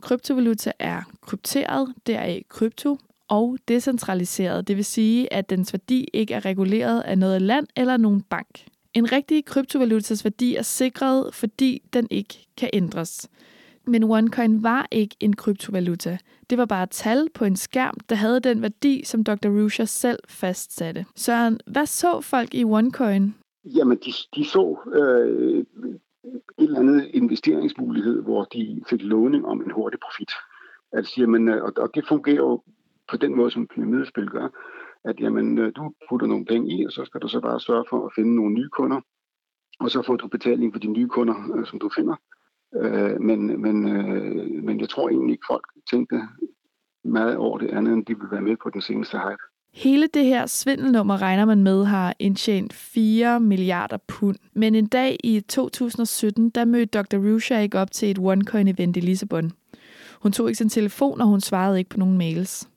Kryptovaluta 0.00 0.72
er 0.78 1.02
krypteret, 1.20 1.94
deraf 2.06 2.44
krypto, 2.48 2.98
og 3.28 3.58
decentraliseret, 3.68 4.68
det 4.68 4.76
vil 4.76 4.84
sige, 4.84 5.32
at 5.32 5.50
dens 5.50 5.72
værdi 5.72 6.08
ikke 6.12 6.34
er 6.34 6.44
reguleret 6.44 7.00
af 7.00 7.18
noget 7.18 7.42
land 7.42 7.66
eller 7.76 7.96
nogen 7.96 8.22
bank. 8.22 8.64
En 8.94 9.12
rigtig 9.12 9.44
kryptovalutas 9.44 10.24
værdi 10.24 10.56
er 10.56 10.62
sikret, 10.62 11.34
fordi 11.34 11.82
den 11.92 12.06
ikke 12.10 12.46
kan 12.56 12.70
ændres. 12.72 13.28
Men 13.86 14.02
OneCoin 14.02 14.62
var 14.62 14.86
ikke 14.92 15.16
en 15.20 15.36
kryptovaluta. 15.36 16.18
Det 16.50 16.58
var 16.58 16.64
bare 16.64 16.82
et 16.82 16.90
tal 16.90 17.28
på 17.34 17.44
en 17.44 17.56
skærm, 17.56 17.94
der 18.08 18.16
havde 18.16 18.40
den 18.40 18.62
værdi, 18.62 19.04
som 19.04 19.24
Dr. 19.24 19.48
Rusha 19.48 19.84
selv 19.84 20.18
fastsatte. 20.28 21.06
Søren, 21.16 21.60
hvad 21.66 21.86
så 21.86 22.20
folk 22.20 22.54
i 22.54 22.64
OneCoin? 22.64 23.34
Jamen, 23.64 23.98
de, 23.98 24.12
de 24.36 24.44
så 24.44 24.78
øh, 24.94 25.64
en 26.58 26.64
eller 26.64 26.80
anden 26.80 27.02
investeringsmulighed, 27.14 28.22
hvor 28.22 28.44
de 28.44 28.82
fik 28.90 29.02
låning 29.02 29.46
om 29.46 29.62
en 29.62 29.70
hurtig 29.70 30.00
profit. 30.00 30.30
Altså, 30.92 31.14
jamen, 31.20 31.48
øh, 31.48 31.62
og, 31.64 31.72
og 31.76 31.90
det 31.94 32.04
fungerer 32.08 32.36
jo 32.36 32.62
på 33.10 33.16
den 33.16 33.36
måde, 33.36 33.50
som 33.50 33.66
pyramidespil 33.66 34.26
gør 34.26 34.48
at 35.06 35.20
jamen, 35.20 35.58
øh, 35.58 35.72
du 35.76 35.92
putter 36.08 36.26
nogle 36.26 36.44
penge 36.44 36.78
i, 36.78 36.86
og 36.86 36.92
så 36.92 37.04
skal 37.04 37.20
du 37.20 37.28
så 37.28 37.40
bare 37.40 37.60
sørge 37.60 37.84
for 37.90 38.06
at 38.06 38.12
finde 38.14 38.34
nogle 38.36 38.54
nye 38.54 38.68
kunder, 38.68 39.00
og 39.80 39.90
så 39.90 40.02
får 40.02 40.16
du 40.16 40.28
betaling 40.28 40.72
for 40.74 40.80
de 40.80 40.86
nye 40.86 41.08
kunder, 41.08 41.36
øh, 41.54 41.66
som 41.66 41.78
du 41.78 41.90
finder. 41.96 42.16
Øh, 42.80 43.20
men, 43.20 43.60
men, 43.62 43.88
øh, 43.88 44.64
men 44.64 44.80
jeg 44.80 44.88
tror 44.88 45.08
egentlig 45.08 45.32
ikke, 45.32 45.46
folk 45.50 45.64
tænkte 45.90 46.20
meget 47.04 47.36
over 47.36 47.58
det 47.58 47.70
andet, 47.70 47.92
end 47.92 48.06
de 48.06 48.18
vil 48.18 48.30
være 48.30 48.40
med 48.40 48.56
på 48.62 48.70
den 48.70 48.80
seneste 48.80 49.18
hype. 49.18 49.42
Hele 49.74 50.06
det 50.06 50.24
her 50.24 50.46
svindelnummer 50.46 51.22
regner 51.22 51.44
man 51.44 51.62
med 51.62 51.84
har 51.84 52.14
indtjent 52.18 52.72
4 52.72 53.40
milliarder 53.40 53.96
pund. 54.06 54.36
Men 54.54 54.74
en 54.74 54.86
dag 54.86 55.16
i 55.24 55.40
2017, 55.40 56.50
der 56.50 56.64
mødte 56.64 56.98
Dr. 56.98 57.16
Rusha 57.16 57.60
ikke 57.60 57.78
op 57.78 57.90
til 57.90 58.10
et 58.10 58.18
OneCoin-event 58.18 58.96
i 58.96 59.00
Lissabon. 59.00 59.52
Hun 60.22 60.32
tog 60.32 60.48
ikke 60.48 60.58
sin 60.58 60.68
telefon, 60.68 61.20
og 61.20 61.26
hun 61.26 61.40
svarede 61.40 61.78
ikke 61.78 61.90
på 61.90 61.98
nogen 61.98 62.18
mails. 62.18 62.68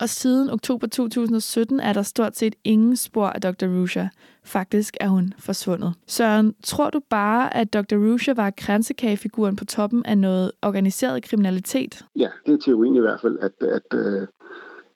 Og 0.00 0.08
siden 0.08 0.50
oktober 0.50 0.86
2017 0.86 1.80
er 1.80 1.92
der 1.92 2.02
stort 2.02 2.36
set 2.36 2.54
ingen 2.64 2.96
spor 2.96 3.26
af 3.26 3.40
Dr. 3.40 3.66
Rusha. 3.66 4.06
Faktisk 4.44 4.96
er 5.00 5.08
hun 5.08 5.32
forsvundet. 5.38 5.94
Søren, 6.06 6.54
tror 6.64 6.90
du 6.90 7.00
bare, 7.10 7.56
at 7.56 7.74
Dr. 7.74 7.96
Rusha 7.96 8.32
var 8.36 8.50
kransekagefiguren 8.50 9.56
på 9.56 9.64
toppen 9.64 10.06
af 10.06 10.18
noget 10.18 10.52
organiseret 10.62 11.22
kriminalitet? 11.22 12.04
Ja, 12.16 12.28
det 12.46 12.54
er 12.54 12.58
teorien 12.58 12.96
i 12.96 13.00
hvert 13.00 13.20
fald, 13.20 13.38
at, 13.38 13.52
at, 13.60 13.98
at, 13.98 14.28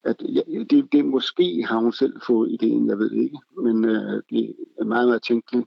at 0.05 0.17
ja, 0.29 0.41
det, 0.71 0.93
det 0.93 1.05
måske 1.05 1.65
har 1.69 1.79
hun 1.79 1.93
selv 1.93 2.21
fået 2.27 2.53
ideen, 2.53 2.89
jeg 2.89 2.99
ved 2.99 3.11
det 3.11 3.23
ikke. 3.23 3.39
Men 3.57 3.85
uh, 3.85 4.21
det 4.31 4.55
er 4.81 4.85
meget, 4.85 5.09
meget 5.09 5.23
tænkeligt, 5.23 5.67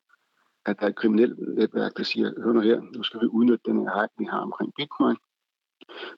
at 0.65 0.79
der 0.79 0.85
er 0.85 0.89
et 0.89 0.95
kriminelt 0.95 1.39
netværk, 1.57 1.91
der 1.97 2.03
siger, 2.03 2.31
hør 2.43 2.53
nu 2.53 2.59
her, 2.59 2.81
nu 2.95 3.03
skal 3.03 3.21
vi 3.21 3.25
udnytte 3.25 3.71
den 3.71 3.79
her 3.79 4.01
hype, 4.01 4.13
vi 4.17 4.25
har 4.25 4.39
omkring 4.39 4.71
bitcoin, 4.77 5.17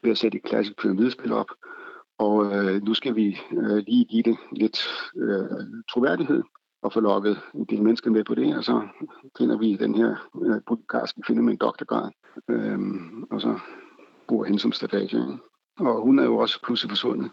ved 0.03 0.11
at 0.11 0.18
sætte 0.18 0.38
et 0.38 0.43
klassisk 0.43 0.78
pyramidespil 0.78 1.32
op, 1.32 1.49
og 2.18 2.55
øh, 2.55 2.84
nu 2.84 2.93
skal 2.93 3.15
vi 3.15 3.38
øh, 3.51 3.78
lige 3.88 4.05
give 4.05 4.24
det 4.24 4.38
lidt 4.51 4.80
øh, 5.15 5.84
troværdighed 5.91 6.43
og 6.82 6.93
få 6.93 6.99
lukket 6.99 7.39
en 7.53 7.65
del 7.65 7.84
mennesker 7.84 8.11
med 8.11 8.24
på 8.24 8.36
det, 8.36 8.57
og 8.57 8.63
så 8.63 8.88
finder 9.38 9.57
vi 9.57 9.76
den 9.76 9.95
her 9.95 10.30
øh, 10.45 10.61
bulgarske 10.68 11.22
kvinde 11.22 11.43
med 11.43 11.51
en 11.51 11.57
doktorgrad, 11.57 12.11
øh, 12.49 12.80
og 13.32 13.41
så 13.41 13.59
bruger 14.28 14.45
hende 14.45 14.59
som 14.59 14.72
stafage. 14.72 15.39
Og 15.80 16.01
hun 16.01 16.20
er 16.20 16.24
jo 16.24 16.38
også 16.38 16.59
pludselig 16.63 16.91
forsvundet, 16.91 17.32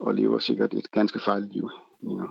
og 0.00 0.14
lever 0.14 0.38
sikkert 0.38 0.74
et 0.74 0.90
ganske 0.90 1.20
fejligt 1.20 1.52
liv. 1.52 1.70
Ja. 2.02 2.24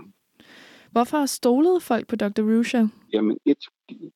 Hvorfor 0.92 1.26
stolede 1.26 1.80
folk 1.80 2.08
på 2.08 2.16
Dr. 2.16 2.42
Rusha? 2.42 2.86
Jamen 3.14 3.38
et, 3.46 3.58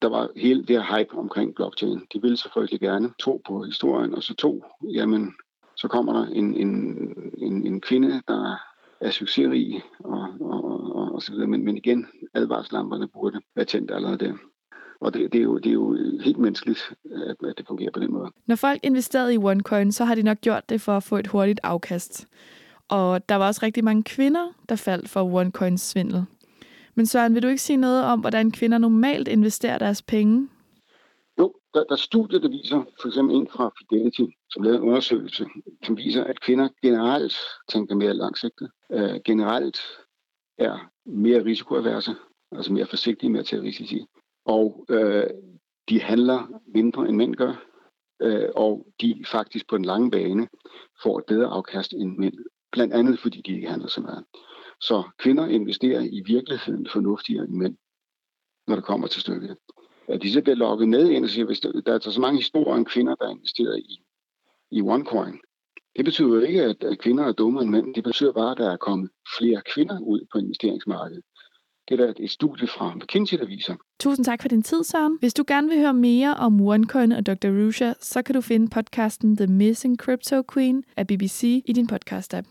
der 0.02 0.10
var 0.10 0.30
hele 0.36 0.66
det 0.66 0.70
her 0.70 0.98
hype 0.98 1.16
omkring 1.16 1.56
blockchain. 1.56 2.02
De 2.14 2.22
ville 2.22 2.38
selvfølgelig 2.38 2.80
gerne 2.80 3.14
tro 3.20 3.42
på 3.48 3.64
historien, 3.64 4.16
og 4.16 4.24
så 4.24 4.36
to, 4.36 4.64
jamen 4.94 5.34
så 5.76 5.88
kommer 5.88 6.14
der 6.14 6.26
en, 6.26 6.56
en, 6.56 6.70
en, 7.38 7.68
en 7.68 7.82
kvinde, 7.82 8.22
der 8.28 8.56
er 9.02 9.12
succesrig 9.12 9.82
og, 10.00 10.28
og, 10.40 10.96
og, 10.96 11.14
og 11.16 11.22
så 11.22 11.32
videre. 11.32 11.48
Men, 11.48 11.66
men 11.66 11.78
igen, 11.78 12.08
advarslamperne 12.34 13.08
burde 13.08 13.40
være 13.56 13.66
tændt 13.66 13.92
allerede 13.92 14.18
der. 14.18 14.34
Og 15.02 15.14
det, 15.14 15.34
det, 15.34 15.40
er 15.40 15.44
jo, 15.44 15.58
det 15.58 15.70
er 15.70 15.74
jo 15.74 15.98
helt 16.24 16.38
menneskeligt, 16.38 16.94
at, 17.28 17.48
at 17.50 17.58
det 17.58 17.68
fungerer 17.68 17.92
på 17.92 18.00
den 18.00 18.12
måde. 18.12 18.32
Når 18.48 18.56
folk 18.56 18.80
investerede 18.84 19.34
i 19.34 19.38
OneCoin, 19.38 19.92
så 19.92 20.06
har 20.06 20.16
de 20.16 20.24
nok 20.24 20.42
gjort 20.42 20.70
det 20.70 20.82
for 20.82 20.98
at 20.98 21.04
få 21.04 21.18
et 21.18 21.28
hurtigt 21.28 21.60
afkast. 21.64 22.28
Og 22.90 23.30
der 23.30 23.36
var 23.36 23.48
også 23.48 23.60
rigtig 23.64 23.84
mange 23.84 24.04
kvinder, 24.04 24.48
der 24.70 24.76
faldt 24.76 25.10
for 25.10 25.34
OneCoins 25.34 25.82
svindel. 25.82 26.26
Men 26.96 27.06
Søren, 27.06 27.34
vil 27.34 27.44
du 27.44 27.48
ikke 27.48 27.62
sige 27.62 27.78
noget 27.78 28.04
om, 28.04 28.20
hvordan 28.20 28.52
kvinder 28.52 28.78
normalt 28.78 29.28
investerer 29.28 29.78
deres 29.78 30.02
penge? 30.02 30.48
Der, 31.76 31.84
der 31.84 31.92
er 31.92 32.06
studier, 32.10 32.40
der 32.40 32.50
viser, 32.50 32.84
for 33.02 33.08
eksempel 33.08 33.36
en 33.36 33.48
fra 33.48 33.72
Fidelity, 33.78 34.26
som 34.50 34.64
lavede 34.64 34.78
en 34.80 34.88
undersøgelse, 34.88 35.46
som 35.84 35.98
viser, 35.98 36.24
at 36.24 36.42
kvinder 36.42 36.70
generelt 36.82 37.34
tænker 37.70 37.96
mere 37.96 38.14
langsigtet. 38.14 38.72
øh, 38.92 39.20
generelt 39.26 39.78
er 40.58 40.92
mere 41.06 41.46
risikoaverse, 41.46 42.16
altså 42.52 42.74
mere 42.74 42.86
forsigtige 42.86 43.30
med 43.30 43.40
at 43.40 43.46
tage 43.46 43.62
risici. 43.62 44.06
Og 44.46 44.86
øh, 44.90 45.30
de 45.90 46.02
handler 46.02 46.62
mindre 46.68 47.08
end 47.10 47.18
mænd 47.18 47.36
gør, 47.36 47.64
øh, 48.22 48.50
og 48.56 48.88
de 49.02 49.24
faktisk 49.28 49.68
på 49.68 49.78
den 49.78 49.86
lange 49.86 50.12
bane 50.12 50.48
får 51.04 51.20
et 51.20 51.26
bedre 51.26 51.48
afkast 51.48 51.94
end 51.94 52.18
mænd. 52.18 52.34
Blandt 52.72 52.94
andet 52.94 53.20
fordi 53.20 53.42
de 53.42 53.52
ikke 53.52 53.70
handler 53.70 53.88
så 53.88 54.02
meget. 54.02 54.26
Så 54.82 55.04
kvinder 55.20 55.46
investerer 55.48 56.02
i 56.02 56.24
virkeligheden 56.26 56.88
fornuftigere 56.88 57.44
end 57.44 57.54
mænd, 57.54 57.78
når 58.68 58.76
det 58.76 58.86
kommer 58.86 59.08
til 59.08 59.22
stykket 59.22 59.58
at 60.08 60.22
de 60.22 60.32
så 60.32 60.42
bliver 60.42 60.56
lukket 60.56 60.90
med 60.90 61.10
ind 61.10 61.24
og 61.24 61.30
siger, 61.30 61.46
hvis 61.46 61.60
der, 61.60 61.72
der 61.72 61.94
er 61.94 62.00
så 62.00 62.22
mange 62.22 62.40
historier 62.40 62.76
om 62.76 62.86
kvinder, 62.86 63.16
der 63.16 63.26
er 63.26 63.32
investeret 63.32 63.80
i, 63.80 64.02
i 64.72 64.82
OneCoin. 64.82 65.40
Det 65.96 66.06
betyder 66.06 66.28
jo 66.28 66.40
ikke, 66.40 66.64
at, 66.64 67.00
kvinder 67.00 67.24
er 67.24 67.32
dummere 67.32 67.64
end 67.64 67.72
mænd. 67.72 67.96
Det 67.96 68.04
betyder 68.04 68.32
bare, 68.32 68.52
at 68.52 68.58
der 68.58 68.72
er 68.72 68.78
kommet 68.78 69.10
flere 69.40 69.62
kvinder 69.74 70.00
ud 70.00 70.26
på 70.32 70.38
investeringsmarkedet. 70.38 71.24
Det 71.90 72.00
er 72.00 72.06
der 72.06 72.14
et 72.20 72.32
studie 72.32 72.68
fra 72.68 72.96
McKinsey, 72.96 73.38
der 73.38 73.46
viser. 73.46 73.76
Tusind 74.00 74.26
tak 74.26 74.42
for 74.42 74.50
din 74.50 74.64
tid, 74.64 74.84
Søren. 74.84 75.18
Hvis 75.20 75.34
du 75.34 75.44
gerne 75.48 75.70
vil 75.70 75.80
høre 75.80 75.94
mere 75.94 76.34
om 76.34 76.62
OneCoin 76.62 77.12
og 77.12 77.26
Dr. 77.26 77.48
Rusha, 77.48 77.94
så 78.00 78.22
kan 78.22 78.36
du 78.36 78.42
finde 78.42 78.68
podcasten 78.70 79.38
The 79.38 79.48
Missing 79.48 79.98
Crypto 79.98 80.44
Queen 80.54 80.84
af 80.98 81.08
BBC 81.08 81.64
i 81.66 81.74
din 81.74 81.90
podcast-app. 81.92 82.48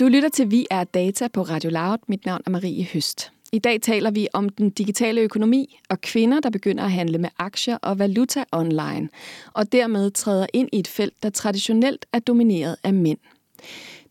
Du 0.00 0.08
lytter 0.08 0.28
til 0.28 0.50
Vi 0.50 0.66
er 0.70 0.84
Data 0.84 1.28
på 1.28 1.42
Radio 1.42 1.70
Loud. 1.70 1.98
Mit 2.08 2.26
navn 2.26 2.40
er 2.46 2.50
Marie 2.50 2.84
Høst. 2.92 3.35
I 3.56 3.58
dag 3.58 3.80
taler 3.82 4.10
vi 4.10 4.28
om 4.32 4.48
den 4.48 4.70
digitale 4.70 5.20
økonomi 5.20 5.78
og 5.88 6.00
kvinder, 6.00 6.40
der 6.40 6.50
begynder 6.50 6.84
at 6.84 6.90
handle 6.90 7.18
med 7.18 7.28
aktier 7.38 7.76
og 7.76 7.98
valuta 7.98 8.44
online, 8.52 9.08
og 9.52 9.72
dermed 9.72 10.10
træder 10.10 10.46
ind 10.52 10.68
i 10.72 10.78
et 10.78 10.88
felt, 10.88 11.22
der 11.22 11.30
traditionelt 11.30 12.06
er 12.12 12.18
domineret 12.18 12.76
af 12.84 12.94
mænd. 12.94 13.18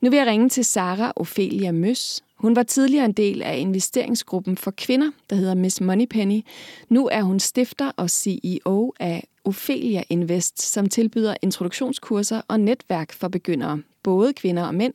Nu 0.02 0.10
vil 0.10 0.18
jeg 0.18 0.28
ringe 0.28 0.50
til 0.50 0.66
Sara 0.66 1.14
Ophelia 1.16 1.72
Møs. 1.72 2.24
Hun 2.36 2.56
var 2.56 2.64
tidligere 2.64 3.06
en 3.06 3.12
del 3.12 3.42
af 3.42 3.58
investeringsgruppen 3.58 4.58
for 4.58 4.72
kvinder, 4.72 5.12
der 5.30 5.36
hedder 5.36 5.56
Miss 5.56 5.82
Moneypenny. 5.82 6.42
Nu 6.90 7.10
er 7.12 7.22
hun 7.22 7.40
stifter 7.40 7.92
og 7.98 8.10
CEO 8.10 8.94
af 9.00 9.28
Ophelia 9.44 10.04
Invest, 10.10 10.62
som 10.62 10.90
tilbyder 10.90 11.36
introduktionskurser 11.42 12.42
og 12.48 12.60
netværk 12.60 13.14
for 13.14 13.28
begyndere, 13.28 13.82
både 14.04 14.34
kvinder 14.34 14.64
og 14.64 14.76
mænd, 14.76 14.94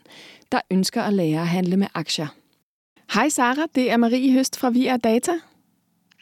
der 0.52 0.60
ønsker 0.70 1.02
at 1.02 1.12
lære 1.12 1.40
at 1.40 1.48
handle 1.48 1.76
med 1.76 1.86
aktier. 1.94 2.39
Hej 3.14 3.28
Sara, 3.28 3.66
det 3.74 3.90
er 3.90 3.96
Marie 3.96 4.32
Høst 4.32 4.58
fra 4.58 4.70
Vi 4.70 4.86
er 4.86 4.96
Data. 4.96 5.32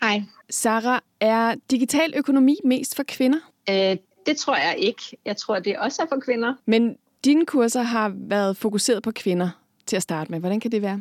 Hej. 0.01 0.22
Sara, 0.51 1.01
er 1.20 1.55
digital 1.70 2.14
økonomi 2.16 2.57
mest 2.64 2.97
for 2.97 3.03
kvinder? 3.03 3.39
Øh, 3.70 3.97
det 4.26 4.36
tror 4.36 4.57
jeg 4.57 4.74
ikke. 4.78 5.03
Jeg 5.24 5.36
tror, 5.36 5.59
det 5.59 5.78
også 5.78 6.03
er 6.03 6.07
for 6.07 6.20
kvinder. 6.20 6.55
Men 6.66 6.97
dine 7.24 7.47
kurser 7.47 7.82
har 7.82 8.12
været 8.14 8.57
fokuseret 8.57 9.03
på 9.03 9.11
kvinder 9.11 9.51
til 9.86 9.97
at 9.97 10.03
starte 10.03 10.30
med. 10.30 10.41
Hvordan 10.41 10.61
kan 10.61 10.72
det 10.72 10.82
være? 10.82 11.01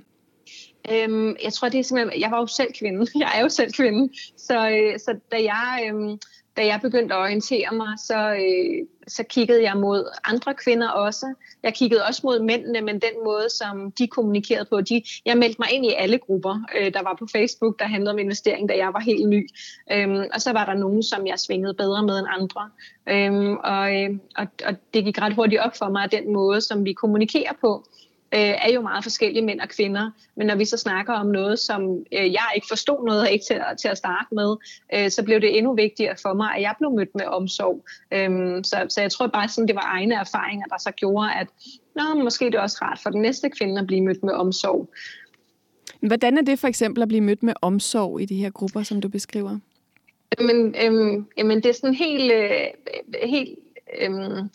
Øhm, 0.92 1.36
jeg 1.44 1.54
tror, 1.54 1.70
det 1.70 1.80
er 1.80 1.84
simpelthen... 1.84 2.22
Jeg 2.22 2.32
var 2.32 2.40
jo 2.40 2.48
selv 2.48 2.74
kvinde. 2.80 3.08
Jeg 3.24 3.32
er 3.36 3.42
jo 3.42 3.50
selv 3.50 3.74
kvinde. 3.74 4.14
Så, 4.38 4.70
øh, 4.70 5.00
så 5.00 5.20
da 5.32 5.38
jeg... 5.44 5.92
Øh, 5.94 6.18
da 6.58 6.66
jeg 6.66 6.80
begyndte 6.82 7.16
at 7.16 7.22
orientere 7.22 7.76
mig, 7.76 7.88
så, 8.00 8.34
øh, 8.34 8.88
så 9.08 9.24
kiggede 9.24 9.64
jeg 9.64 9.78
mod 9.78 10.06
andre 10.24 10.54
kvinder 10.54 10.90
også. 10.90 11.34
Jeg 11.64 11.74
kiggede 11.74 12.04
også 12.08 12.22
mod 12.24 12.40
mændene, 12.40 12.82
men 12.82 12.96
den 12.96 13.24
måde, 13.26 13.50
som 13.50 13.92
de 13.92 14.08
kommunikerede 14.08 14.66
på. 14.66 14.82
De, 14.82 15.04
jeg 15.26 15.38
meldte 15.38 15.56
mig 15.60 15.72
ind 15.72 15.86
i 15.86 15.94
alle 15.98 16.18
grupper, 16.18 16.66
øh, 16.78 16.94
der 16.94 17.04
var 17.04 17.16
på 17.20 17.28
Facebook, 17.32 17.80
der 17.80 17.86
handlede 17.86 18.12
om 18.12 18.20
investering, 18.20 18.70
da 18.70 18.78
jeg 18.78 18.94
var 18.94 19.00
helt 19.00 19.30
ny. 19.30 19.50
Øhm, 19.92 20.24
og 20.34 20.42
så 20.42 20.52
var 20.54 20.66
der 20.66 20.74
nogen, 20.74 21.04
som 21.04 21.28
jeg 21.28 21.40
svingede 21.40 21.74
bedre 21.74 22.04
med 22.04 22.20
end 22.20 22.28
andre. 22.30 22.70
Øhm, 23.10 23.58
og, 23.58 23.96
øh, 23.96 24.10
og, 24.38 24.48
og 24.66 24.76
det 24.94 25.06
gik 25.06 25.22
ret 25.22 25.34
hurtigt 25.34 25.62
op 25.62 25.78
for 25.78 25.90
mig, 25.90 26.04
at 26.04 26.12
den 26.12 26.34
måde, 26.34 26.62
som 26.62 26.86
vi 26.86 26.94
kommunikerer 26.94 27.54
på, 27.62 27.86
øh, 28.34 28.40
er 28.40 28.72
jo 28.74 28.82
meget 28.82 29.04
forskellige 29.04 29.46
mænd 29.46 29.60
og 29.60 29.70
kvinder. 29.70 30.12
Men 30.36 30.48
når 30.48 30.56
vi 30.56 30.66
så 30.66 30.78
snakker 30.78 31.14
om 31.14 31.28
noget, 31.28 31.60
som 31.60 31.82
øh, 32.12 32.34
jeg 32.34 32.52
ikke 32.56 32.68
forstod 32.70 33.06
noget 33.06 33.26
af 33.26 33.40
til, 33.48 33.62
til 33.82 33.88
at 33.88 33.98
starte 33.98 34.36
med, 34.36 34.56
øh, 34.96 35.12
så 35.12 35.24
blev 35.24 35.42
det 35.42 35.58
endnu 35.58 35.76
vigtigere 35.76 36.16
for 36.22 36.34
mig, 36.34 36.56
at 36.56 36.62
jeg 36.62 36.76
blev 36.80 36.92
mødt 36.92 37.16
med 37.16 37.26
omsorg. 37.26 37.86
Øh, 38.12 38.64
så, 38.64 38.86
så 38.90 39.02
jeg 39.02 39.12
tror 39.12 39.28
bare, 39.28 39.50
sådan, 39.50 39.68
det 39.68 39.76
var 39.76 39.88
egne 39.94 40.16
erfaringer, 40.16 40.66
der 40.66 40.78
så 40.80 40.92
gjorde, 40.92 41.34
at 41.34 41.48
Nå, 41.98 42.24
måske 42.24 42.46
det 42.46 42.56
er 42.56 42.62
også 42.62 42.78
rart 42.82 43.00
for 43.04 43.10
den 43.10 43.22
næste 43.22 43.50
kvinde 43.50 43.82
at 43.82 43.88
blive 43.88 44.02
mødt 44.02 44.24
med 44.24 44.34
omsorg. 44.34 44.90
Hvordan 46.02 46.38
er 46.38 46.42
det 46.42 46.60
for 46.60 46.68
eksempel 46.68 47.02
at 47.02 47.08
blive 47.08 47.22
mødt 47.22 47.44
med 47.44 47.54
omsorg 47.62 48.22
i 48.22 48.26
de 48.26 48.36
her 48.36 48.50
grupper, 48.50 48.84
som 48.84 49.02
du 49.02 49.10
beskriver? 49.10 49.60
Men, 50.40 50.76
øhm, 50.84 51.28
jamen, 51.38 51.58
det 51.58 51.66
er 51.66 51.74
sådan 51.74 51.94
helt, 51.94 52.32
øh, 52.34 52.68
helt 53.24 53.60
øhm, 54.02 54.50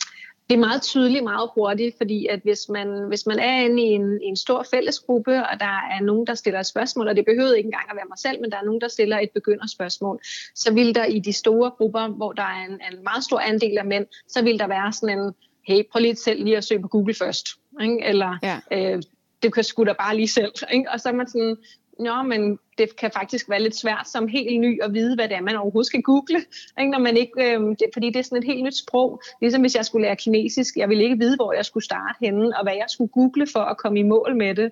det 0.53 0.59
er 0.59 0.67
meget 0.67 0.81
tydeligt 0.81 1.23
meget 1.23 1.49
hurtigt, 1.55 1.97
fordi 1.97 2.27
at 2.27 2.39
hvis 2.43 2.69
man, 2.69 3.07
hvis 3.07 3.25
man 3.25 3.39
er 3.39 3.61
inde 3.65 3.83
i 3.83 3.85
en, 3.85 4.21
i 4.21 4.25
en 4.25 4.35
stor 4.35 4.65
fællesgruppe, 4.71 5.31
og 5.31 5.59
der 5.59 5.75
er 5.95 6.01
nogen, 6.01 6.27
der 6.27 6.33
stiller 6.33 6.59
et 6.59 6.65
spørgsmål, 6.65 7.07
og 7.07 7.15
det 7.15 7.25
behøver 7.25 7.53
ikke 7.53 7.67
engang 7.67 7.89
at 7.89 7.95
være 7.95 8.05
mig 8.09 8.17
selv, 8.17 8.41
men 8.41 8.51
der 8.51 8.57
er 8.57 8.63
nogen, 8.63 8.81
der 8.81 8.87
stiller 8.87 9.19
et 9.19 9.29
begynderspørgsmål, 9.33 10.19
så 10.55 10.73
vil 10.73 10.95
der 10.95 11.05
i 11.05 11.19
de 11.19 11.33
store 11.33 11.71
grupper, 11.71 12.07
hvor 12.07 12.31
der 12.31 12.43
er 12.43 12.65
en, 12.65 12.71
en 12.71 13.03
meget 13.03 13.23
stor 13.23 13.39
andel 13.39 13.77
af 13.77 13.85
mænd, 13.85 14.05
så 14.27 14.43
vil 14.43 14.59
der 14.59 14.67
være 14.67 14.93
sådan 14.93 15.19
en, 15.19 15.33
hey, 15.67 15.83
prøv 15.91 15.99
lige 15.99 16.15
selv 16.15 16.43
lige 16.43 16.57
at 16.57 16.63
søge 16.63 16.81
på 16.81 16.87
Google 16.87 17.13
først. 17.13 17.47
Ikke? 17.81 18.03
Eller 18.03 18.37
ja. 18.43 18.59
øh, 18.71 19.03
det 19.43 19.53
kan 19.53 19.63
sgu 19.63 19.83
da 19.83 19.93
bare 19.93 20.15
lige 20.15 20.27
selv. 20.27 20.53
Ikke? 20.73 20.91
Og 20.91 20.99
så 20.99 21.09
er 21.09 21.13
man 21.13 21.27
sådan, 21.27 21.57
Nå, 21.99 22.21
men 22.23 22.59
det 22.77 22.95
kan 22.95 23.11
faktisk 23.11 23.49
være 23.49 23.61
lidt 23.61 23.75
svært 23.75 24.07
som 24.07 24.27
helt 24.27 24.61
ny 24.61 24.83
at 24.83 24.93
vide, 24.93 25.15
hvad 25.15 25.27
det 25.27 25.37
er, 25.37 25.41
man 25.41 25.55
overhovedet 25.55 25.87
skal 25.87 26.01
google. 26.01 26.37
Ikke? 26.79 26.91
Når 26.91 26.99
man 26.99 27.17
ikke, 27.17 27.33
øh, 27.37 27.59
det, 27.59 27.87
fordi 27.93 28.07
det 28.07 28.15
er 28.15 28.23
sådan 28.23 28.37
et 28.37 28.43
helt 28.43 28.63
nyt 28.63 28.77
sprog. 28.77 29.21
Ligesom 29.41 29.61
hvis 29.61 29.75
jeg 29.75 29.85
skulle 29.85 30.05
lære 30.07 30.15
kinesisk. 30.15 30.75
Jeg 30.77 30.89
ville 30.89 31.03
ikke 31.03 31.17
vide, 31.17 31.35
hvor 31.35 31.53
jeg 31.53 31.65
skulle 31.65 31.83
starte 31.83 32.17
henne, 32.21 32.57
og 32.57 32.63
hvad 32.63 32.73
jeg 32.73 32.85
skulle 32.87 33.11
google 33.11 33.47
for 33.53 33.59
at 33.59 33.77
komme 33.77 33.99
i 33.99 34.03
mål 34.03 34.35
med 34.35 34.55
det. 34.55 34.71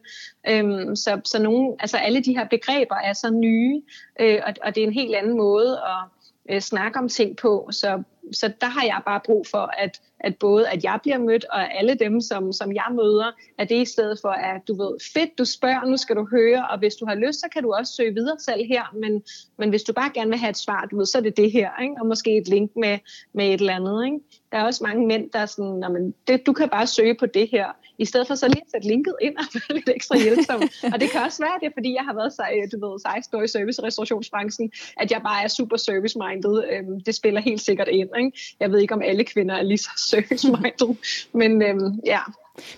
Øh, 0.49 0.95
så, 0.95 1.21
så 1.25 1.41
nogle, 1.41 1.75
altså 1.79 1.97
alle 1.97 2.23
de 2.23 2.37
her 2.37 2.47
begreber 2.47 2.95
er 2.95 3.13
så 3.13 3.29
nye, 3.29 3.81
øh, 4.19 4.39
og, 4.47 4.53
og 4.63 4.75
det 4.75 4.83
er 4.83 4.87
en 4.87 4.93
helt 4.93 5.15
anden 5.15 5.37
måde 5.37 5.71
at 5.71 6.20
øh, 6.51 6.61
snakke 6.61 6.99
om 6.99 7.09
ting 7.09 7.37
på. 7.37 7.69
Så 7.71 8.03
så 8.31 8.53
der 8.61 8.67
har 8.67 8.83
jeg 8.83 9.01
bare 9.05 9.21
brug 9.25 9.47
for, 9.47 9.71
at, 9.77 10.01
at 10.19 10.35
både 10.39 10.69
at 10.69 10.83
jeg 10.83 10.99
bliver 11.01 11.17
mødt, 11.17 11.45
og 11.45 11.77
alle 11.77 11.95
dem, 11.95 12.21
som, 12.21 12.53
som 12.53 12.75
jeg 12.75 12.87
møder, 12.91 13.31
at 13.57 13.69
det 13.69 13.81
i 13.81 13.85
stedet 13.85 14.19
for, 14.21 14.29
at 14.29 14.61
du 14.67 14.83
ved, 14.83 14.97
fedt, 15.13 15.37
du 15.37 15.45
spørger, 15.45 15.85
nu 15.85 15.97
skal 15.97 16.15
du 16.15 16.27
høre, 16.31 16.67
og 16.67 16.79
hvis 16.79 16.95
du 16.95 17.05
har 17.05 17.15
lyst, 17.15 17.39
så 17.39 17.47
kan 17.53 17.63
du 17.63 17.73
også 17.73 17.93
søge 17.93 18.13
videre 18.13 18.39
selv 18.39 18.65
her, 18.67 18.83
men, 18.93 19.23
men 19.57 19.69
hvis 19.69 19.83
du 19.83 19.93
bare 19.93 20.11
gerne 20.13 20.29
vil 20.29 20.39
have 20.39 20.49
et 20.49 20.57
svar, 20.57 20.87
du 20.91 20.97
ved, 20.97 21.05
så 21.05 21.17
er 21.17 21.21
det 21.21 21.37
det 21.37 21.51
her, 21.51 21.69
ikke? 21.81 21.95
og 21.99 22.07
måske 22.07 22.37
et 22.37 22.47
link 22.47 22.71
med, 22.75 22.99
med 23.33 23.45
et 23.45 23.59
eller 23.59 23.75
andet. 23.75 24.05
Ikke? 24.05 24.19
Der 24.51 24.57
er 24.57 24.63
også 24.63 24.83
mange 24.83 25.07
mænd, 25.07 25.29
der 25.29 25.39
er 25.39 25.45
sådan, 25.45 25.93
men 25.93 26.13
det, 26.27 26.45
du 26.45 26.53
kan 26.53 26.69
bare 26.69 26.87
søge 26.87 27.15
på 27.19 27.25
det 27.25 27.49
her, 27.51 27.67
i 28.01 28.05
stedet 28.05 28.27
for 28.27 28.35
så 28.35 28.47
lige 28.47 28.61
at 28.65 28.71
sætte 28.71 28.87
linket 28.87 29.15
ind 29.21 29.35
og 29.37 29.45
være 29.53 29.75
lidt 29.77 29.89
ekstra 29.95 30.17
hjælpsom. 30.17 30.61
og 30.93 31.01
det 31.01 31.09
kan 31.11 31.21
også 31.21 31.43
være, 31.43 31.55
det 31.59 31.65
er, 31.65 31.71
fordi 31.73 31.93
jeg 31.93 32.03
har 32.03 32.13
været 32.13 32.33
øh, 32.55 32.71
du 32.71 32.77
ved, 32.85 32.99
16 32.99 33.37
år 33.37 33.43
i 33.43 33.47
service- 33.47 33.81
og 33.81 33.85
restaurationsbranchen, 33.87 34.71
at 34.97 35.11
jeg 35.11 35.21
bare 35.23 35.43
er 35.43 35.47
super 35.47 35.77
service-minded. 35.77 36.63
Øhm, 36.71 37.01
det 37.01 37.15
spiller 37.15 37.41
helt 37.41 37.61
sikkert 37.61 37.87
ind. 37.87 38.09
Ikke? 38.19 38.31
Jeg 38.59 38.71
ved 38.71 38.79
ikke, 38.79 38.93
om 38.93 39.01
alle 39.01 39.23
kvinder 39.23 39.55
er 39.55 39.61
lige 39.61 39.77
så 39.77 39.91
service-minded, 40.11 40.95
men 41.33 41.61
øhm, 41.61 41.99
ja. 42.05 42.21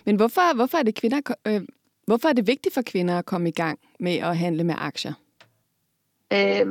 Men 0.06 0.16
hvorfor, 0.16 0.56
hvorfor, 0.56 0.78
er 0.78 0.84
det 0.84 0.96
kvinder, 0.96 1.36
øh, 1.48 1.62
hvorfor 2.06 2.30
er 2.30 2.34
det 2.34 2.48
vigtigt 2.48 2.74
for 2.74 2.82
kvinder 2.82 3.18
at 3.18 3.26
komme 3.26 3.50
i 3.50 3.52
gang 3.52 3.80
med 4.00 4.16
at 4.16 4.38
handle 4.38 4.64
med 4.64 4.76
aktier? 4.78 5.14
Øh, 6.34 6.66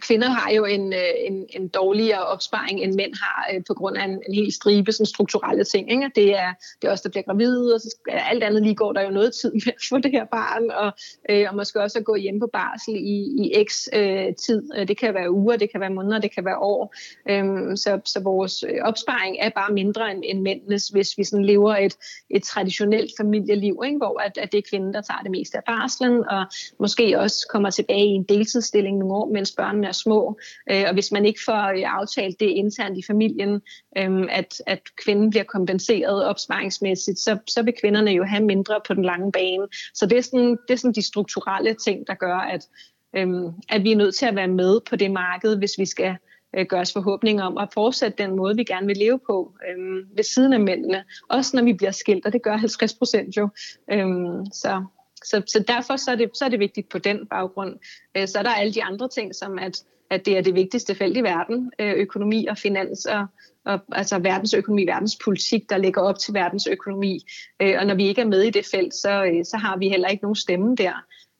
kvinder 0.00 0.28
har 0.28 0.50
jo 0.50 0.64
en, 0.64 0.92
øh, 0.92 1.14
en, 1.26 1.46
en 1.50 1.68
dårligere 1.68 2.26
opsparing, 2.26 2.80
end 2.80 2.94
mænd 2.94 3.14
har, 3.22 3.50
øh, 3.54 3.60
på 3.66 3.74
grund 3.74 3.96
af 3.96 4.04
en, 4.04 4.10
en 4.28 4.34
hel 4.34 4.52
stribe 4.52 4.92
sådan 4.92 5.06
strukturelle 5.06 5.64
ting. 5.64 5.90
Ikke? 5.90 6.10
Det, 6.14 6.38
er, 6.38 6.52
det 6.82 6.88
er 6.88 6.90
også 6.90 7.02
der 7.02 7.10
bliver 7.10 7.22
gravide, 7.22 7.74
og 7.74 7.80
så 7.80 7.90
skal, 7.90 8.20
alt 8.30 8.42
andet 8.42 8.62
lige 8.62 8.74
går 8.74 8.92
der 8.92 9.02
jo 9.02 9.10
noget 9.10 9.34
tid 9.34 9.52
med 9.66 9.72
at 9.76 9.84
få 9.88 9.98
det 9.98 10.10
her 10.10 10.24
barn, 10.24 10.70
og, 10.70 10.92
øh, 11.30 11.46
og 11.48 11.56
måske 11.56 11.80
også 11.80 11.98
at 11.98 12.04
gå 12.04 12.14
hjem 12.14 12.40
på 12.40 12.48
barsel 12.52 12.94
i, 12.94 13.18
i 13.42 13.64
x 13.68 13.88
øh, 13.92 14.34
tid. 14.46 14.62
Øh, 14.76 14.88
det 14.88 14.98
kan 14.98 15.14
være 15.14 15.30
uger, 15.30 15.56
det 15.56 15.70
kan 15.72 15.80
være 15.80 15.90
måneder, 15.90 16.18
det 16.18 16.34
kan 16.34 16.44
være 16.44 16.58
år. 16.58 16.94
Øh, 17.30 17.76
så, 17.76 18.00
så 18.04 18.20
vores 18.20 18.62
øh, 18.62 18.78
opsparing 18.82 19.36
er 19.40 19.50
bare 19.50 19.72
mindre 19.72 20.10
end, 20.10 20.22
end 20.24 20.40
mændenes, 20.40 20.88
hvis 20.88 21.18
vi 21.18 21.24
sådan 21.24 21.44
lever 21.44 21.76
et, 21.76 21.96
et 22.30 22.42
traditionelt 22.42 23.10
familieliv, 23.20 23.82
ikke? 23.86 23.96
hvor 23.96 24.20
at, 24.20 24.38
at 24.38 24.52
det 24.52 24.58
er 24.58 24.68
kvinden, 24.70 24.94
der 24.94 25.00
tager 25.00 25.22
det 25.22 25.30
meste 25.30 25.56
af 25.56 25.64
barslen, 25.66 26.28
og 26.28 26.44
måske 26.80 27.18
også 27.18 27.46
kommer 27.50 27.70
tilbage 27.70 28.06
i 28.06 28.18
en 28.20 28.22
deltids 28.22 28.70
ligestilling 28.78 28.98
nogle 28.98 29.14
år, 29.14 29.32
mens 29.32 29.52
børnene 29.52 29.88
er 29.88 29.92
små. 29.92 30.38
Øh, 30.70 30.84
og 30.88 30.94
hvis 30.94 31.12
man 31.12 31.24
ikke 31.24 31.40
får 31.46 31.68
øh, 31.76 31.82
aftalt 31.86 32.40
det 32.40 32.46
internt 32.46 32.98
i 32.98 33.02
familien, 33.06 33.60
øh, 33.98 34.26
at, 34.30 34.62
at 34.66 34.80
kvinden 35.04 35.30
bliver 35.30 35.44
kompenseret 35.44 36.24
opsparingsmæssigt, 36.24 37.18
så, 37.18 37.38
så 37.46 37.62
vil 37.62 37.74
kvinderne 37.80 38.10
jo 38.10 38.24
have 38.24 38.44
mindre 38.44 38.80
på 38.86 38.94
den 38.94 39.04
lange 39.04 39.32
bane. 39.32 39.66
Så 39.94 40.06
det 40.06 40.18
er 40.18 40.22
sådan, 40.22 40.50
det 40.68 40.74
er 40.74 40.76
sådan 40.76 40.94
de 40.94 41.06
strukturelle 41.06 41.74
ting, 41.74 42.06
der 42.06 42.14
gør, 42.14 42.36
at, 42.36 42.68
øh, 43.16 43.28
at 43.68 43.82
vi 43.84 43.92
er 43.92 43.96
nødt 43.96 44.14
til 44.14 44.26
at 44.26 44.36
være 44.36 44.48
med 44.48 44.80
på 44.90 44.96
det 44.96 45.10
marked, 45.10 45.56
hvis 45.56 45.78
vi 45.78 45.86
skal 45.86 46.16
øh, 46.56 46.66
gøre 46.66 46.80
os 46.80 46.92
forhåbninger 46.92 47.44
om 47.44 47.58
at 47.58 47.68
fortsætte 47.74 48.22
den 48.22 48.36
måde, 48.36 48.56
vi 48.56 48.64
gerne 48.64 48.86
vil 48.86 48.96
leve 48.96 49.18
på 49.26 49.52
øhm, 49.68 50.00
ved 50.16 50.24
siden 50.24 50.52
af 50.52 50.60
mændene. 50.60 51.04
Også 51.28 51.56
når 51.56 51.64
vi 51.64 51.72
bliver 51.72 51.92
skilt, 51.92 52.26
og 52.26 52.32
det 52.32 52.42
gør 52.42 52.56
50 52.56 52.94
procent 52.94 53.36
jo. 53.36 53.48
Øhm, 53.92 54.46
så 54.52 54.84
så, 55.24 55.42
så 55.46 55.64
derfor 55.68 55.96
så 55.96 56.10
er, 56.10 56.16
det, 56.16 56.30
så 56.34 56.44
er 56.44 56.48
det 56.48 56.60
vigtigt 56.60 56.88
på 56.88 56.98
den 56.98 57.26
baggrund. 57.26 57.76
Øh, 58.16 58.28
så 58.28 58.38
er 58.38 58.42
der 58.42 58.50
alle 58.50 58.74
de 58.74 58.84
andre 58.84 59.08
ting, 59.08 59.34
som 59.34 59.58
at, 59.58 59.82
at 60.10 60.26
det 60.26 60.38
er 60.38 60.42
det 60.42 60.54
vigtigste 60.54 60.94
felt 60.94 61.16
i 61.16 61.22
verden, 61.22 61.72
øh, 61.78 61.92
økonomi 61.92 62.46
og 62.46 62.58
finans 62.58 63.04
og, 63.04 63.26
og 63.64 63.80
altså 63.92 64.18
verdensøkonomi, 64.18 64.86
verdenspolitik, 64.86 65.70
der 65.70 65.78
ligger 65.78 66.02
op 66.02 66.18
til 66.18 66.34
verdensøkonomi. 66.34 67.20
Øh, 67.62 67.74
og 67.78 67.86
når 67.86 67.94
vi 67.94 68.08
ikke 68.08 68.20
er 68.20 68.26
med 68.26 68.42
i 68.42 68.50
det 68.50 68.66
felt, 68.66 68.94
så, 68.94 69.24
øh, 69.24 69.44
så 69.44 69.56
har 69.56 69.76
vi 69.76 69.88
heller 69.88 70.08
ikke 70.08 70.22
nogen 70.22 70.36
stemme 70.36 70.76
der. 70.76 70.92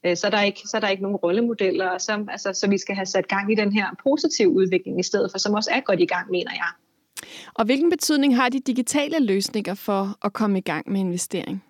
Øh, 0.06 0.16
så 0.16 0.26
er, 0.26 0.30
der 0.30 0.42
ikke, 0.42 0.60
så 0.60 0.76
er 0.76 0.80
der 0.80 0.88
ikke 0.88 1.02
nogen 1.02 1.16
rollemodeller, 1.16 1.88
og 1.88 2.00
så, 2.00 2.24
altså, 2.28 2.52
så 2.52 2.68
vi 2.70 2.78
skal 2.78 2.94
have 2.94 3.06
sat 3.06 3.28
gang 3.28 3.52
i 3.52 3.54
den 3.54 3.72
her 3.72 3.86
positive 4.02 4.48
udvikling 4.48 5.00
i 5.00 5.02
stedet 5.02 5.30
for, 5.30 5.38
som 5.38 5.54
også 5.54 5.70
er 5.72 5.80
godt 5.80 6.00
i 6.00 6.06
gang, 6.06 6.30
mener 6.30 6.52
jeg. 6.52 6.68
Og 7.54 7.64
hvilken 7.64 7.90
betydning 7.90 8.36
har 8.36 8.48
de 8.48 8.60
digitale 8.60 9.26
løsninger 9.26 9.74
for 9.74 10.26
at 10.26 10.32
komme 10.32 10.58
i 10.58 10.60
gang 10.60 10.92
med 10.92 11.00
investering? 11.00 11.64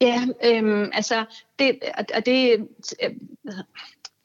Ja, 0.00 0.26
øhm, 0.44 0.90
altså, 0.92 1.24
det, 1.58 1.78
og 2.14 2.26
det, 2.26 2.68
øh, 3.04 3.10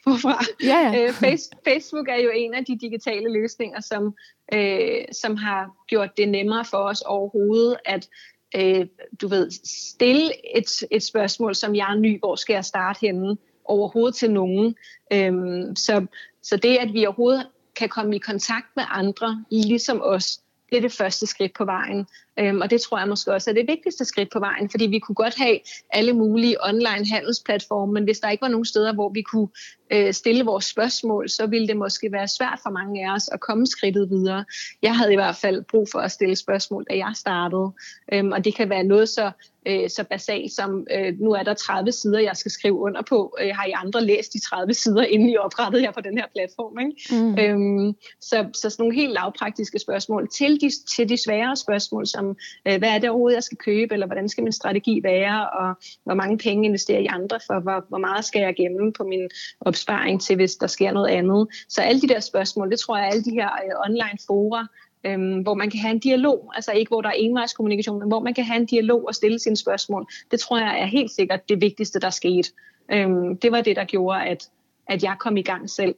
hvorfra? 0.03 0.45
Ja, 0.63 0.91
ja. 0.93 1.07
Øh, 1.07 1.37
Facebook 1.67 2.07
er 2.09 2.15
jo 2.15 2.31
en 2.35 2.53
af 2.53 2.65
de 2.65 2.77
digitale 2.77 3.33
løsninger, 3.33 3.79
som, 3.81 4.15
øh, 4.53 5.05
som 5.11 5.35
har 5.35 5.71
gjort 5.87 6.17
det 6.17 6.29
nemmere 6.29 6.65
for 6.65 6.77
os 6.77 7.01
overhovedet 7.01 7.77
at 7.85 8.09
øh, 8.55 8.87
du 9.21 9.27
ved, 9.27 9.51
stille 9.65 10.57
et, 10.57 10.69
et 10.91 11.03
spørgsmål, 11.03 11.55
som 11.55 11.75
jeg 11.75 11.91
er 11.91 11.99
ny, 11.99 12.19
hvor 12.19 12.35
skal 12.35 12.53
jeg 12.53 12.65
starte 12.65 12.99
henne, 13.01 13.37
overhovedet 13.65 14.15
til 14.15 14.31
nogen. 14.31 14.75
Øhm, 15.13 15.75
så, 15.75 16.05
så 16.41 16.57
det, 16.57 16.77
at 16.77 16.93
vi 16.93 17.05
overhovedet 17.05 17.47
kan 17.75 17.89
komme 17.89 18.15
i 18.15 18.19
kontakt 18.19 18.67
med 18.75 18.83
andre, 18.87 19.45
ligesom 19.51 20.01
os, 20.03 20.39
det 20.69 20.77
er 20.77 20.81
det 20.81 20.91
første 20.91 21.27
skridt 21.27 21.53
på 21.53 21.65
vejen. 21.65 22.07
Øhm, 22.39 22.61
og 22.61 22.69
det 22.69 22.81
tror 22.81 22.99
jeg 22.99 23.07
måske 23.07 23.33
også 23.33 23.49
er 23.49 23.53
det 23.53 23.67
vigtigste 23.67 24.05
skridt 24.05 24.29
på 24.33 24.39
vejen, 24.39 24.69
fordi 24.69 24.85
vi 24.85 24.99
kunne 24.99 25.15
godt 25.15 25.37
have 25.37 25.59
alle 25.89 26.13
mulige 26.13 26.65
online 26.65 27.05
handelsplatforme, 27.11 27.93
men 27.93 28.03
hvis 28.03 28.19
der 28.19 28.29
ikke 28.29 28.41
var 28.41 28.47
nogen 28.47 28.65
steder, 28.65 28.93
hvor 28.93 29.09
vi 29.09 29.21
kunne 29.21 29.47
øh, 29.91 30.13
stille 30.13 30.45
vores 30.45 30.65
spørgsmål, 30.65 31.29
så 31.29 31.47
ville 31.47 31.67
det 31.67 31.77
måske 31.77 32.11
være 32.11 32.27
svært 32.27 32.59
for 32.63 32.69
mange 32.69 33.05
af 33.05 33.15
os 33.15 33.29
at 33.31 33.39
komme 33.39 33.67
skridtet 33.67 34.09
videre. 34.09 34.45
Jeg 34.81 34.97
havde 34.97 35.13
i 35.13 35.15
hvert 35.15 35.35
fald 35.35 35.63
brug 35.63 35.87
for 35.91 35.99
at 35.99 36.11
stille 36.11 36.35
spørgsmål, 36.35 36.85
da 36.89 36.97
jeg 36.97 37.11
startede, 37.15 37.71
øhm, 38.13 38.31
og 38.31 38.45
det 38.45 38.55
kan 38.55 38.69
være 38.69 38.83
noget 38.83 39.09
så 39.09 39.31
øh, 39.65 39.89
så 39.89 40.03
basalt 40.03 40.51
som, 40.51 40.87
øh, 40.91 41.19
nu 41.19 41.31
er 41.31 41.43
der 41.43 41.53
30 41.53 41.91
sider, 41.91 42.19
jeg 42.19 42.35
skal 42.35 42.51
skrive 42.51 42.75
under 42.75 43.01
på. 43.09 43.37
Øh, 43.41 43.51
har 43.55 43.65
I 43.65 43.71
andre 43.75 44.01
læst 44.01 44.33
de 44.33 44.39
30 44.39 44.73
sider, 44.73 45.03
inden 45.03 45.29
I 45.29 45.37
oprettede 45.37 45.83
jer 45.83 45.91
på 45.91 46.01
den 46.01 46.17
her 46.17 46.25
platform? 46.35 46.79
Ikke? 46.79 47.23
Mm. 47.23 47.39
Øhm, 47.39 47.95
så, 48.21 48.47
så 48.53 48.69
sådan 48.69 48.83
nogle 48.83 48.95
helt 48.95 49.13
lavpraktiske 49.13 49.79
spørgsmål 49.79 50.29
til 50.29 50.61
de, 50.61 50.69
til 50.95 51.09
de 51.09 51.17
svære 51.23 51.55
spørgsmål, 51.55 52.07
som 52.07 52.24
øh, 52.67 52.77
hvad 52.77 52.89
er 52.89 52.99
det 52.99 53.09
overhovedet, 53.09 53.35
jeg 53.35 53.43
skal 53.43 53.57
købe, 53.57 53.93
eller 53.93 54.05
hvordan 54.05 54.29
skal 54.29 54.43
min 54.43 54.53
strategi 54.53 55.03
være, 55.03 55.49
og 55.49 55.73
hvor 56.03 56.13
mange 56.13 56.37
penge 56.37 56.65
investerer 56.65 56.99
i 56.99 57.05
andre 57.05 57.39
for, 57.47 57.59
hvor, 57.59 57.85
hvor 57.89 57.97
meget 57.97 58.25
skal 58.25 58.41
jeg 58.41 58.55
gemme 58.55 58.93
på 58.93 59.03
min 59.03 59.29
opsparing 59.61 60.21
til, 60.21 60.35
hvis 60.35 60.55
der 60.55 60.67
sker 60.67 60.91
noget 60.91 61.07
andet. 61.07 61.47
Så 61.69 61.81
alle 61.81 62.01
de 62.01 62.07
der 62.07 62.19
spørgsmål, 62.19 62.71
det 62.71 62.79
tror 62.79 62.97
jeg, 62.97 63.07
alle 63.07 63.23
de 63.23 63.31
her 63.31 63.49
øh, 63.65 63.89
online 63.89 64.17
fora, 64.27 64.67
øhm, 65.05 65.41
hvor 65.41 65.53
man 65.53 65.69
kan 65.69 65.79
have 65.79 65.91
en 65.91 65.99
dialog, 65.99 66.51
altså 66.55 66.71
ikke 66.71 66.89
hvor 66.89 67.01
der 67.01 67.09
er 67.09 67.13
envejskommunikation, 67.13 67.99
men 67.99 68.07
hvor 68.07 68.19
man 68.19 68.33
kan 68.33 68.43
have 68.43 68.59
en 68.59 68.65
dialog 68.65 69.07
og 69.07 69.15
stille 69.15 69.39
sine 69.39 69.57
spørgsmål. 69.57 70.07
Det 70.31 70.39
tror 70.39 70.57
jeg 70.57 70.81
er 70.81 70.85
helt 70.85 71.11
sikkert 71.11 71.49
det 71.49 71.61
vigtigste, 71.61 71.99
der 71.99 72.09
skete. 72.09 72.49
Øhm, 72.91 73.37
det 73.37 73.51
var 73.51 73.61
det, 73.61 73.75
der 73.75 73.85
gjorde, 73.85 74.21
at, 74.23 74.49
at 74.87 75.03
jeg 75.03 75.15
kom 75.19 75.37
i 75.37 75.41
gang 75.41 75.69
selv. 75.69 75.95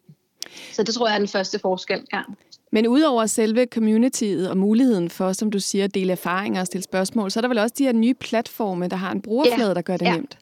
Så 0.71 0.83
det 0.83 0.95
tror 0.95 1.07
jeg 1.07 1.15
er 1.15 1.19
den 1.19 1.27
første 1.27 1.59
forskel, 1.59 2.07
ja. 2.13 2.21
Men 2.71 2.87
udover 2.87 3.25
selve 3.25 3.65
communityet 3.65 4.49
og 4.49 4.57
muligheden 4.57 5.09
for, 5.09 5.33
som 5.33 5.51
du 5.51 5.59
siger, 5.59 5.83
at 5.83 5.93
dele 5.93 6.11
erfaringer 6.11 6.61
og 6.61 6.67
stille 6.67 6.83
spørgsmål, 6.83 7.31
så 7.31 7.39
er 7.39 7.41
der 7.41 7.47
vel 7.47 7.57
også 7.57 7.75
de 7.77 7.83
her 7.83 7.93
nye 7.93 8.13
platforme, 8.13 8.87
der 8.87 8.95
har 8.95 9.11
en 9.11 9.21
brugerflade, 9.21 9.67
ja. 9.67 9.73
der 9.73 9.81
gør 9.81 9.97
det 9.97 10.05
ja. 10.05 10.15
nemt. 10.15 10.37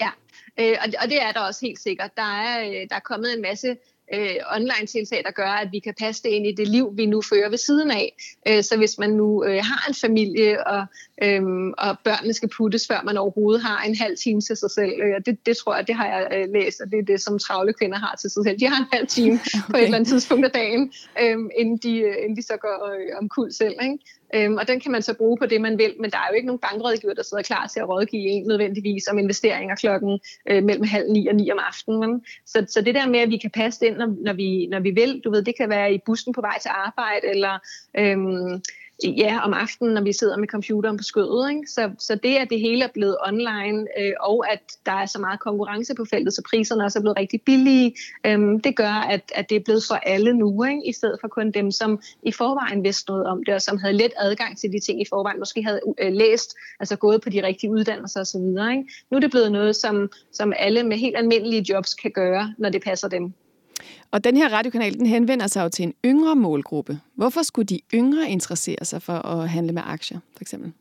Ja, 0.00 0.10
øh, 0.58 0.76
og, 0.80 0.92
og 1.02 1.08
det 1.08 1.22
er 1.22 1.32
der 1.32 1.40
også 1.40 1.60
helt 1.62 1.80
sikkert. 1.80 2.16
Der 2.16 2.22
er, 2.22 2.68
øh, 2.68 2.88
der 2.90 2.96
er 2.96 3.00
kommet 3.00 3.34
en 3.36 3.42
masse 3.42 3.76
øh, 4.14 4.36
online-tiltag, 4.56 5.22
der 5.24 5.30
gør, 5.30 5.52
at 5.62 5.68
vi 5.72 5.78
kan 5.78 5.94
passe 5.98 6.22
det 6.22 6.28
ind 6.28 6.46
i 6.46 6.52
det 6.52 6.68
liv, 6.68 6.92
vi 6.96 7.06
nu 7.06 7.22
fører 7.22 7.48
ved 7.48 7.58
siden 7.58 7.90
af. 7.90 8.16
Øh, 8.48 8.62
så 8.62 8.76
hvis 8.76 8.98
man 8.98 9.10
nu 9.10 9.44
øh, 9.44 9.60
har 9.64 9.88
en 9.88 9.94
familie, 9.94 10.66
og, 10.66 10.84
øh, 11.22 11.42
og 11.78 11.98
børnene 12.04 12.32
skal 12.32 12.48
puttes, 12.56 12.86
før 12.86 13.02
man 13.04 13.16
overhovedet 13.16 13.62
har 13.62 13.82
en 13.82 13.96
halv 13.96 14.16
time 14.16 14.40
til 14.40 14.56
sig 14.56 14.70
selv, 14.70 14.92
øh, 15.02 15.20
det, 15.26 15.46
det 15.46 15.56
tror 15.56 15.76
jeg, 15.76 15.86
det 15.86 15.94
har 15.94 16.06
jeg 16.06 16.28
øh, 16.34 16.52
læst, 16.52 16.80
og 16.80 16.90
det 16.90 16.98
er 16.98 17.02
det, 17.02 17.20
som 17.20 17.38
travle 17.38 17.72
kvinder 17.72 17.98
har 17.98 18.16
til 18.20 18.30
sig 18.30 18.44
selv. 18.44 18.60
De 18.60 18.66
har 18.66 18.78
en 18.84 18.88
halv 18.92 19.06
time 19.06 19.34
okay. 19.34 19.60
på 19.70 19.76
et 19.76 19.84
eller 19.84 19.96
andet 19.96 20.08
tidspunkt 20.08 20.44
af 20.44 20.50
dagen, 20.50 20.92
øh, 21.22 21.38
inden, 21.58 21.76
de, 21.76 21.98
øh, 21.98 22.16
inden 22.22 22.36
de 22.36 22.42
så 22.42 22.56
går 22.56 22.92
øh, 22.92 23.18
omkuld 23.22 23.52
selv. 23.52 23.74
Ikke? 23.82 23.98
Øhm, 24.34 24.56
og 24.56 24.68
den 24.68 24.80
kan 24.80 24.92
man 24.92 25.02
så 25.02 25.14
bruge 25.14 25.36
på 25.38 25.46
det, 25.46 25.60
man 25.60 25.78
vil, 25.78 25.94
men 26.00 26.10
der 26.10 26.16
er 26.16 26.28
jo 26.30 26.34
ikke 26.34 26.46
nogen 26.46 26.58
bankrådgiver, 26.58 27.14
der 27.14 27.22
sidder 27.22 27.42
klar 27.42 27.66
til 27.66 27.80
at 27.80 27.88
rådgive 27.88 28.28
en 28.28 28.46
nødvendigvis 28.46 29.08
om 29.08 29.18
investeringer 29.18 29.76
klokken 29.76 30.20
øh, 30.48 30.64
mellem 30.64 30.84
halv 30.84 31.12
ni 31.12 31.28
og 31.28 31.34
ni 31.34 31.50
om 31.50 31.58
aftenen. 31.68 32.24
Så, 32.46 32.66
så 32.68 32.82
det 32.82 32.94
der 32.94 33.08
med, 33.08 33.20
at 33.20 33.30
vi 33.30 33.36
kan 33.36 33.50
passe 33.50 33.80
det 33.80 33.86
ind, 33.86 33.96
når, 33.96 34.16
når, 34.24 34.32
vi, 34.32 34.66
når 34.66 34.80
vi 34.80 34.90
vil, 34.90 35.20
du 35.24 35.30
ved, 35.30 35.42
det 35.42 35.56
kan 35.56 35.70
være 35.70 35.94
i 35.94 36.00
bussen 36.06 36.32
på 36.32 36.40
vej 36.40 36.58
til 36.62 36.70
arbejde, 36.74 37.26
eller 37.26 37.58
øhm, 37.98 38.62
ja, 39.04 39.40
om 39.44 39.52
aftenen, 39.52 39.94
når 39.94 40.02
vi 40.02 40.12
sidder 40.12 40.36
med 40.36 40.48
computeren 40.48 40.96
på 40.96 41.02
skødet. 41.02 41.50
Ikke? 41.50 41.66
Så, 41.66 41.90
så 41.98 42.14
det, 42.22 42.36
at 42.36 42.50
det 42.50 42.60
hele 42.60 42.84
er 42.84 42.88
blevet 42.94 43.16
online, 43.28 43.86
øh, 43.98 44.12
og 44.20 44.52
at 44.52 44.62
der 44.86 44.92
er 44.92 45.06
så 45.06 45.18
meget 45.18 45.40
konkurrence 45.40 45.94
på 45.94 46.04
feltet, 46.04 46.34
så 46.34 46.42
priserne 46.50 46.84
også 46.84 46.98
er 46.98 47.00
blevet 47.00 47.18
rigtig 47.18 47.40
billige, 47.46 47.94
øh, 48.26 48.38
det 48.64 48.76
gør, 48.76 48.94
at, 49.14 49.32
at 49.34 49.50
det 49.50 49.56
er 49.56 49.64
blevet 49.64 49.82
for 49.88 49.94
alle 49.94 50.34
nu, 50.34 50.64
ikke? 50.64 50.88
i 50.88 50.92
stedet 50.92 51.18
for 51.20 51.28
kun 51.28 51.50
dem, 51.50 51.70
som 51.70 52.00
i 52.22 52.32
forvejen 52.32 52.84
vidste 52.84 53.10
noget 53.10 53.26
om 53.26 53.44
det, 53.44 53.54
og 53.54 53.62
som 53.62 53.78
havde 53.78 53.94
let 53.94 54.12
adgang 54.16 54.58
til 54.58 54.72
de 54.72 54.80
ting 54.80 55.00
i 55.00 55.04
forvejen, 55.08 55.38
måske 55.38 55.62
havde 55.62 55.80
øh, 56.00 56.12
læst, 56.12 56.54
altså 56.80 56.96
gået 56.96 57.22
på 57.22 57.30
de 57.30 57.42
rigtige 57.42 57.70
uddannelser 57.70 58.20
osv. 58.20 58.40
Ikke? 58.40 58.84
Nu 59.10 59.16
er 59.16 59.20
det 59.20 59.30
blevet 59.30 59.52
noget, 59.52 59.76
som, 59.76 60.10
som 60.32 60.52
alle 60.56 60.82
med 60.82 60.96
helt 60.96 61.16
almindelige 61.16 61.66
jobs 61.72 61.94
kan 61.94 62.10
gøre, 62.10 62.54
når 62.58 62.68
det 62.68 62.82
passer 62.82 63.08
dem. 63.08 63.32
Og 64.10 64.24
den 64.24 64.36
her 64.36 64.48
radiokanal, 64.48 64.98
den 64.98 65.06
henvender 65.06 65.46
sig 65.46 65.62
jo 65.62 65.68
til 65.68 65.82
en 65.82 65.94
yngre 66.04 66.36
målgruppe. 66.36 67.00
Hvorfor 67.14 67.42
skulle 67.42 67.66
de 67.66 67.80
yngre 67.94 68.30
interessere 68.30 68.84
sig 68.84 69.02
for 69.02 69.12
at 69.12 69.48
handle 69.48 69.72
med 69.72 69.82
aktier, 69.86 70.18
for 70.36 70.42
eksempel? 70.42 70.72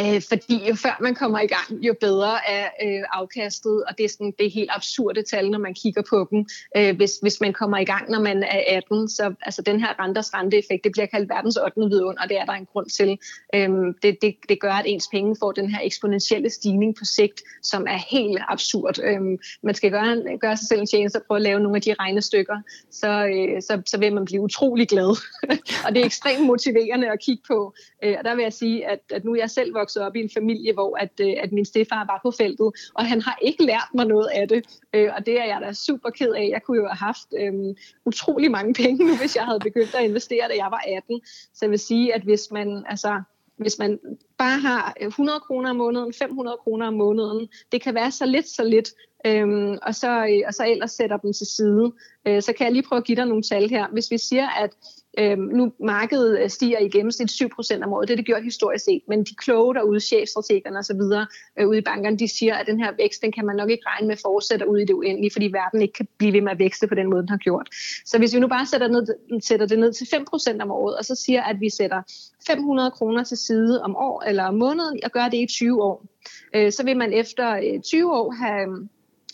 Øh, 0.00 0.22
fordi 0.28 0.68
jo 0.68 0.74
før 0.74 0.96
man 1.00 1.14
kommer 1.14 1.40
i 1.40 1.46
gang, 1.46 1.84
jo 1.86 1.94
bedre 2.00 2.50
er 2.50 2.68
øh, 2.84 3.02
afkastet, 3.12 3.84
og 3.84 3.98
det 3.98 4.04
er, 4.04 4.08
sådan, 4.08 4.32
det 4.38 4.46
er 4.46 4.50
helt 4.50 4.70
absurde 4.72 5.22
tal, 5.22 5.50
når 5.50 5.58
man 5.58 5.74
kigger 5.74 6.02
på 6.10 6.28
dem. 6.30 6.46
Øh, 6.76 6.96
hvis, 6.96 7.18
hvis 7.22 7.40
man 7.40 7.52
kommer 7.52 7.78
i 7.78 7.84
gang, 7.84 8.10
når 8.10 8.20
man 8.20 8.42
er 8.42 8.76
18, 8.76 9.08
så 9.08 9.34
altså 9.42 9.62
den 9.62 9.80
her 9.80 10.00
renters 10.00 10.34
renteeffekt, 10.34 10.84
det 10.84 10.92
bliver 10.92 11.06
kaldt 11.06 11.28
verdens 11.28 11.56
8. 11.56 11.80
vidunder, 11.80 12.22
og 12.22 12.28
det 12.28 12.38
er 12.38 12.44
der 12.44 12.52
en 12.52 12.66
grund 12.72 12.86
til. 12.86 13.18
Øh, 13.54 13.68
det, 14.02 14.18
det, 14.22 14.36
det 14.48 14.60
gør, 14.60 14.72
at 14.72 14.84
ens 14.86 15.08
penge 15.08 15.36
får 15.40 15.52
den 15.52 15.70
her 15.70 15.80
eksponentielle 15.82 16.50
stigning 16.50 16.96
på 16.96 17.04
sigt, 17.04 17.42
som 17.62 17.86
er 17.88 17.98
helt 18.10 18.38
absurd. 18.48 18.98
Øh, 19.02 19.20
man 19.62 19.74
skal 19.74 19.90
gøre, 19.90 20.38
gøre 20.38 20.56
sig 20.56 20.68
selv 20.68 20.80
en 20.80 20.86
tjeneste 20.86 21.16
og 21.16 21.22
prøve 21.26 21.36
at 21.36 21.42
lave 21.42 21.60
nogle 21.60 21.76
af 21.76 21.82
de 21.82 21.94
regnestykker, 21.94 22.56
så, 22.90 23.26
øh, 23.26 23.62
så, 23.62 23.82
så 23.86 23.98
vil 23.98 24.14
man 24.14 24.24
blive 24.24 24.40
utrolig 24.42 24.88
glad. 24.88 25.16
og 25.84 25.94
det 25.94 26.00
er 26.00 26.06
ekstremt 26.06 26.46
motiverende 26.46 27.10
at 27.10 27.20
kigge 27.20 27.42
på. 27.48 27.74
Øh, 28.04 28.14
og 28.18 28.24
der 28.24 28.34
vil 28.34 28.42
jeg 28.42 28.52
sige, 28.52 28.86
at, 28.86 29.00
at 29.10 29.24
nu 29.24 29.32
er 29.32 29.36
jeg 29.36 29.50
selv 29.50 29.74
vokset 29.74 29.89
op 29.96 30.16
i 30.16 30.20
en 30.20 30.30
familie, 30.34 30.72
hvor 30.72 30.96
at, 30.96 31.10
øh, 31.20 31.34
at 31.42 31.52
min 31.52 31.64
stefar 31.64 32.04
var 32.06 32.20
på 32.22 32.30
feltet, 32.30 32.72
og 32.94 33.06
han 33.06 33.20
har 33.22 33.38
ikke 33.42 33.64
lært 33.64 33.88
mig 33.94 34.06
noget 34.06 34.28
af 34.34 34.48
det. 34.48 34.80
Øh, 34.94 35.10
og 35.16 35.26
det 35.26 35.40
er 35.40 35.44
jeg 35.44 35.60
da 35.62 35.72
super 35.72 36.10
ked 36.10 36.32
af. 36.32 36.48
Jeg 36.52 36.62
kunne 36.62 36.76
jo 36.76 36.86
have 36.86 36.96
haft 36.96 37.28
øhm, 37.38 37.76
utrolig 38.04 38.50
mange 38.50 38.74
penge 38.74 39.06
nu, 39.06 39.16
hvis 39.16 39.36
jeg 39.36 39.44
havde 39.44 39.60
begyndt 39.60 39.94
at 39.94 40.04
investere, 40.04 40.48
da 40.48 40.54
jeg 40.56 40.68
var 40.70 40.84
18. 40.96 41.20
Så 41.24 41.58
jeg 41.62 41.70
vil 41.70 41.78
sige, 41.78 42.14
at 42.14 42.22
hvis 42.22 42.50
man, 42.50 42.84
altså, 42.88 43.22
hvis 43.56 43.78
man 43.78 43.98
bare 44.38 44.58
har 44.60 44.94
100 45.00 45.40
kroner 45.40 45.70
om 45.70 45.76
måneden, 45.76 46.12
500 46.12 46.56
kroner 46.56 46.86
om 46.86 46.94
måneden, 46.94 47.48
det 47.72 47.82
kan 47.82 47.94
være 47.94 48.10
så 48.10 48.26
lidt, 48.26 48.48
så 48.48 48.64
lidt, 48.64 48.88
øhm, 49.26 49.78
og, 49.82 49.94
så, 49.94 50.26
øh, 50.26 50.42
og 50.46 50.54
så 50.54 50.66
ellers 50.66 50.90
sætter 50.90 51.16
dem 51.16 51.32
til 51.32 51.46
side. 51.46 51.92
Øh, 52.26 52.42
så 52.42 52.52
kan 52.52 52.64
jeg 52.64 52.72
lige 52.72 52.88
prøve 52.88 52.98
at 52.98 53.04
give 53.04 53.16
dig 53.16 53.26
nogle 53.26 53.42
tal 53.42 53.70
her. 53.70 53.88
Hvis 53.88 54.10
vi 54.10 54.18
siger, 54.18 54.48
at 54.48 54.70
Øhm, 55.18 55.40
nu 55.40 55.72
markedet 55.80 56.40
øh, 56.40 56.50
stiger 56.50 56.78
i 56.78 56.88
gennemsnit 56.88 57.30
7% 57.30 57.84
om 57.84 57.92
året, 57.92 58.08
det 58.08 58.14
er 58.14 58.16
det 58.16 58.26
gjort 58.26 58.42
historisk 58.44 58.84
set, 58.84 59.02
men 59.08 59.24
de 59.24 59.34
kloge 59.34 59.74
derude, 59.74 60.00
chefstrategerne 60.00 60.78
og 60.78 60.84
så 60.84 60.94
videre 60.94 61.26
øh, 61.58 61.68
ude 61.68 61.78
i 61.78 61.80
bankerne, 61.80 62.18
de 62.18 62.28
siger, 62.28 62.54
at 62.54 62.66
den 62.66 62.80
her 62.80 62.92
vækst, 62.98 63.22
den 63.22 63.32
kan 63.32 63.46
man 63.46 63.56
nok 63.56 63.70
ikke 63.70 63.84
regne 63.86 64.08
med 64.08 64.16
fortsætter 64.16 64.66
ud 64.66 64.78
i 64.78 64.84
det 64.84 64.94
uendelige, 64.94 65.30
fordi 65.32 65.46
verden 65.46 65.82
ikke 65.82 65.92
kan 65.92 66.08
blive 66.18 66.32
ved 66.32 66.40
med 66.40 66.52
at 66.52 66.58
vækste 66.58 66.86
på 66.86 66.94
den 66.94 67.10
måde, 67.10 67.22
den 67.22 67.28
har 67.28 67.36
gjort. 67.36 67.68
Så 68.04 68.18
hvis 68.18 68.34
vi 68.34 68.40
nu 68.40 68.48
bare 68.48 68.66
sætter, 68.66 68.88
ned, 68.88 69.06
sætter 69.40 69.66
det 69.66 69.78
ned 69.78 69.92
til 69.92 70.04
5% 70.04 70.62
om 70.62 70.70
året, 70.70 70.96
og 70.96 71.04
så 71.04 71.14
siger, 71.14 71.42
at 71.42 71.60
vi 71.60 71.70
sætter 71.70 72.02
500 72.46 72.90
kroner 72.90 73.24
til 73.24 73.36
side 73.36 73.82
om 73.82 73.96
år 73.96 74.22
eller 74.22 74.44
om 74.44 74.54
måneden, 74.54 75.00
og 75.04 75.10
gør 75.10 75.28
det 75.28 75.38
i 75.38 75.46
20 75.46 75.82
år, 75.82 76.06
øh, 76.54 76.72
så 76.72 76.84
vil 76.84 76.96
man 76.96 77.12
efter 77.12 77.56
øh, 77.56 77.80
20 77.80 78.12
år 78.12 78.32
have 78.32 78.88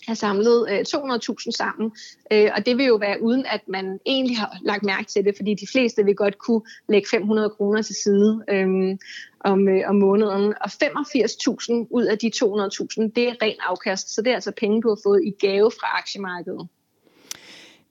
have 0.07 0.15
samlet 0.15 0.67
øh, 0.71 0.79
200.000 0.79 1.51
sammen. 1.51 1.91
Øh, 2.31 2.49
og 2.55 2.65
det 2.65 2.77
vil 2.77 2.85
jo 2.85 2.95
være 2.95 3.21
uden, 3.21 3.45
at 3.45 3.61
man 3.67 3.99
egentlig 4.05 4.37
har 4.37 4.57
lagt 4.61 4.83
mærke 4.83 5.05
til 5.05 5.25
det, 5.25 5.33
fordi 5.37 5.53
de 5.53 5.67
fleste 5.67 6.05
vil 6.05 6.15
godt 6.15 6.37
kunne 6.37 6.61
lægge 6.89 7.07
500 7.11 7.49
kroner 7.49 7.81
til 7.81 7.95
side 8.03 8.43
øh, 8.49 8.97
om, 9.39 9.67
øh, 9.67 9.81
om 9.87 9.95
måneden. 9.95 10.53
Og 10.61 10.69
85.000 10.83 11.87
ud 11.89 12.03
af 12.03 12.17
de 12.17 12.31
200.000, 12.35 13.11
det 13.15 13.27
er 13.27 13.33
ren 13.41 13.55
afkast. 13.59 14.15
Så 14.15 14.21
det 14.21 14.31
er 14.31 14.35
altså 14.35 14.51
penge, 14.57 14.81
du 14.81 14.89
har 14.89 14.99
fået 15.03 15.21
i 15.23 15.45
gave 15.45 15.71
fra 15.71 15.97
aktiemarkedet. 15.97 16.67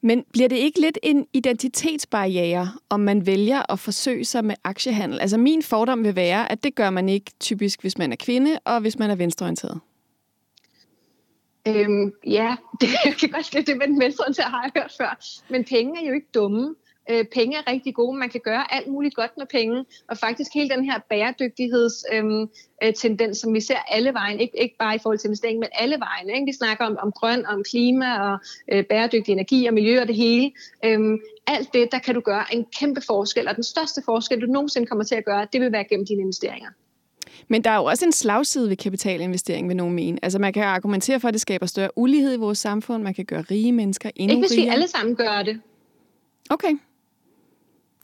Men 0.01 0.25
bliver 0.33 0.49
det 0.49 0.57
ikke 0.57 0.81
lidt 0.81 0.99
en 1.03 1.27
identitetsbarriere, 1.33 2.69
om 2.89 3.01
man 3.01 3.27
vælger 3.27 3.73
at 3.73 3.79
forsøge 3.79 4.25
sig 4.25 4.45
med 4.45 4.55
aktiehandel? 4.65 5.21
Altså 5.21 5.39
min 5.39 5.63
fordom 5.63 6.05
vil 6.05 6.17
være, 6.17 6.53
at 6.53 6.65
det 6.65 6.75
gør 6.75 6.91
man 6.91 7.09
ikke 7.09 7.31
typisk, 7.41 7.81
hvis 7.81 7.99
man 7.99 8.13
er 8.13 8.17
kvinde 8.17 8.59
og 8.65 8.81
hvis 8.81 8.99
man 8.99 9.11
er 9.11 9.15
venstreorienteret. 9.15 9.81
Øhm, 11.67 12.13
ja, 12.27 12.57
det 12.81 12.89
kan 13.21 13.31
godt 13.31 13.55
lide 13.55 13.67
det 13.67 13.77
med 13.77 13.87
den 13.87 14.01
venstre 14.01 14.33
til 14.33 14.45
har 14.45 14.63
jeg 14.63 14.83
hørt 14.83 14.93
før. 15.01 15.43
Men 15.49 15.65
penge 15.65 16.03
er 16.03 16.09
jo 16.09 16.15
ikke 16.15 16.29
dumme. 16.35 16.75
Øh, 17.11 17.25
penge 17.25 17.57
er 17.57 17.71
rigtig 17.73 17.95
gode. 17.95 18.19
Man 18.19 18.29
kan 18.29 18.41
gøre 18.45 18.75
alt 18.75 18.89
muligt 18.89 19.15
godt 19.15 19.31
med 19.39 19.47
penge. 19.47 19.85
Og 20.09 20.19
faktisk 20.19 20.51
hele 20.55 20.71
den 20.71 20.85
her 20.85 20.99
bæredygtighedstendens, 21.11 22.05
øhm, 22.13 22.49
øh, 22.83 22.95
tendens, 22.95 23.39
som 23.39 23.55
vi 23.55 23.61
ser 23.61 23.79
alle 23.89 24.13
vejen, 24.13 24.41
ikke, 24.41 24.63
ikke 24.63 24.77
bare 24.79 24.95
i 24.95 24.99
forhold 24.99 25.19
til 25.19 25.29
investering, 25.29 25.59
men 25.59 25.69
alle 25.73 25.97
vejen. 25.99 26.31
Ikke? 26.31 26.47
Vi 26.47 26.53
snakker 26.53 26.85
om, 26.85 26.97
om 27.03 27.13
grøn, 27.13 27.47
om 27.47 27.63
klima 27.71 28.19
og 28.19 28.39
øh, 28.73 28.85
bæredygtig 28.85 29.33
energi 29.33 29.67
og 29.67 29.75
miljø 29.75 30.01
og 30.01 30.09
det 30.09 30.17
hele. 30.17 30.53
Øhm, 30.85 31.19
alt 31.47 31.73
det, 31.73 31.93
der 31.93 31.99
kan 31.99 32.15
du 32.15 32.21
gøre 32.21 32.45
en 32.53 32.67
kæmpe 32.79 33.01
forskel. 33.07 33.49
Og 33.49 33.55
den 33.55 33.65
største 33.65 34.03
forskel, 34.05 34.41
du 34.41 34.47
nogensinde 34.47 34.87
kommer 34.87 35.05
til 35.05 35.15
at 35.15 35.25
gøre, 35.25 35.47
det 35.53 35.61
vil 35.61 35.73
være 35.73 35.85
gennem 35.85 36.07
dine 36.07 36.21
investeringer. 36.21 36.71
Men 37.49 37.65
der 37.65 37.71
er 37.71 37.77
jo 37.77 37.85
også 37.85 38.05
en 38.05 38.13
slagside 38.13 38.69
ved 38.69 38.77
kapitalinvestering, 38.77 39.69
vil 39.69 39.77
nogen 39.77 39.95
mene. 39.95 40.19
Altså 40.23 40.39
man 40.39 40.53
kan 40.53 40.63
argumentere 40.63 41.21
for, 41.21 41.29
at 41.29 41.35
det 41.35 41.41
skaber 41.41 41.67
større 41.67 41.91
ulighed 41.97 42.35
i 42.35 42.37
vores 42.37 42.59
samfund. 42.59 43.03
Man 43.03 43.15
kan 43.15 43.25
gøre 43.25 43.41
rige 43.41 43.73
mennesker 43.73 44.11
endnu 44.17 44.33
rigere. 44.33 44.45
Ikke 44.45 44.55
hvis 44.55 44.67
vi 44.67 44.71
alle 44.71 44.89
sammen 44.89 45.17
gør 45.17 45.43
det. 45.43 45.61
Okay. 46.51 46.73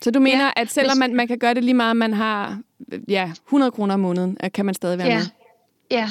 Så 0.03 0.11
du 0.11 0.21
mener, 0.21 0.45
ja, 0.45 0.51
at 0.57 0.71
selvom 0.71 0.93
hvis... 0.93 0.99
man, 0.99 1.15
man 1.15 1.29
kan 1.29 1.39
gøre 1.39 1.55
det 1.55 1.65
lige 1.65 1.75
meget, 1.75 1.97
man 1.97 2.13
har 2.15 2.61
ja, 3.09 3.33
100 3.47 3.71
kroner 3.71 3.95
om 3.95 4.01
måneden, 4.01 4.37
kan 4.55 4.67
man 4.67 4.75
stadig 4.75 4.99
være 4.99 5.09
ja. 5.09 5.19
med? 5.19 5.27
Ja, 5.91 6.11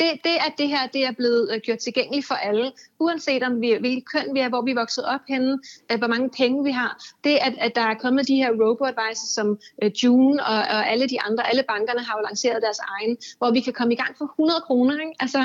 det, 0.00 0.10
det, 0.24 0.36
at 0.46 0.54
det 0.58 0.68
her 0.68 0.86
det 0.86 1.06
er 1.06 1.12
blevet 1.12 1.50
øh, 1.54 1.60
gjort 1.60 1.78
tilgængeligt 1.78 2.26
for 2.26 2.34
alle, 2.34 2.72
uanset 3.00 3.42
om 3.42 3.60
vi, 3.60 3.76
hvilket 3.80 4.04
køn 4.12 4.34
vi 4.34 4.40
er, 4.40 4.48
hvor 4.48 4.62
vi 4.62 4.70
er 4.70 4.74
vokset 4.74 5.04
op 5.04 5.20
henne, 5.28 5.58
øh, 5.92 5.98
hvor 5.98 6.06
mange 6.06 6.30
penge 6.30 6.64
vi 6.64 6.70
har, 6.70 6.92
det 7.24 7.38
at, 7.46 7.54
at 7.58 7.74
der 7.74 7.80
er 7.80 7.94
kommet 7.94 8.28
de 8.28 8.36
her 8.36 8.50
robo-advisors 8.50 9.32
som 9.38 9.58
øh, 9.82 9.90
June 10.04 10.46
og, 10.46 10.56
og 10.56 10.90
alle 10.90 11.08
de 11.08 11.20
andre, 11.20 11.48
alle 11.50 11.64
bankerne 11.68 12.00
har 12.00 12.18
jo 12.18 12.22
lanceret 12.28 12.62
deres 12.62 12.78
egen, 12.78 13.16
hvor 13.38 13.50
vi 13.50 13.60
kan 13.60 13.72
komme 13.72 13.92
i 13.92 13.96
gang 13.96 14.12
for 14.18 14.24
100 14.24 14.60
kroner. 14.66 14.94
Ikke? 14.94 15.14
Altså, 15.20 15.40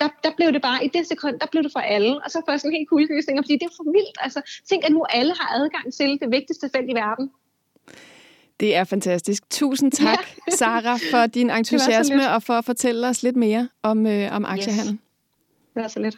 der, 0.00 0.08
der 0.24 0.30
blev 0.36 0.52
det 0.52 0.62
bare, 0.62 0.84
i 0.84 0.88
det 0.88 1.06
sekund, 1.06 1.40
der 1.40 1.46
blev 1.52 1.62
det 1.62 1.72
for 1.72 1.80
alle. 1.80 2.24
Og 2.24 2.30
så 2.30 2.42
får 2.44 2.52
jeg 2.52 2.60
sådan 2.60 2.72
en 2.72 2.76
helt 2.76 2.88
kuldegysning, 2.88 3.38
fordi 3.38 3.54
det 3.60 3.62
er 3.62 3.76
for 3.76 3.90
vildt. 3.96 4.18
Altså, 4.20 4.40
tænk, 4.68 4.84
at 4.84 4.92
nu 4.92 5.04
alle 5.08 5.34
har 5.40 5.48
adgang 5.60 5.92
til 5.94 6.18
det 6.20 6.30
vigtigste 6.30 6.70
felt 6.74 6.90
i 6.90 6.94
verden. 6.94 7.30
Det 8.60 8.74
er 8.74 8.84
fantastisk. 8.84 9.50
Tusind 9.50 9.92
tak, 9.92 10.18
ja. 10.50 10.56
Sara, 10.56 10.98
for 11.10 11.26
din 11.26 11.50
entusiasme 11.50 12.30
og 12.30 12.42
for 12.42 12.54
at 12.54 12.64
fortælle 12.64 13.08
os 13.08 13.22
lidt 13.22 13.36
mere 13.36 13.68
om, 13.82 14.06
øh, 14.06 14.36
om 14.36 14.44
aktiehandel. 14.44 14.92
Yes. 14.92 15.00
Det 15.74 15.82
var 15.82 15.88
så 15.88 16.00
lidt. 16.00 16.16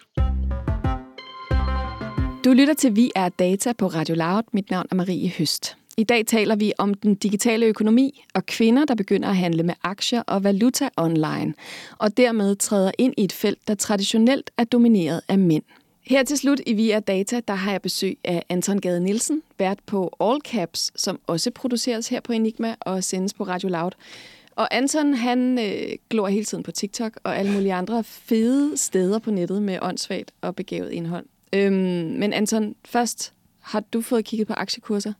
Du 2.44 2.52
lytter 2.52 2.74
til 2.74 2.96
Vi 2.96 3.10
er 3.14 3.28
Data 3.28 3.72
på 3.72 3.86
Radio 3.86 4.14
Loud. 4.14 4.42
Mit 4.52 4.70
navn 4.70 4.86
er 4.90 4.94
Marie 4.94 5.32
Høst. 5.38 5.76
I 5.96 6.04
dag 6.04 6.26
taler 6.26 6.56
vi 6.56 6.72
om 6.78 6.94
den 6.94 7.14
digitale 7.14 7.66
økonomi 7.66 8.24
og 8.34 8.46
kvinder, 8.46 8.84
der 8.84 8.94
begynder 8.94 9.28
at 9.28 9.36
handle 9.36 9.62
med 9.62 9.74
aktier 9.82 10.22
og 10.26 10.44
valuta 10.44 10.88
online, 10.96 11.54
og 11.98 12.16
dermed 12.16 12.56
træder 12.56 12.90
ind 12.98 13.14
i 13.16 13.24
et 13.24 13.32
felt, 13.32 13.68
der 13.68 13.74
traditionelt 13.74 14.50
er 14.58 14.64
domineret 14.64 15.20
af 15.28 15.38
mænd. 15.38 15.62
Her 16.08 16.22
til 16.22 16.38
slut 16.38 16.60
i 16.66 16.72
Via 16.72 17.00
Data, 17.00 17.40
der 17.48 17.54
har 17.54 17.70
jeg 17.70 17.82
besøg 17.82 18.18
af 18.24 18.44
Anton 18.48 18.80
Gade 18.80 19.00
Nielsen, 19.00 19.42
vært 19.58 19.78
på 19.86 20.16
All 20.20 20.40
Caps, 20.40 20.92
som 20.96 21.20
også 21.26 21.50
produceres 21.50 22.08
her 22.08 22.20
på 22.20 22.32
Enigma 22.32 22.74
og 22.80 23.04
sendes 23.04 23.34
på 23.34 23.44
Radio 23.44 23.68
Loud. 23.68 23.90
Og 24.56 24.74
Anton, 24.76 25.14
han 25.14 25.58
øh, 25.58 25.96
glor 26.10 26.28
hele 26.28 26.44
tiden 26.44 26.64
på 26.64 26.72
TikTok 26.72 27.20
og 27.24 27.38
alle 27.38 27.52
mulige 27.52 27.74
andre 27.74 28.04
fede 28.04 28.76
steder 28.76 29.18
på 29.18 29.30
nettet 29.30 29.62
med 29.62 29.78
åndssvagt 29.82 30.32
og 30.40 30.56
begavet 30.56 30.90
indhold. 30.90 31.26
Øhm, 31.52 31.74
men 32.18 32.32
Anton, 32.32 32.74
først, 32.84 33.32
har 33.60 33.80
du 33.80 34.00
fået 34.00 34.24
kigget 34.24 34.48
på 34.48 34.54
aktiekurser? 34.54 35.12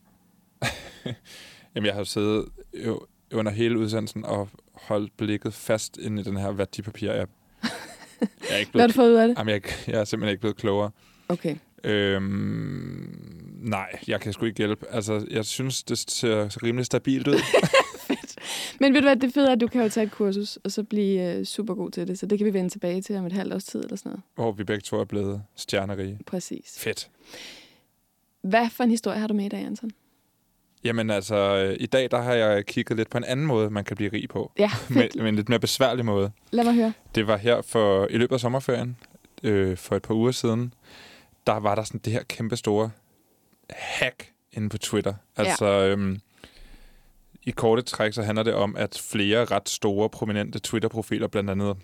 Jamen, 1.75 1.85
jeg 1.85 1.95
har 1.95 2.03
siddet 2.03 2.45
jo 2.85 3.01
under 3.33 3.51
hele 3.51 3.79
udsendelsen 3.79 4.25
og 4.25 4.49
holdt 4.73 5.17
blikket 5.17 5.53
fast 5.53 5.97
ind 5.97 6.19
i 6.19 6.23
den 6.23 6.37
her 6.37 6.51
værdipapir-app. 6.51 7.29
Jeg 8.21 8.27
er 8.49 8.57
ikke 8.57 8.71
blevet, 8.71 8.71
Hvad 8.73 8.81
har 8.81 8.87
du 8.87 8.93
fået 8.93 9.09
ud 9.09 9.15
af 9.15 9.27
det? 9.27 9.37
Jamen, 9.37 9.53
jeg, 9.53 9.61
jeg 9.87 9.99
er 9.99 10.05
simpelthen 10.05 10.31
ikke 10.31 10.41
blevet 10.41 10.57
klogere. 10.57 10.91
Okay. 11.29 11.55
Øhm, 11.83 13.19
nej, 13.61 13.99
jeg 14.07 14.21
kan 14.21 14.33
sgu 14.33 14.45
ikke 14.45 14.57
hjælpe. 14.57 14.85
Altså, 14.89 15.25
jeg 15.31 15.45
synes, 15.45 15.83
det 15.83 15.97
ser 15.97 16.63
rimelig 16.63 16.85
stabilt 16.85 17.27
ud. 17.27 17.39
Fedt. 18.07 18.35
Men 18.79 18.93
ved 18.93 19.01
du 19.01 19.07
hvad, 19.07 19.15
det 19.15 19.33
fede 19.33 19.47
er, 19.47 19.51
at 19.51 19.61
du 19.61 19.67
kan 19.67 19.81
jo 19.81 19.89
tage 19.89 20.05
et 20.05 20.11
kursus, 20.11 20.55
og 20.63 20.71
så 20.71 20.83
blive 20.83 21.39
uh, 21.39 21.43
super 21.43 21.73
god 21.75 21.91
til 21.91 22.07
det. 22.07 22.19
Så 22.19 22.25
det 22.25 22.37
kan 22.37 22.45
vi 22.45 22.53
vende 22.53 22.69
tilbage 22.69 23.01
til 23.01 23.15
om 23.15 23.25
et 23.25 23.33
halvt 23.33 23.53
års 23.53 23.63
tid 23.63 23.83
eller 23.83 23.95
sådan 23.95 24.09
noget. 24.09 24.23
Hvor 24.35 24.51
vi 24.51 24.63
begge 24.63 24.81
to 24.81 24.99
er 24.99 25.05
blevet 25.05 25.41
stjernerige. 25.55 26.19
Præcis. 26.25 26.79
Fedt. 26.79 27.09
Hvad 28.41 28.69
for 28.69 28.83
en 28.83 28.89
historie 28.89 29.19
har 29.19 29.27
du 29.27 29.33
med 29.33 29.45
i 29.45 29.49
dag, 29.49 29.59
Anton? 29.59 29.91
Jamen 30.83 31.09
altså, 31.09 31.35
øh, 31.35 31.77
i 31.79 31.85
dag 31.85 32.11
der 32.11 32.21
har 32.21 32.33
jeg 32.33 32.65
kigget 32.65 32.97
lidt 32.97 33.09
på 33.09 33.17
en 33.17 33.23
anden 33.23 33.45
måde, 33.45 33.69
man 33.69 33.83
kan 33.83 33.95
blive 33.97 34.11
rig 34.13 34.29
på. 34.29 34.51
Ja, 34.59 34.67
fedt. 34.87 34.95
med, 35.15 35.21
med 35.21 35.29
en 35.29 35.35
lidt 35.35 35.49
mere 35.49 35.59
besværlig 35.59 36.05
måde. 36.05 36.31
Lad 36.51 36.63
mig 36.63 36.73
høre. 36.73 36.93
Det 37.15 37.27
var 37.27 37.37
her 37.37 37.61
for 37.61 38.07
i 38.09 38.17
løbet 38.17 38.33
af 38.35 38.39
sommerferien, 38.39 38.97
øh, 39.43 39.77
for 39.77 39.95
et 39.95 40.01
par 40.01 40.13
uger 40.13 40.31
siden, 40.31 40.73
der 41.47 41.59
var 41.59 41.75
der 41.75 41.83
sådan 41.83 42.01
det 42.05 42.13
her 42.13 42.23
kæmpe 42.23 42.55
store 42.55 42.91
hack 43.69 44.31
inde 44.51 44.69
på 44.69 44.77
Twitter. 44.77 45.13
Altså, 45.37 45.65
ja. 45.65 45.87
øhm, 45.87 46.19
i 47.43 47.51
korte 47.51 47.81
træk, 47.81 48.13
så 48.13 48.21
handler 48.23 48.43
det 48.43 48.53
om, 48.53 48.75
at 48.75 49.01
flere 49.09 49.45
ret 49.45 49.69
store, 49.69 50.09
prominente 50.09 50.59
Twitter-profiler, 50.59 51.27
blandt 51.27 51.49
andet 51.49 51.77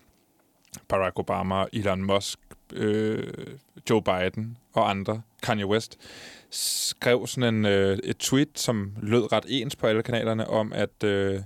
Barack 0.88 1.20
Obama, 1.20 1.66
Elon 1.74 2.02
Musk, 2.04 2.40
øh, 2.74 3.34
Joe 3.90 4.02
Biden 4.02 4.58
og 4.74 4.90
andre, 4.90 5.22
Kanye 5.44 5.66
West, 5.66 5.98
skrev 6.50 7.28
sådan 7.28 7.56
en, 7.56 7.66
øh, 7.66 7.98
et 8.04 8.18
tweet, 8.18 8.50
som 8.60 8.94
lød 9.02 9.32
ret 9.32 9.46
ens 9.48 9.76
på 9.76 9.88
alle 9.88 10.04
kanalerne, 10.04 10.48
om 10.48 10.74
at 10.74 11.04
øh, 11.04 11.42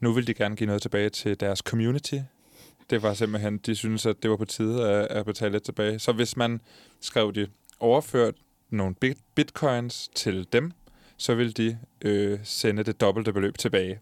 nu 0.00 0.12
vil 0.12 0.26
de 0.26 0.34
gerne 0.34 0.56
give 0.56 0.66
noget 0.66 0.82
tilbage 0.82 1.08
til 1.08 1.40
deres 1.40 1.58
community. 1.58 2.14
Det 2.90 3.02
var 3.02 3.14
simpelthen, 3.14 3.58
de 3.58 3.74
synes 3.74 4.06
at 4.06 4.22
det 4.22 4.30
var 4.30 4.36
på 4.36 4.44
tide 4.44 4.88
at, 4.88 5.06
at 5.06 5.26
betale 5.26 5.52
lidt 5.52 5.62
tilbage. 5.62 5.98
Så 5.98 6.12
hvis 6.12 6.36
man 6.36 6.60
skrev 7.00 7.32
de 7.34 7.46
overført 7.80 8.34
nogle 8.70 8.94
bitcoins 9.34 10.08
til 10.14 10.46
dem, 10.52 10.72
så 11.16 11.34
vil 11.34 11.56
de 11.56 11.78
øh, 12.02 12.38
sende 12.42 12.82
det 12.82 13.00
dobbelte 13.00 13.32
beløb 13.32 13.58
tilbage. 13.58 14.00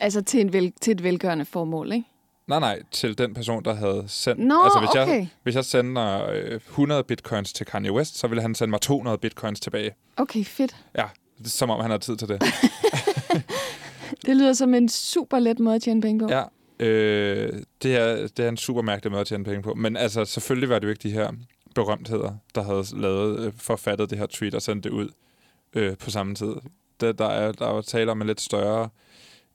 Altså 0.00 0.22
til, 0.22 0.40
en 0.40 0.52
vel, 0.52 0.72
til 0.80 0.90
et 0.90 1.02
velgørende 1.02 1.44
formål, 1.44 1.92
ikke? 1.92 2.06
Nej, 2.46 2.60
nej, 2.60 2.82
til 2.90 3.18
den 3.18 3.34
person, 3.34 3.64
der 3.64 3.74
havde 3.74 4.04
sendt... 4.08 4.40
Nå, 4.40 4.62
altså, 4.64 4.78
hvis 4.78 4.90
okay. 4.90 5.18
Jeg, 5.18 5.28
hvis 5.42 5.54
jeg 5.54 5.64
sender 5.64 6.30
øh, 6.30 6.54
100 6.54 7.04
bitcoins 7.04 7.52
til 7.52 7.66
Kanye 7.66 7.92
West, 7.92 8.18
så 8.18 8.26
ville 8.26 8.42
han 8.42 8.54
sende 8.54 8.70
mig 8.70 8.80
200 8.80 9.18
bitcoins 9.18 9.60
tilbage. 9.60 9.94
Okay, 10.16 10.44
fedt. 10.44 10.76
Ja, 10.96 11.04
det 11.38 11.46
er 11.46 11.50
som 11.50 11.70
om 11.70 11.80
han 11.80 11.90
har 11.90 11.98
tid 11.98 12.16
til 12.16 12.28
det. 12.28 12.42
Det 14.26 14.36
lyder 14.36 14.52
som 14.52 14.74
en 14.74 14.88
super 14.88 15.38
let 15.38 15.58
måde 15.58 15.76
at 15.76 15.82
tjene 15.82 16.00
penge 16.00 16.18
på. 16.20 16.28
Ja, 16.30 16.42
øh, 16.86 17.52
det, 17.82 17.96
er, 17.96 18.28
det 18.36 18.44
er 18.44 18.48
en 18.48 18.56
super 18.56 18.82
mærkelig 18.82 19.10
måde 19.10 19.20
at 19.20 19.26
tjene 19.26 19.44
penge 19.44 19.62
på. 19.62 19.74
Men 19.74 19.96
altså, 19.96 20.24
selvfølgelig 20.24 20.68
var 20.68 20.78
det 20.78 20.84
jo 20.86 20.90
ikke 20.90 21.02
de 21.08 21.10
her 21.10 21.32
berømtheder, 21.74 22.32
der 22.54 22.62
havde 22.62 23.00
lavet, 23.00 23.46
øh, 23.46 23.52
forfattet 23.56 24.10
det 24.10 24.18
her 24.18 24.26
tweet 24.26 24.54
og 24.54 24.62
sendt 24.62 24.84
det 24.84 24.90
ud 24.90 25.08
øh, 25.74 25.96
på 25.96 26.10
samme 26.10 26.34
tid. 26.34 26.54
Det, 27.00 27.18
der, 27.18 27.26
er, 27.26 27.52
der 27.52 27.66
er 27.66 27.74
jo 27.74 27.82
tale 27.82 28.10
om 28.10 28.20
en 28.20 28.26
lidt 28.26 28.40
større 28.40 28.88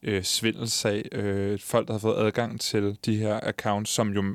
øh, 0.02 0.22
svindelsag. 0.22 1.08
Øh, 1.12 1.58
folk, 1.60 1.86
der 1.86 1.94
har 1.94 1.98
fået 1.98 2.26
adgang 2.26 2.60
til 2.60 2.98
de 3.04 3.16
her 3.16 3.40
accounts, 3.42 3.90
som 3.90 4.08
jo 4.08 4.34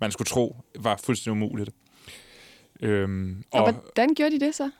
man 0.00 0.12
skulle 0.12 0.26
tro 0.26 0.56
var 0.78 1.00
fuldstændig 1.04 1.42
umuligt. 1.42 1.70
Øhm, 2.82 3.44
Og, 3.50 3.64
og 3.64 3.72
hvordan 3.72 4.14
gjorde 4.14 4.40
de 4.40 4.46
det 4.46 4.54
så? 4.54 4.70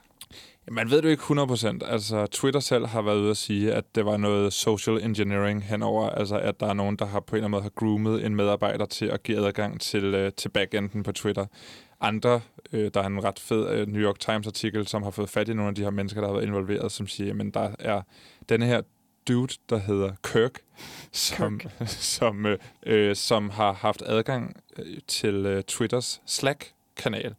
man 0.71 0.91
ved 0.91 0.97
det 0.97 1.05
jo 1.05 1.09
ikke 1.09 1.23
100%. 1.23 1.91
Altså, 1.93 2.27
Twitter 2.27 2.61
selv 2.61 2.87
har 2.87 3.03
været 3.03 3.19
ude 3.19 3.31
at 3.31 3.37
sige, 3.37 3.73
at 3.73 3.85
det 3.95 4.07
var 4.07 4.17
noget 4.17 4.53
social 4.53 5.03
engineering 5.03 5.65
henover. 5.65 6.11
Altså, 6.11 6.39
at 6.39 6.61
der 6.61 6.67
er 6.67 6.75
nogen, 6.75 6.97
der 6.97 7.07
har 7.07 7.21
på 7.21 7.37
en 7.37 7.37
eller 7.37 7.45
anden 7.45 7.51
måde 7.51 7.63
har 7.63 7.71
groomet 7.71 8.27
en 8.27 8.37
medarbejder 8.37 8.87
til 8.87 9.07
at 9.07 9.23
give 9.23 9.47
adgang 9.47 9.81
til, 9.81 10.05
øh, 10.05 10.33
til 10.33 10.49
backenden 10.49 11.03
på 11.03 11.13
Twitter. 11.13 11.47
Andre, 12.01 12.41
øh, 12.73 12.91
der 12.95 13.03
er 13.03 13.07
en 13.07 13.25
ret 13.25 13.39
fed 13.39 13.69
øh, 13.71 13.87
New 13.89 14.03
York 14.03 14.19
Times-artikel, 14.19 14.87
som 14.87 15.03
har 15.03 15.11
fået 15.11 15.29
fat 15.29 15.49
i 15.49 15.55
nogle 15.55 15.69
af 15.69 15.75
de 15.75 15.83
her 15.83 15.91
mennesker, 15.91 16.21
der 16.21 16.29
har 16.29 16.35
været 16.35 16.47
involveret, 16.47 16.93
som 16.93 17.07
siger, 17.07 17.35
at 17.41 17.55
der 17.55 17.71
er 17.79 18.03
denne 18.49 18.67
her 18.67 18.83
dude, 19.29 19.55
der 19.71 19.79
hedder 19.79 20.13
Kirk, 20.25 20.61
som, 21.13 21.61
som, 22.17 22.47
øh, 22.47 22.59
øh, 22.87 23.17
som 23.17 23.51
har 23.51 23.73
haft 23.73 24.03
adgang 24.07 24.57
øh, 24.79 24.99
til 25.09 25.35
øh, 25.35 25.63
Twitters 25.63 26.23
Slack-kanal, 26.27 27.35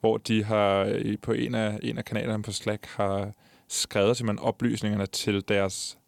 hvor 0.00 0.16
de 0.16 0.44
har 0.44 0.84
øh, 0.88 1.18
på 1.22 1.32
en 1.32 1.54
af, 1.54 1.78
en 1.82 1.98
af 1.98 2.04
kanalerne 2.04 2.42
på 2.42 2.52
Slack 2.52 2.86
har 2.86 3.32
skrevet 3.68 4.16
simpelthen 4.16 4.46
oplysningerne 4.46 5.06
til 5.06 5.48
deres 5.48 5.98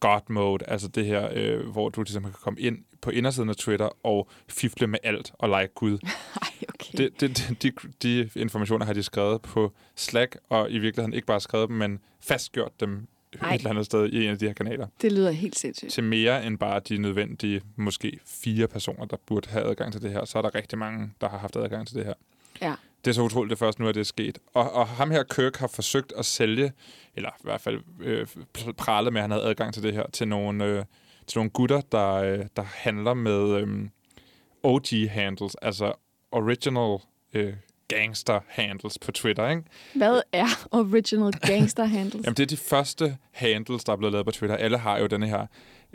God 0.00 0.20
mode, 0.28 0.64
altså 0.68 0.88
det 0.88 1.06
her, 1.06 1.28
øh, 1.32 1.68
hvor 1.68 1.88
du 1.88 2.02
ligesom 2.02 2.22
kan 2.22 2.32
komme 2.32 2.60
ind 2.60 2.78
på 3.00 3.10
indersiden 3.10 3.48
af 3.48 3.56
Twitter 3.56 4.06
og 4.06 4.28
fifle 4.48 4.86
med 4.86 4.98
alt 5.02 5.32
og 5.38 5.48
like 5.48 5.74
Gud. 5.74 5.98
Ej, 6.42 6.48
okay. 6.68 6.98
Det, 6.98 7.20
det, 7.20 7.62
de, 7.62 7.72
de 8.02 8.30
informationer 8.36 8.86
har 8.86 8.92
de 8.92 9.02
skrevet 9.02 9.42
på 9.42 9.72
Slack, 9.96 10.36
og 10.48 10.70
i 10.70 10.78
virkeligheden 10.78 11.14
ikke 11.14 11.26
bare 11.26 11.40
skrevet 11.40 11.68
dem, 11.68 11.76
men 11.76 11.98
fastgjort 12.20 12.80
dem 12.80 13.08
Ej. 13.42 13.54
et 13.54 13.58
eller 13.58 13.70
andet 13.70 13.86
sted 13.86 14.08
i 14.08 14.24
en 14.24 14.30
af 14.30 14.38
de 14.38 14.46
her 14.46 14.52
kanaler. 14.52 14.86
det 15.02 15.12
lyder 15.12 15.30
helt 15.30 15.58
sindssygt. 15.58 15.92
Til 15.92 16.04
mere 16.04 16.46
end 16.46 16.58
bare 16.58 16.80
de 16.88 16.98
nødvendige, 16.98 17.60
måske 17.76 18.18
fire 18.26 18.68
personer, 18.68 19.04
der 19.04 19.16
burde 19.26 19.48
have 19.50 19.64
adgang 19.64 19.92
til 19.92 20.02
det 20.02 20.12
her. 20.12 20.24
Så 20.24 20.38
er 20.38 20.42
der 20.42 20.54
rigtig 20.54 20.78
mange, 20.78 21.10
der 21.20 21.28
har 21.28 21.38
haft 21.38 21.56
adgang 21.56 21.86
til 21.86 21.96
det 21.96 22.04
her. 22.04 22.14
Ja. 22.62 22.74
Det 23.04 23.10
er 23.10 23.14
så 23.14 23.22
utroligt, 23.22 23.50
det 23.50 23.58
først 23.58 23.78
nu, 23.78 23.88
at 23.88 23.94
det 23.94 24.00
er 24.00 24.04
sket. 24.04 24.38
Og, 24.54 24.72
og 24.72 24.88
ham 24.88 25.10
her, 25.10 25.22
Kirk, 25.22 25.56
har 25.56 25.66
forsøgt 25.66 26.12
at 26.18 26.24
sælge, 26.24 26.72
eller 27.16 27.28
i 27.28 27.42
hvert 27.42 27.60
fald 27.60 27.80
øh, 28.00 28.26
prale 28.76 29.10
med, 29.10 29.20
at 29.20 29.22
han 29.22 29.30
havde 29.30 29.44
adgang 29.44 29.74
til 29.74 29.82
det 29.82 29.92
her, 29.94 30.04
til 30.12 30.28
nogle, 30.28 30.64
øh, 30.64 30.84
til 31.26 31.38
nogle 31.38 31.50
gutter, 31.50 31.80
der, 31.80 32.12
øh, 32.12 32.44
der 32.56 32.62
handler 32.62 33.14
med 33.14 33.60
øh, 33.60 33.88
OG-handles, 34.62 35.54
altså 35.62 35.92
original 36.32 36.98
øh, 37.32 37.54
gangster-handles 37.88 38.98
på 38.98 39.12
Twitter, 39.12 39.48
ikke? 39.48 39.62
Hvad 39.94 40.20
er 40.32 40.66
original 40.70 41.32
gangster 41.32 41.84
handles? 41.96 42.24
Jamen, 42.24 42.36
det 42.36 42.42
er 42.42 42.46
de 42.46 42.56
første 42.56 43.16
handles, 43.32 43.84
der 43.84 43.92
er 43.92 43.96
blevet 43.96 44.12
lavet 44.12 44.26
på 44.26 44.32
Twitter. 44.32 44.56
Alle 44.56 44.78
har 44.78 44.98
jo 44.98 45.06
denne 45.06 45.26
her 45.26 45.46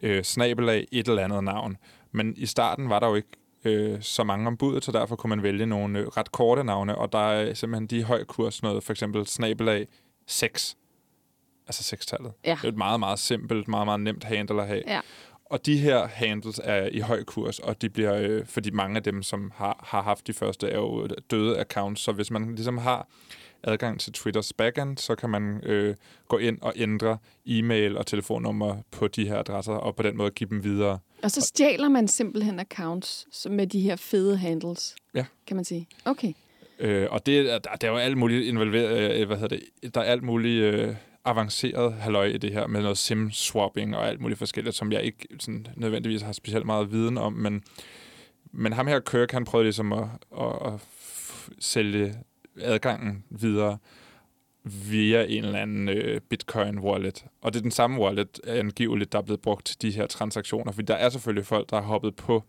øh, 0.04 0.24
snabelag 0.24 0.88
et 0.92 1.08
eller 1.08 1.24
andet 1.24 1.44
navn. 1.44 1.78
Men 2.12 2.34
i 2.38 2.46
starten 2.46 2.90
var 2.90 3.00
der 3.00 3.08
jo 3.08 3.16
ikke 3.16 3.30
øh, 3.66 4.02
så 4.02 4.24
mange 4.24 4.48
om 4.48 4.58
budet, 4.58 4.86
så 4.86 4.92
derfor 4.92 5.16
kunne 5.16 5.30
man 5.30 5.44
vælge 5.44 5.66
nogle 5.66 6.00
øh, 6.00 6.08
ret 6.08 6.32
korte 6.32 6.64
navne, 6.64 6.98
og 6.98 7.12
der 7.12 7.32
er 7.32 7.54
simpelthen 7.54 7.88
de 7.88 8.04
høj 8.04 8.24
kurs 8.24 8.64
noget, 8.64 8.84
for 8.84 8.94
eksempel 8.94 9.28
snabelag 9.28 9.88
6. 10.28 10.78
Altså 11.68 11.84
sekstallet. 11.84 12.34
Ja. 12.46 12.52
Det 12.52 12.64
er 12.64 12.68
et 12.68 12.78
meget, 12.78 13.00
meget 13.00 13.20
simpelt, 13.20 13.68
meget, 13.68 13.88
meget 13.88 14.00
nemt 14.00 14.24
handle 14.24 14.62
at 14.62 14.68
have. 14.68 14.84
Ja. 14.88 15.00
Og 15.52 15.66
de 15.66 15.78
her 15.78 16.08
handles 16.08 16.62
er 16.64 16.90
i 16.92 17.00
høj 17.00 17.24
kurs, 17.24 17.60
og 17.60 17.82
de 17.82 17.90
bliver, 17.90 18.14
øh, 18.16 18.46
fordi 18.46 18.72
mange 18.72 18.96
af 18.98 19.04
dem, 19.04 19.24
som 19.24 19.52
har, 19.56 19.86
har 19.88 20.02
haft 20.02 20.28
de 20.28 20.34
første, 20.34 20.68
er 20.68 20.78
jo 20.78 21.08
døde 21.32 21.60
accounts. 21.60 22.02
Så 22.02 22.12
hvis 22.12 22.32
man 22.32 22.56
ligesom 22.56 22.78
har 22.78 23.08
adgang 23.64 24.00
til 24.00 24.14
Twitters 24.14 24.54
backend, 24.54 24.98
så 24.98 25.16
kan 25.16 25.30
man 25.30 25.62
øh, 25.64 25.96
gå 26.28 26.38
ind 26.38 26.58
og 26.62 26.74
ændre 26.76 27.18
e-mail 27.46 27.98
og 27.98 28.06
telefonnummer 28.06 28.76
på 28.92 29.08
de 29.08 29.28
her 29.28 29.38
adresser, 29.40 29.74
og 29.74 29.96
på 29.96 30.04
den 30.04 30.18
måde 30.18 30.32
give 30.32 30.50
dem 30.50 30.64
videre. 30.64 31.00
Og 31.24 31.32
så 31.32 31.42
stjæler 31.42 31.90
man 31.90 32.08
simpelthen 32.08 32.60
accounts 32.60 33.28
med 33.50 33.68
de 33.68 33.80
her 33.80 33.96
fede 33.96 34.38
handles, 34.38 34.96
Ja. 35.16 35.26
kan 35.48 35.56
man 35.56 35.66
sige. 35.66 35.88
Okay. 36.06 36.34
Øh, 36.80 37.08
og 37.12 37.26
det, 37.26 37.40
er- 37.40 37.60
der, 37.60 37.76
der 37.76 37.88
er 37.88 37.92
jo 37.92 37.98
alt 37.98 38.18
muligt 38.18 38.46
involveret, 38.48 39.22
øh, 39.22 39.28
hvad 39.28 39.38
hedder 39.38 39.58
det, 39.84 39.96
der 39.96 40.02
er 40.02 40.06
alt 40.06 40.24
muligt 40.24 40.64
øh, 40.64 40.96
avanceret 41.26 41.94
halløj 41.94 42.26
i 42.26 42.38
det 42.38 42.54
her, 42.54 42.68
med 42.68 42.82
noget 42.82 42.98
sim-swapping 42.98 43.96
og 43.96 44.08
alt 44.08 44.22
muligt 44.22 44.38
forskelligt, 44.38 44.76
som 44.76 44.92
jeg 44.92 45.04
ikke 45.04 45.28
sådan, 45.40 45.68
nødvendigvis 45.76 46.22
har 46.22 46.32
specielt 46.32 46.66
meget 46.66 46.92
viden 46.92 47.18
om, 47.18 47.34
men, 47.34 47.64
men 48.52 48.74
ham 48.74 48.88
her, 48.88 49.00
Kirk, 49.00 49.32
han 49.32 49.46
prøvede 49.46 49.66
ligesom 49.66 49.94
at, 49.94 50.08
at, 50.40 50.48
at 50.66 50.74
f- 50.74 51.50
sælge 51.60 52.16
adgangen 52.62 53.24
videre 53.30 53.78
via 54.64 55.26
en 55.30 55.44
eller 55.44 55.60
anden 55.60 55.90
øh, 55.90 56.22
bitcoin-wallet. 56.30 57.26
Og 57.42 57.54
det 57.54 57.60
er 57.60 57.62
den 57.62 57.72
samme 57.72 58.00
wallet, 58.00 58.40
angiveligt, 58.48 59.12
der 59.12 59.18
er 59.18 59.24
blevet 59.24 59.42
brugt 59.42 59.66
til 59.66 59.82
de 59.82 59.92
her 59.92 60.08
transaktioner, 60.08 60.72
fordi 60.72 60.86
der 60.86 60.96
er 60.96 61.10
selvfølgelig 61.10 61.46
folk, 61.46 61.70
der 61.70 61.76
har 61.76 61.88
hoppet 61.88 62.16
på 62.16 62.44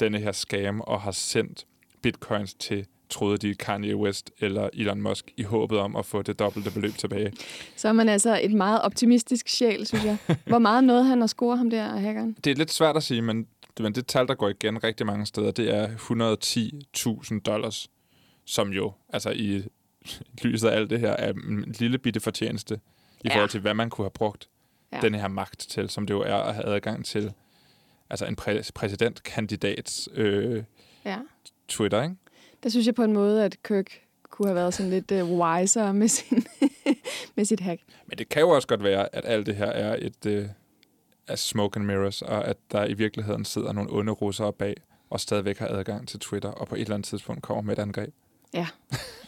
denne 0.00 0.18
her 0.18 0.32
scam 0.32 0.80
og 0.80 1.00
har 1.00 1.10
sendt 1.10 1.66
bitcoins 2.02 2.54
til 2.54 2.86
troede 3.10 3.38
de 3.38 3.54
Kanye 3.54 3.96
West 3.96 4.30
eller 4.40 4.68
Elon 4.72 5.02
Musk 5.02 5.30
i 5.36 5.42
håbet 5.42 5.78
om 5.78 5.96
at 5.96 6.06
få 6.06 6.22
det 6.22 6.38
dobbelte 6.38 6.70
beløb 6.70 6.94
tilbage. 6.94 7.32
Så 7.76 7.88
er 7.88 7.92
man 7.92 8.08
altså 8.08 8.40
et 8.42 8.52
meget 8.52 8.82
optimistisk 8.82 9.48
sjæl, 9.48 9.86
synes 9.86 10.04
jeg. 10.04 10.16
Hvor 10.46 10.58
meget 10.58 10.84
noget 10.84 11.06
han 11.06 11.22
at 11.22 11.30
score 11.30 11.56
ham 11.56 11.70
der, 11.70 11.96
hackeren? 11.96 12.36
Det 12.44 12.50
er 12.50 12.54
lidt 12.56 12.72
svært 12.72 12.96
at 12.96 13.02
sige, 13.02 13.22
men, 13.22 13.46
men 13.80 13.94
det 13.94 14.06
tal, 14.06 14.26
der 14.26 14.34
går 14.34 14.48
igen 14.48 14.84
rigtig 14.84 15.06
mange 15.06 15.26
steder, 15.26 15.50
det 15.50 15.74
er 15.74 15.88
110.000 17.32 17.40
dollars, 17.40 17.90
som 18.44 18.68
jo, 18.72 18.92
altså 19.12 19.30
i 19.30 19.62
lyset 20.44 20.68
af 20.68 20.76
alt 20.76 20.90
det 20.90 21.00
her, 21.00 21.10
er 21.12 21.32
en 21.32 21.74
lille 21.78 21.98
bitte 21.98 22.20
fortjeneste 22.20 22.80
i 23.24 23.28
Ja. 23.28 23.34
forhold 23.34 23.50
til, 23.50 23.60
hvad 23.60 23.74
man 23.74 23.90
kunne 23.90 24.04
have 24.04 24.10
brugt 24.10 24.48
Ja. 24.92 25.00
den 25.00 25.14
her 25.14 25.28
magt 25.28 25.58
til, 25.58 25.90
som 25.90 26.06
det 26.06 26.14
jo 26.14 26.20
er 26.20 26.34
at 26.34 26.54
have 26.54 26.66
adgang 26.66 27.04
til 27.04 27.32
altså 28.10 28.26
en 28.26 28.36
præ- 28.40 28.70
præsidentkandidats 28.74 30.08
øh, 30.14 30.62
Ja. 31.04 31.16
Twitter, 31.68 32.02
ikke? 32.02 32.14
Der 32.62 32.68
synes 32.68 32.86
jeg 32.86 32.94
på 32.94 33.04
en 33.04 33.12
måde, 33.12 33.44
at 33.44 33.62
Kirk 33.62 34.00
kunne 34.30 34.48
have 34.48 34.54
været 34.54 34.74
sådan 34.74 34.90
lidt 34.90 35.12
uh, 35.12 35.38
wiser 35.38 35.92
med, 35.92 36.08
sin 36.08 36.46
med 37.36 37.44
sit 37.44 37.60
hack. 37.60 37.80
Men 38.06 38.18
det 38.18 38.28
kan 38.28 38.42
jo 38.42 38.48
også 38.48 38.68
godt 38.68 38.82
være, 38.82 39.14
at 39.14 39.24
alt 39.26 39.46
det 39.46 39.56
her 39.56 39.66
er 39.66 39.96
et 40.00 40.26
øh, 40.26 40.48
er 41.26 41.36
smoke 41.36 41.78
and 41.78 41.86
mirrors, 41.86 42.22
og 42.22 42.46
at 42.46 42.56
der 42.72 42.84
i 42.84 42.92
virkeligheden 42.92 43.44
sidder 43.44 43.72
nogle 43.72 43.92
onde 43.92 44.12
russere 44.12 44.52
bag, 44.52 44.74
og 45.10 45.20
stadigvæk 45.20 45.58
har 45.58 45.68
adgang 45.68 46.08
til 46.08 46.20
Twitter, 46.20 46.48
og 46.48 46.68
på 46.68 46.74
et 46.74 46.80
eller 46.80 46.94
andet 46.94 47.08
tidspunkt 47.08 47.42
kommer 47.42 47.62
med 47.62 47.78
et 47.78 47.82
angreb. 47.82 48.14
Ja, 48.54 48.66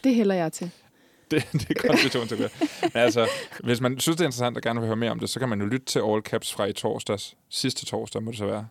det 0.03 0.15
hælder 0.15 0.35
jeg 0.35 0.53
til. 0.53 0.71
Det, 1.31 1.47
det 1.53 1.69
er 1.69 1.87
konspiration 1.87 2.27
til 2.27 2.37
det. 2.37 2.51
Men 2.81 3.03
altså, 3.03 3.27
hvis 3.63 3.81
man 3.81 3.99
synes, 3.99 4.15
det 4.17 4.23
er 4.23 4.27
interessant 4.27 4.57
og 4.57 4.63
gerne 4.63 4.79
vil 4.79 4.87
høre 4.87 4.95
mere 4.95 5.11
om 5.11 5.19
det, 5.19 5.29
så 5.29 5.39
kan 5.39 5.49
man 5.49 5.61
jo 5.61 5.65
lytte 5.65 5.85
til 5.85 5.99
All 5.99 6.21
Caps 6.21 6.53
fra 6.53 6.65
i 6.65 6.73
torsdags. 6.73 7.37
Sidste 7.49 7.85
torsdag 7.85 8.23
må 8.23 8.31
det 8.31 8.37
så 8.37 8.45
være. 8.45 8.67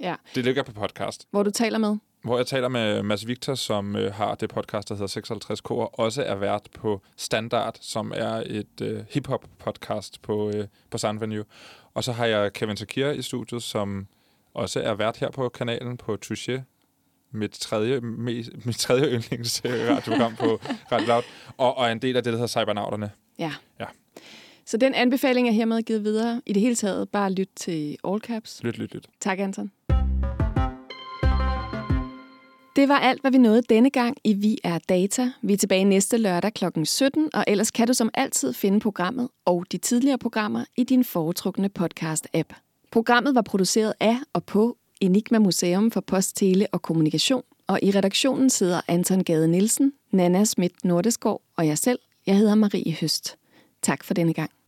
Ja. 0.00 0.14
Det 0.34 0.44
ligger 0.44 0.62
på 0.62 0.72
podcast. 0.72 1.26
Hvor 1.30 1.42
du 1.42 1.50
taler 1.50 1.78
med. 1.78 1.96
Hvor 2.24 2.36
jeg 2.36 2.46
taler 2.46 2.68
med 2.68 3.02
Mads 3.02 3.26
Victor, 3.26 3.54
som 3.54 3.96
øh, 3.96 4.14
har 4.14 4.34
det 4.34 4.48
podcast, 4.48 4.88
der 4.88 4.94
hedder 4.94 5.20
56K, 5.20 5.70
og 5.70 5.98
også 5.98 6.22
er 6.22 6.34
vært 6.34 6.68
på 6.74 7.00
Standard, 7.16 7.76
som 7.80 8.12
er 8.16 8.42
et 8.46 8.80
øh, 8.82 9.04
hip-hop-podcast 9.10 10.22
på, 10.22 10.50
øh, 10.54 10.66
på 10.90 10.98
Sound 10.98 11.18
Venue. 11.18 11.44
Og 11.94 12.04
så 12.04 12.12
har 12.12 12.26
jeg 12.26 12.52
Kevin 12.52 12.76
Takir 12.76 13.10
i 13.10 13.22
studiet, 13.22 13.62
som 13.62 14.06
også 14.54 14.80
er 14.80 14.94
vært 14.94 15.16
her 15.16 15.30
på 15.30 15.48
kanalen 15.48 15.96
på 15.96 16.18
Touché, 16.24 16.60
mit 17.32 17.50
tredje, 17.52 18.00
mest, 18.00 18.50
mit 18.66 18.76
tredje 18.76 19.04
yndlings 19.16 19.62
radioprogram 19.64 20.36
på 20.36 20.60
Radio 20.92 21.06
Loud, 21.06 21.22
og, 21.56 21.78
og 21.78 21.92
en 21.92 21.98
del 22.02 22.16
af 22.16 22.22
det, 22.22 22.32
der 22.32 22.38
hedder 22.38 22.60
Cybernauterne. 22.60 23.10
Ja. 23.38 23.52
Ja. 23.80 23.86
Så 24.64 24.76
den 24.76 24.94
anbefaling 24.94 25.48
er 25.48 25.52
hermed 25.52 25.82
givet 25.82 26.04
videre. 26.04 26.42
I 26.46 26.52
det 26.52 26.62
hele 26.62 26.74
taget, 26.74 27.08
bare 27.08 27.32
lyt 27.32 27.48
til 27.56 27.96
All 28.04 28.20
Caps. 28.20 28.62
Lyt, 28.62 28.78
lyt, 28.78 28.94
lyt. 28.94 29.06
Tak, 29.20 29.38
Anton. 29.38 29.72
Det 32.78 32.88
var 32.88 32.98
alt, 32.98 33.20
hvad 33.20 33.30
vi 33.30 33.38
nåede 33.38 33.62
denne 33.62 33.90
gang 33.90 34.16
i 34.24 34.32
Vi 34.32 34.58
er 34.64 34.78
Data. 34.88 35.30
Vi 35.42 35.52
er 35.52 35.56
tilbage 35.56 35.84
næste 35.84 36.16
lørdag 36.16 36.54
kl. 36.54 36.64
17, 36.84 37.30
og 37.34 37.44
ellers 37.46 37.70
kan 37.70 37.86
du 37.86 37.94
som 37.94 38.10
altid 38.14 38.52
finde 38.52 38.80
programmet 38.80 39.28
og 39.44 39.64
de 39.72 39.78
tidligere 39.78 40.18
programmer 40.18 40.64
i 40.76 40.84
din 40.84 41.04
foretrukne 41.04 41.70
podcast-app. 41.78 42.52
Programmet 42.90 43.34
var 43.34 43.42
produceret 43.42 43.94
af 44.00 44.16
og 44.32 44.44
på 44.44 44.76
Enigma 45.00 45.38
Museum 45.38 45.90
for 45.90 46.00
Post, 46.00 46.36
Tele 46.36 46.66
og 46.72 46.82
Kommunikation, 46.82 47.42
og 47.66 47.78
i 47.82 47.90
redaktionen 47.90 48.50
sidder 48.50 48.80
Anton 48.88 49.24
Gade 49.24 49.48
Nielsen, 49.48 49.92
Nana 50.10 50.44
Schmidt 50.44 50.84
Nordeskov 50.84 51.42
og 51.56 51.66
jeg 51.66 51.78
selv. 51.78 51.98
Jeg 52.26 52.36
hedder 52.36 52.54
Marie 52.54 52.96
Høst. 53.00 53.36
Tak 53.82 54.04
for 54.04 54.14
denne 54.14 54.34
gang. 54.34 54.50